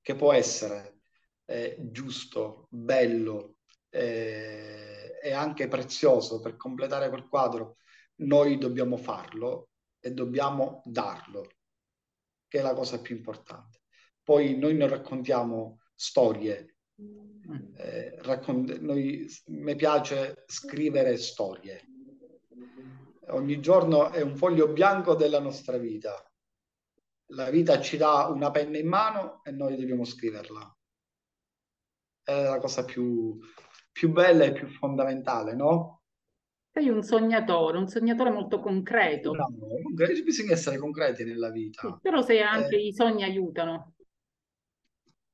che 0.00 0.14
può 0.14 0.32
essere 0.32 1.00
eh, 1.44 1.76
giusto, 1.78 2.68
bello 2.70 3.56
eh, 3.90 5.18
e 5.22 5.32
anche 5.32 5.68
prezioso 5.68 6.40
per 6.40 6.56
completare 6.56 7.10
quel 7.10 7.28
quadro, 7.28 7.76
noi 8.20 8.56
dobbiamo 8.56 8.96
farlo 8.96 9.71
e 10.04 10.12
dobbiamo 10.12 10.82
darlo, 10.84 11.48
che 12.48 12.58
è 12.58 12.62
la 12.62 12.74
cosa 12.74 13.00
più 13.00 13.16
importante. 13.16 13.82
Poi 14.22 14.58
noi 14.58 14.76
non 14.76 14.88
raccontiamo 14.88 15.80
storie, 15.94 16.72
eh, 17.76 18.18
raccont- 18.22 18.78
noi, 18.80 19.26
mi 19.46 19.74
piace 19.76 20.44
scrivere 20.46 21.16
storie. 21.16 21.86
Ogni 23.28 23.60
giorno 23.60 24.10
è 24.10 24.20
un 24.20 24.36
foglio 24.36 24.68
bianco 24.68 25.14
della 25.14 25.40
nostra 25.40 25.78
vita. 25.78 26.14
La 27.32 27.50
vita 27.50 27.80
ci 27.80 27.96
dà 27.96 28.26
una 28.26 28.50
penna 28.50 28.78
in 28.78 28.88
mano 28.88 29.42
e 29.44 29.52
noi 29.52 29.76
dobbiamo 29.76 30.04
scriverla. 30.04 30.76
È 32.24 32.42
la 32.42 32.58
cosa 32.58 32.84
più, 32.84 33.38
più 33.90 34.10
bella 34.10 34.44
e 34.44 34.52
più 34.52 34.68
fondamentale, 34.68 35.54
no? 35.54 36.01
Sei 36.72 36.88
un 36.88 37.02
sognatore, 37.02 37.76
un 37.76 37.86
sognatore 37.86 38.30
molto 38.30 38.58
concreto. 38.58 39.32
No, 39.32 39.52
bisogna 40.24 40.52
essere 40.52 40.78
concreti 40.78 41.22
nella 41.22 41.50
vita. 41.50 41.86
Sì, 41.86 41.94
però 42.00 42.22
se 42.22 42.40
anche 42.40 42.76
eh, 42.76 42.86
i 42.86 42.94
sogni 42.94 43.24
aiutano 43.24 43.92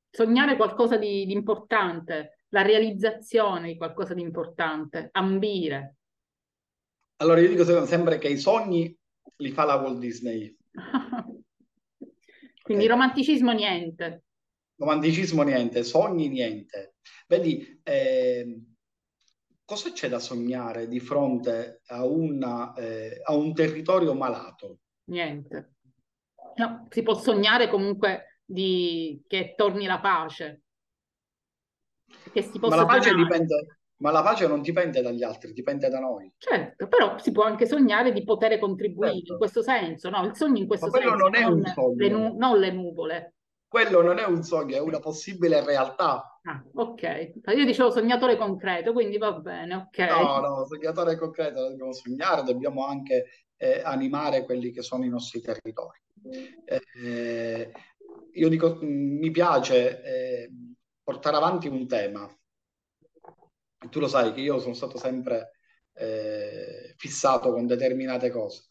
sognare 0.09 0.55
qualcosa 0.57 0.97
di, 0.97 1.25
di 1.25 1.31
importante, 1.31 2.43
la 2.49 2.61
realizzazione 2.61 3.67
di 3.67 3.77
qualcosa 3.77 4.13
di 4.13 4.21
importante, 4.21 5.09
ambire. 5.13 5.95
Allora 7.17 7.39
io 7.39 7.49
dico 7.49 7.85
sempre 7.85 8.17
che 8.17 8.27
i 8.27 8.37
sogni 8.37 8.93
li 9.37 9.51
fa 9.51 9.65
la 9.65 9.75
Walt 9.75 9.99
Disney. 9.99 10.55
Quindi 12.61 12.83
okay. 12.83 12.95
romanticismo 12.95 13.51
niente. 13.51 14.23
Romanticismo 14.75 15.43
niente, 15.43 15.83
sogni 15.83 16.29
niente. 16.29 16.95
Vedi, 17.27 17.79
eh, 17.83 18.61
cosa 19.69 19.91
c'è 19.91 20.09
da 20.09 20.17
sognare 20.17 20.87
di 20.87 20.99
fronte 20.99 21.81
a, 21.89 22.03
una, 22.03 22.73
eh, 22.73 23.21
a 23.23 23.35
un 23.35 23.53
territorio 23.53 24.15
malato? 24.15 24.79
Niente. 25.11 25.75
No, 26.55 26.87
si 26.89 27.03
può 27.03 27.13
sognare 27.13 27.69
comunque 27.69 28.39
di, 28.43 29.23
che 29.27 29.53
torni 29.55 29.85
la 29.85 29.99
pace. 29.99 30.63
Che 32.33 32.41
si 32.41 32.57
possa 32.57 32.77
ma, 32.77 32.81
la 32.81 32.87
pace 32.87 33.13
dipende, 33.13 33.77
ma 33.97 34.09
la 34.09 34.23
pace 34.23 34.47
non 34.47 34.63
dipende 34.63 35.03
dagli 35.03 35.21
altri, 35.21 35.53
dipende 35.53 35.87
da 35.87 35.99
noi. 35.99 36.33
Certo, 36.35 36.87
però 36.87 37.19
si 37.19 37.31
può 37.31 37.43
anche 37.43 37.67
sognare 37.67 38.11
di 38.11 38.23
poter 38.23 38.57
contribuire 38.57 39.17
certo. 39.17 39.33
in 39.33 39.37
questo 39.37 39.61
senso, 39.61 40.09
no? 40.09 40.25
Il 40.25 40.35
sogno 40.35 40.57
in 40.57 40.67
questo 40.67 40.87
ma 40.87 40.97
senso, 40.97 41.13
non 41.13 41.35
è 41.35 41.41
non 41.43 41.53
un 41.59 41.65
sogno. 41.67 41.95
Le 41.95 42.09
nu- 42.09 42.35
non 42.35 42.57
le 42.57 42.71
nuvole. 42.71 43.35
Quello 43.67 44.01
non 44.01 44.17
è 44.17 44.25
un 44.25 44.41
sogno, 44.41 44.77
è 44.77 44.79
una 44.79 44.97
possibile 44.97 45.63
realtà. 45.63 46.38
Ah, 46.49 46.63
ok. 46.73 47.31
Io 47.55 47.63
dicevo 47.63 47.91
sognatore 47.91 48.35
concreto, 48.35 48.91
quindi 48.91 49.19
va 49.19 49.33
bene, 49.33 49.75
ok. 49.75 49.97
No, 49.99 50.39
no, 50.39 50.65
sognatore 50.65 51.15
concreto, 51.15 51.69
dobbiamo 51.69 51.93
sognare, 51.93 52.41
dobbiamo 52.41 52.87
anche 52.87 53.45
eh, 53.55 53.81
animare 53.83 54.45
quelli 54.45 54.71
che 54.71 54.81
sono 54.81 55.05
i 55.05 55.09
nostri 55.09 55.41
territori. 55.41 55.99
Eh, 56.65 57.71
io 58.33 58.49
dico, 58.49 58.79
mi 58.81 59.29
piace 59.29 60.01
eh, 60.01 60.51
portare 61.03 61.35
avanti 61.35 61.67
un 61.67 61.85
tema. 61.85 62.27
Tu 63.87 63.99
lo 63.99 64.07
sai 64.07 64.33
che 64.33 64.41
io 64.41 64.57
sono 64.57 64.73
stato 64.73 64.97
sempre 64.97 65.51
eh, 65.93 66.95
fissato 66.97 67.51
con 67.51 67.67
determinate 67.67 68.31
cose. 68.31 68.69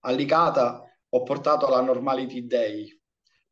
A 0.00 0.10
Licata 0.10 0.82
ho 1.08 1.22
portato 1.22 1.68
la 1.68 1.80
Normality 1.80 2.44
Day. 2.44 3.00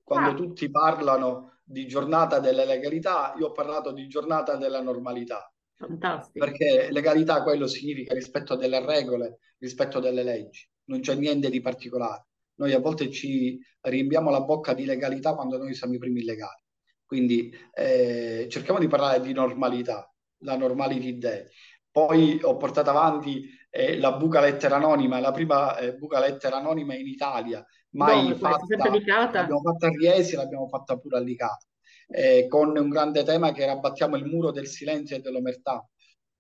Quando 0.03 0.31
ah. 0.31 0.35
tutti 0.35 0.68
parlano 0.68 1.58
di 1.69 1.87
giornata 1.87 2.41
della 2.41 2.64
legalità, 2.64 3.35
io 3.39 3.49
ho 3.49 3.53
parlato 3.53 3.93
di 3.93 4.09
giornata 4.09 4.57
della 4.57 4.81
normalità. 4.81 5.53
Fantastico. 5.75 6.45
Perché 6.45 6.91
legalità 6.91 7.43
quello 7.43 7.66
significa 7.66 8.14
rispetto 8.14 8.57
delle 8.57 8.85
regole, 8.85 9.41
rispetto 9.59 10.01
delle 10.01 10.23
leggi. 10.23 10.66
Non 10.85 11.01
c'è 11.01 11.14
niente 11.14 11.51
di 11.51 11.61
particolare. 11.61 12.27
Noi 12.55 12.73
a 12.73 12.81
volte 12.81 13.11
ci 13.11 13.61
riempiamo 13.83 14.31
la 14.31 14.41
bocca 14.41 14.73
di 14.73 14.87
legalità 14.87 15.35
quando 15.35 15.59
noi 15.59 15.75
siamo 15.75 15.95
i 15.95 15.99
primi 15.99 16.21
illegali. 16.21 16.64
Quindi 17.05 17.55
eh, 17.75 18.47
cerchiamo 18.51 18.79
di 18.79 18.89
parlare 18.89 19.21
di 19.21 19.33
normalità, 19.33 20.11
la 20.39 20.57
normality 20.57 21.19
day. 21.19 21.45
Poi 21.91 22.39
ho 22.43 22.57
portato 22.57 22.91
avanti 22.91 23.49
eh, 23.71 23.99
la 23.99 24.12
buca 24.12 24.41
lettera 24.41 24.77
anonima, 24.77 25.21
la 25.21 25.33
prima 25.33 25.77
eh, 25.77 25.95
buca 25.95 26.19
lettera 26.19 26.57
anonima 26.57 26.95
in 26.95 27.07
Italia, 27.07 27.64
mai 27.91 28.28
Dove, 28.28 28.34
fatta, 28.36 28.76
l'abbiamo 28.76 29.61
fatta 29.61 29.86
a 29.86 29.91
Riesi, 29.91 30.36
l'abbiamo 30.36 30.68
fatta 30.68 30.99
pure 30.99 31.18
a 31.18 31.20
Licata, 31.20 31.66
eh, 32.09 32.47
con 32.49 32.76
un 32.76 32.89
grande 32.89 33.22
tema 33.24 33.53
che 33.53 33.62
era 33.62 33.72
abbattiamo 33.72 34.16
il 34.16 34.24
muro 34.24 34.51
del 34.51 34.66
silenzio 34.66 35.16
e 35.16 35.20
dell'omertà, 35.20 35.86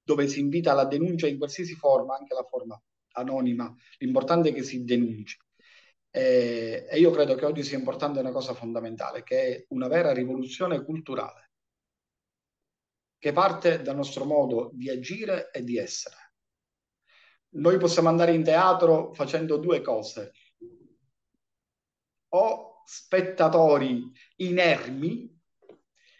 dove 0.02 0.26
si 0.28 0.40
invita 0.40 0.72
alla 0.72 0.84
denuncia 0.84 1.26
in 1.26 1.38
qualsiasi 1.38 1.74
forma, 1.74 2.16
anche 2.16 2.34
la 2.34 2.44
forma 2.44 2.80
anonima, 3.12 3.74
l'importante 3.98 4.50
è 4.50 4.52
che 4.52 4.62
si 4.62 4.84
denunci. 4.84 5.36
Eh, 6.10 6.86
e 6.88 6.98
io 6.98 7.10
credo 7.10 7.34
che 7.34 7.44
oggi 7.44 7.62
sia 7.62 7.76
importante 7.76 8.18
una 8.20 8.32
cosa 8.32 8.54
fondamentale, 8.54 9.22
che 9.22 9.42
è 9.42 9.64
una 9.68 9.88
vera 9.88 10.12
rivoluzione 10.12 10.82
culturale, 10.82 11.50
che 13.18 13.32
parte 13.32 13.82
dal 13.82 13.96
nostro 13.96 14.24
modo 14.24 14.70
di 14.72 14.88
agire 14.88 15.50
e 15.50 15.62
di 15.62 15.76
essere. 15.76 16.16
Noi 17.50 17.78
possiamo 17.78 18.08
andare 18.08 18.32
in 18.32 18.44
teatro 18.44 19.12
facendo 19.12 19.56
due 19.56 19.80
cose, 19.80 20.32
o 22.30 22.82
spettatori 22.84 24.10
inermi, 24.36 25.36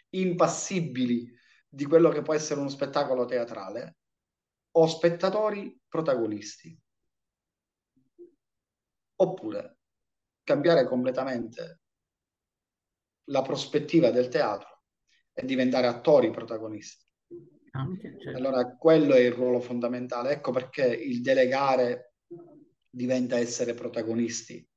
impassibili 0.09 1.31
di 1.67 1.85
quello 1.85 2.09
che 2.09 2.21
può 2.21 2.33
essere 2.33 2.59
uno 2.59 2.69
spettacolo 2.69 3.25
teatrale, 3.25 3.97
o 4.71 4.87
spettatori 4.87 5.79
protagonisti. 5.87 6.79
Oppure 9.15 9.77
cambiare 10.43 10.85
completamente 10.85 11.81
la 13.25 13.41
prospettiva 13.41 14.09
del 14.09 14.29
teatro 14.29 14.83
e 15.33 15.45
diventare 15.45 15.87
attori 15.87 16.31
protagonisti. 16.31 17.05
Anche, 17.71 18.17
certo. 18.19 18.37
Allora 18.37 18.75
quello 18.75 19.13
è 19.13 19.19
il 19.19 19.31
ruolo 19.31 19.59
fondamentale. 19.59 20.31
Ecco 20.31 20.51
perché 20.51 20.85
il 20.85 21.21
delegare 21.21 22.13
diventa 22.89 23.37
essere 23.37 23.73
protagonisti, 23.73 24.67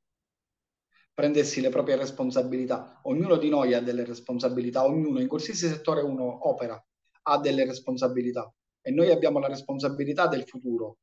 prendersi 1.15 1.61
le 1.61 1.69
proprie 1.69 1.97
responsabilità. 1.97 3.01
Ognuno 3.05 3.37
di 3.37 3.49
noi 3.49 3.75
ha 3.75 3.81
delle 3.81 4.05
responsabilità, 4.05 4.85
ognuno 4.85 5.21
in 5.21 5.29
qualsiasi 5.29 5.69
settore 5.69 6.03
uno 6.03 6.49
opera 6.49 6.83
ha 7.25 7.39
delle 7.39 7.65
responsabilità 7.65 8.53
e 8.81 8.91
noi 8.91 9.11
abbiamo 9.11 9.39
la 9.39 9.49
responsabilità 9.49 10.27
del 10.27 10.45
futuro, 10.45 10.99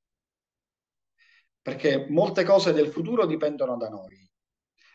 perché 1.62 2.08
molte 2.10 2.44
cose 2.44 2.74
del 2.74 2.90
futuro 2.90 3.26
dipendono 3.26 3.78
da 3.78 3.88
noi 3.88 4.30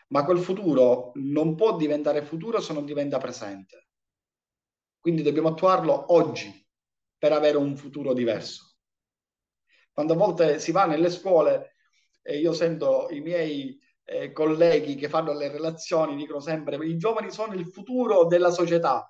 ma 0.07 0.23
quel 0.23 0.39
futuro 0.39 1.11
non 1.15 1.55
può 1.55 1.75
diventare 1.77 2.21
futuro 2.21 2.59
se 2.59 2.73
non 2.73 2.85
diventa 2.85 3.17
presente. 3.17 3.87
Quindi 4.99 5.21
dobbiamo 5.21 5.49
attuarlo 5.49 6.13
oggi 6.13 6.51
per 7.17 7.31
avere 7.31 7.57
un 7.57 7.75
futuro 7.75 8.13
diverso. 8.13 8.75
Quando 9.91 10.13
a 10.13 10.17
volte 10.17 10.59
si 10.59 10.71
va 10.71 10.85
nelle 10.85 11.09
scuole 11.09 11.75
e 12.21 12.37
io 12.37 12.53
sento 12.53 13.07
i 13.11 13.21
miei 13.21 13.79
eh, 14.05 14.31
colleghi 14.31 14.95
che 14.95 15.09
fanno 15.09 15.33
le 15.33 15.49
relazioni, 15.49 16.15
dicono 16.15 16.39
sempre 16.39 16.77
i 16.85 16.97
giovani 16.97 17.31
sono 17.31 17.53
il 17.53 17.67
futuro 17.67 18.25
della 18.25 18.51
società. 18.51 19.09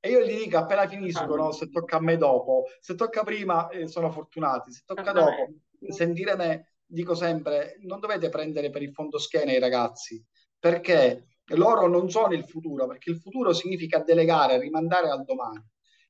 E 0.00 0.10
io 0.10 0.24
gli 0.24 0.36
dico 0.36 0.58
appena 0.58 0.88
finiscono, 0.88 1.52
se 1.52 1.70
tocca 1.70 1.98
a 1.98 2.00
me 2.00 2.16
dopo, 2.16 2.64
se 2.80 2.96
tocca 2.96 3.22
prima 3.22 3.68
eh, 3.68 3.86
sono 3.86 4.10
fortunati, 4.10 4.72
se 4.72 4.82
tocca 4.84 5.12
dopo, 5.12 5.52
sentire 5.90 6.34
me, 6.34 6.72
dico 6.84 7.14
sempre, 7.14 7.76
non 7.82 8.00
dovete 8.00 8.28
prendere 8.28 8.70
per 8.70 8.82
il 8.82 8.92
fondo 8.92 9.18
schiena 9.18 9.52
i 9.52 9.60
ragazzi, 9.60 10.20
perché 10.58 11.28
loro 11.54 11.86
non 11.86 12.10
sono 12.10 12.34
il 12.34 12.44
futuro, 12.44 12.88
perché 12.88 13.10
il 13.10 13.20
futuro 13.20 13.52
significa 13.52 14.00
delegare, 14.00 14.58
rimandare 14.58 15.08
al 15.08 15.22
domani. 15.22 15.64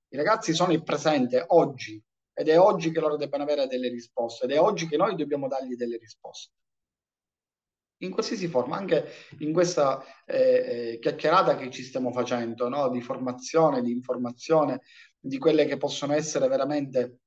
I 0.09 0.16
ragazzi 0.16 0.55
sono 0.55 0.72
il 0.72 0.83
presente, 0.83 1.45
oggi, 1.49 2.03
ed 2.33 2.49
è 2.49 2.59
oggi 2.59 2.91
che 2.93 3.01
loro 3.01 3.16
debbano 3.16 3.43
avere 3.43 3.66
delle 3.66 3.91
risposte, 3.91 4.47
ed 4.47 4.53
è 4.53 4.59
oggi 4.59 4.89
che 4.89 4.97
noi 4.97 5.16
dobbiamo 5.16 5.49
dargli 5.49 5.76
delle 5.76 5.99
risposte. 5.99 6.55
In 8.03 8.11
qualsiasi 8.11 8.49
forma, 8.49 8.77
anche 8.77 9.07
in 9.39 9.53
questa 9.53 10.03
eh, 10.27 10.93
eh, 10.95 10.99
chiacchierata 10.99 11.57
che 11.57 11.71
ci 11.71 11.85
stiamo 11.85 12.13
facendo, 12.13 12.69
no? 12.69 12.89
di 12.91 13.01
formazione, 13.01 13.81
di 13.81 13.93
informazione, 13.93 14.83
di 15.21 15.39
quelle 15.39 15.67
che 15.67 15.77
possono 15.77 16.13
essere 16.13 16.49
veramente 16.49 17.21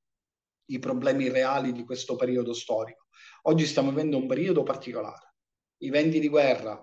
i 0.66 0.78
problemi 0.78 1.28
reali 1.28 1.72
di 1.72 1.82
questo 1.82 2.16
periodo 2.16 2.52
storico. 2.52 3.06
Oggi 3.42 3.64
stiamo 3.64 3.88
vivendo 3.88 4.18
un 4.18 4.26
periodo 4.26 4.64
particolare. 4.64 5.34
I 5.78 5.88
venti 5.88 6.20
di 6.20 6.28
guerra, 6.28 6.78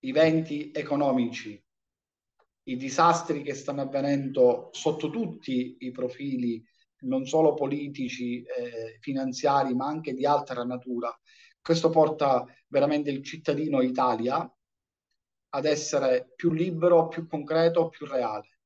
i 0.00 0.12
venti 0.12 0.70
economici, 0.72 1.62
i 2.66 2.76
disastri 2.76 3.42
che 3.42 3.52
stanno 3.52 3.82
avvenendo 3.82 4.70
sotto 4.72 5.10
tutti 5.10 5.76
i 5.80 5.90
profili, 5.90 6.64
non 7.00 7.26
solo 7.26 7.52
politici, 7.52 8.42
eh, 8.42 8.96
finanziari, 9.00 9.74
ma 9.74 9.86
anche 9.86 10.14
di 10.14 10.24
altra 10.24 10.64
natura. 10.64 11.14
Questo 11.64 11.88
porta 11.88 12.44
veramente 12.68 13.10
il 13.10 13.22
cittadino 13.22 13.80
Italia 13.80 14.46
ad 15.48 15.64
essere 15.64 16.30
più 16.36 16.52
libero, 16.52 17.08
più 17.08 17.26
concreto, 17.26 17.88
più 17.88 18.04
reale. 18.04 18.58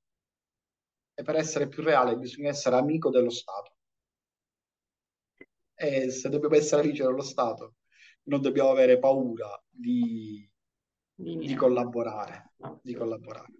E 1.14 1.22
per 1.22 1.36
essere 1.36 1.68
più 1.68 1.84
reale 1.84 2.16
bisogna 2.16 2.48
essere 2.48 2.74
amico 2.74 3.10
dello 3.10 3.30
Stato. 3.30 3.76
E 5.74 6.10
se 6.10 6.28
dobbiamo 6.28 6.56
essere 6.56 6.82
amici 6.82 7.02
dello 7.02 7.22
Stato, 7.22 7.76
non 8.24 8.40
dobbiamo 8.40 8.70
avere 8.70 8.98
paura 8.98 9.62
di 9.70 10.50
di 11.20 11.54
collaborare, 11.54 12.52
di 12.80 12.94
collaborare. 12.94 13.52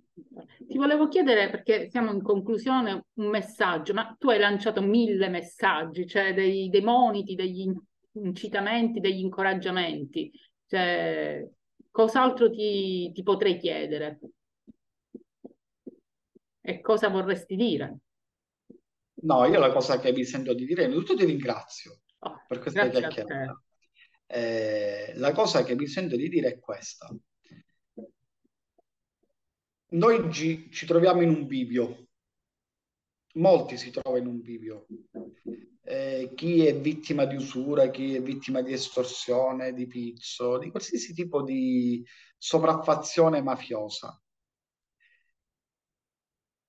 Ti 0.66 0.76
volevo 0.76 1.09
chiedere, 1.09 1.51
perché 1.51 1.89
siamo 1.91 2.12
in 2.12 2.22
conclusione, 2.22 3.07
un 3.14 3.26
messaggio, 3.26 3.95
ma 3.95 4.14
tu 4.18 4.30
hai 4.30 4.39
lanciato 4.39 4.80
mille 4.80 5.28
messaggi, 5.28 6.07
cioè 6.07 6.34
dei, 6.34 6.68
dei 6.68 6.80
moniti, 6.82 7.34
degli 7.34 7.72
incitamenti, 8.24 9.00
degli 9.00 9.20
incoraggiamenti. 9.20 10.30
Cioè, 10.66 11.46
cos'altro 11.90 12.50
ti, 12.50 13.10
ti 13.12 13.22
potrei 13.22 13.58
chiedere? 13.58 14.20
E 16.60 16.80
cosa 16.80 17.08
vorresti 17.08 17.56
dire? 17.56 17.98
No, 19.20 19.44
io 19.46 19.58
la 19.58 19.72
cosa 19.72 19.98
che 19.98 20.12
mi 20.12 20.24
sento 20.24 20.54
di 20.54 20.64
dire, 20.64 20.84
innanzitutto 20.84 21.16
ti 21.16 21.24
ringrazio 21.24 22.00
oh, 22.18 22.44
per 22.46 22.58
questa 22.58 22.88
chiacchierata. 22.88 23.62
Eh, 24.26 25.12
la 25.16 25.32
cosa 25.32 25.64
che 25.64 25.74
mi 25.74 25.86
sento 25.86 26.14
di 26.14 26.28
dire 26.28 26.48
è 26.48 26.58
questa 26.58 27.08
noi 29.90 30.30
ci, 30.32 30.70
ci 30.70 30.86
troviamo 30.86 31.22
in 31.22 31.30
un 31.30 31.46
bivio, 31.46 32.08
molti 33.34 33.76
si 33.76 33.90
trovano 33.90 34.22
in 34.22 34.26
un 34.26 34.40
bivio. 34.40 34.86
Eh, 35.91 36.32
chi 36.34 36.66
è 36.66 36.78
vittima 36.78 37.24
di 37.24 37.36
usura, 37.36 37.89
chi 37.89 38.14
è 38.14 38.20
vittima 38.20 38.61
di 38.61 38.74
estorsione, 38.74 39.72
di 39.72 39.86
pizzo, 39.86 40.59
di 40.59 40.68
qualsiasi 40.68 41.14
tipo 41.14 41.43
di 41.43 42.05
sopraffazione 42.36 43.41
mafiosa. 43.41 44.22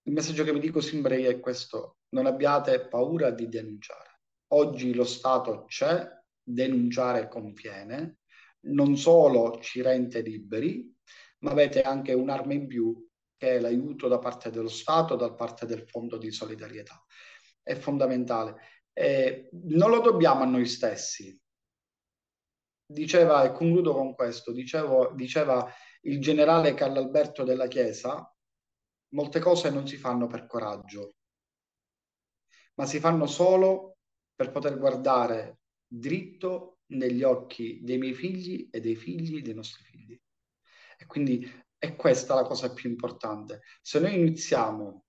Il 0.04 0.14
messaggio 0.14 0.46
che 0.46 0.54
vi 0.54 0.62
dico 0.62 0.80
sempre 0.80 1.28
è 1.28 1.38
questo, 1.42 1.98
non 2.12 2.28
abbiate 2.28 2.88
paura 2.88 3.30
di 3.32 3.50
denunciare. 3.50 4.22
Oggi 4.54 4.94
lo 4.94 5.04
Stato 5.04 5.66
c'è, 5.66 6.08
denunciare 6.42 7.28
conviene, 7.28 8.20
non 8.68 8.96
solo 8.96 9.60
ci 9.60 9.82
rende 9.82 10.22
liberi, 10.22 10.96
ma 11.40 11.52
avete 11.52 11.82
anche 11.82 12.14
un'arma 12.14 12.54
in 12.54 12.68
più 12.68 13.06
che 13.36 13.58
è 13.58 13.60
l'aiuto 13.60 14.08
da 14.08 14.18
parte 14.18 14.50
dello 14.50 14.70
Stato, 14.70 15.18
da 15.18 15.34
parte 15.34 15.66
del 15.66 15.86
Fondo 15.90 16.18
di 16.18 16.32
solidarietà. 16.32 17.06
È 17.62 17.76
fondamentale. 17.76 18.78
Eh, 19.00 19.48
non 19.52 19.92
lo 19.92 20.02
dobbiamo 20.02 20.42
a 20.42 20.46
noi 20.46 20.66
stessi. 20.66 21.40
Diceva, 22.86 23.46
e 23.46 23.54
concludo 23.54 23.94
con 23.94 24.14
questo, 24.14 24.52
dicevo, 24.52 25.14
diceva 25.14 25.72
il 26.02 26.20
generale 26.20 26.74
Carlo 26.74 27.00
Alberto 27.00 27.46
della 27.46 27.68
Chiesa, 27.68 28.30
molte 29.14 29.40
cose 29.40 29.70
non 29.70 29.88
si 29.88 29.96
fanno 29.96 30.28
per 30.28 30.48
coraggio, 30.48 31.14
ma 32.74 32.86
si 32.86 33.00
fanno 33.00 33.26
solo 33.26 34.00
per 34.36 34.52
poter 34.52 34.78
guardare 34.78 35.60
dritto 35.88 36.80
negli 36.88 37.24
occhi 37.24 37.80
dei 37.82 37.98
miei 37.98 38.14
figli 38.14 38.68
e 38.70 38.82
dei 38.82 38.98
figli 38.98 39.42
dei 39.42 39.54
nostri 39.54 39.82
figli. 39.86 40.22
E 40.98 41.06
quindi 41.06 41.50
è 41.78 41.96
questa 41.96 42.36
la 42.36 42.44
cosa 42.44 42.74
più 42.74 42.90
importante. 42.90 43.62
Se 43.82 43.98
noi 44.02 44.16
iniziamo 44.16 45.06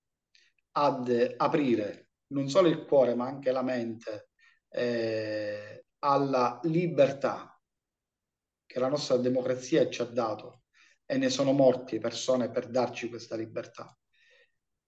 ad 0.77 1.35
aprire 1.35 2.10
non 2.31 2.49
solo 2.49 2.67
il 2.67 2.85
cuore, 2.85 3.15
ma 3.15 3.25
anche 3.25 3.51
la 3.51 3.61
mente 3.61 4.29
eh, 4.69 5.85
alla 5.99 6.59
libertà 6.63 7.59
che 8.65 8.79
la 8.79 8.87
nostra 8.87 9.17
democrazia 9.17 9.89
ci 9.89 10.01
ha 10.01 10.05
dato 10.05 10.63
e 11.05 11.17
ne 11.17 11.29
sono 11.29 11.51
morti 11.51 11.99
persone 11.99 12.49
per 12.49 12.69
darci 12.69 13.09
questa 13.09 13.35
libertà. 13.35 13.95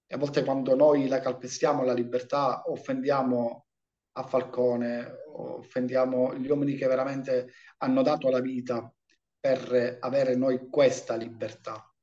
E 0.05 0.15
a 0.15 0.17
volte 0.17 0.43
quando 0.43 0.75
noi 0.75 1.07
la 1.07 1.19
calpestiamo 1.19 1.83
la 1.83 1.93
libertà 1.93 2.63
offendiamo 2.69 3.67
a 4.13 4.23
Falcone, 4.23 5.23
offendiamo 5.33 6.35
gli 6.35 6.47
uomini 6.47 6.75
che 6.75 6.87
veramente 6.87 7.51
hanno 7.77 8.03
dato 8.03 8.29
la 8.29 8.39
vita 8.39 8.93
per 9.39 9.97
avere 9.99 10.35
noi 10.35 10.69
questa 10.69 11.15
libertà. 11.15 11.93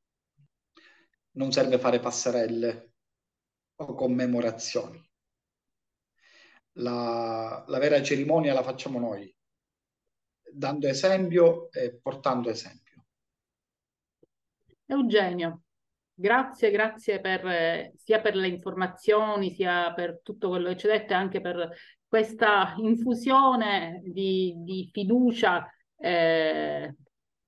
Non 1.32 1.52
serve 1.52 1.78
fare 1.78 2.00
passerelle 2.00 2.92
o 3.76 3.94
commemorazioni. 3.94 5.09
La, 6.74 7.64
la 7.66 7.78
vera 7.78 8.02
cerimonia 8.02 8.52
la 8.52 8.62
facciamo 8.62 8.98
noi, 8.98 9.34
dando 10.52 10.86
esempio 10.86 11.70
e 11.72 11.98
portando 12.00 12.50
esempio. 12.50 13.04
Eugenio, 14.86 15.62
grazie, 16.12 16.70
grazie 16.70 17.20
per, 17.20 17.92
sia 17.94 18.20
per 18.20 18.34
le 18.34 18.48
informazioni, 18.48 19.52
sia 19.52 19.92
per 19.94 20.20
tutto 20.22 20.48
quello 20.48 20.68
che 20.68 20.76
ci 20.76 20.86
hai 20.88 20.98
detto 20.98 21.12
e 21.12 21.16
anche 21.16 21.40
per 21.40 21.70
questa 22.06 22.74
infusione 22.78 24.02
di, 24.04 24.54
di 24.58 24.88
fiducia 24.92 25.64
eh, 25.96 26.94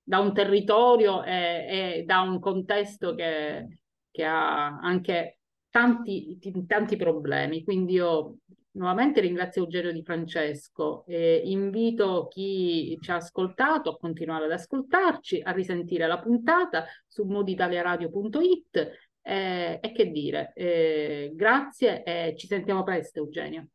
da 0.04 0.18
un 0.18 0.32
territorio 0.32 1.24
e, 1.24 1.96
e, 1.98 2.02
da 2.04 2.20
un 2.20 2.38
contesto 2.38 3.14
che, 3.14 3.78
che 4.10 4.24
ha 4.24 4.78
anche 4.78 5.40
tanti, 5.68 6.38
tanti 6.66 6.96
problemi. 6.96 7.64
Quindi 7.64 7.94
io 7.94 8.36
nuovamente 8.72 9.20
ringrazio 9.20 9.62
Eugenio 9.62 9.92
Di 9.92 10.02
Francesco 10.02 11.04
e 11.06 11.42
invito 11.44 12.28
chi 12.28 12.96
ci 13.00 13.10
ha 13.10 13.16
ascoltato 13.16 13.90
a 13.90 13.96
continuare 13.96 14.44
ad 14.44 14.52
ascoltarci, 14.52 15.40
a 15.42 15.50
risentire 15.52 16.06
la 16.06 16.20
puntata 16.20 16.84
su 17.06 17.24
mooditaliaradio.it 17.24 18.90
eh, 19.24 19.78
e 19.80 19.92
che 19.92 20.10
dire, 20.10 20.52
eh, 20.54 21.32
grazie 21.34 22.02
e 22.02 22.34
ci 22.36 22.46
sentiamo 22.46 22.82
presto 22.82 23.20
Eugenio. 23.20 23.68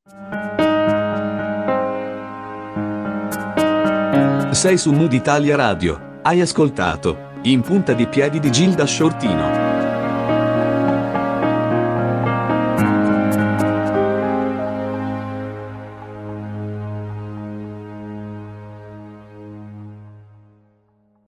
Sei 4.52 4.78
su 4.78 4.92
Mood 4.92 5.14
Italia 5.14 5.56
Radio, 5.56 6.20
hai 6.24 6.42
ascoltato 6.42 7.26
In 7.44 7.62
punta 7.62 7.94
di 7.94 8.08
piedi 8.08 8.40
di 8.40 8.52
Gilda 8.52 8.86
Shortino. 8.86 9.67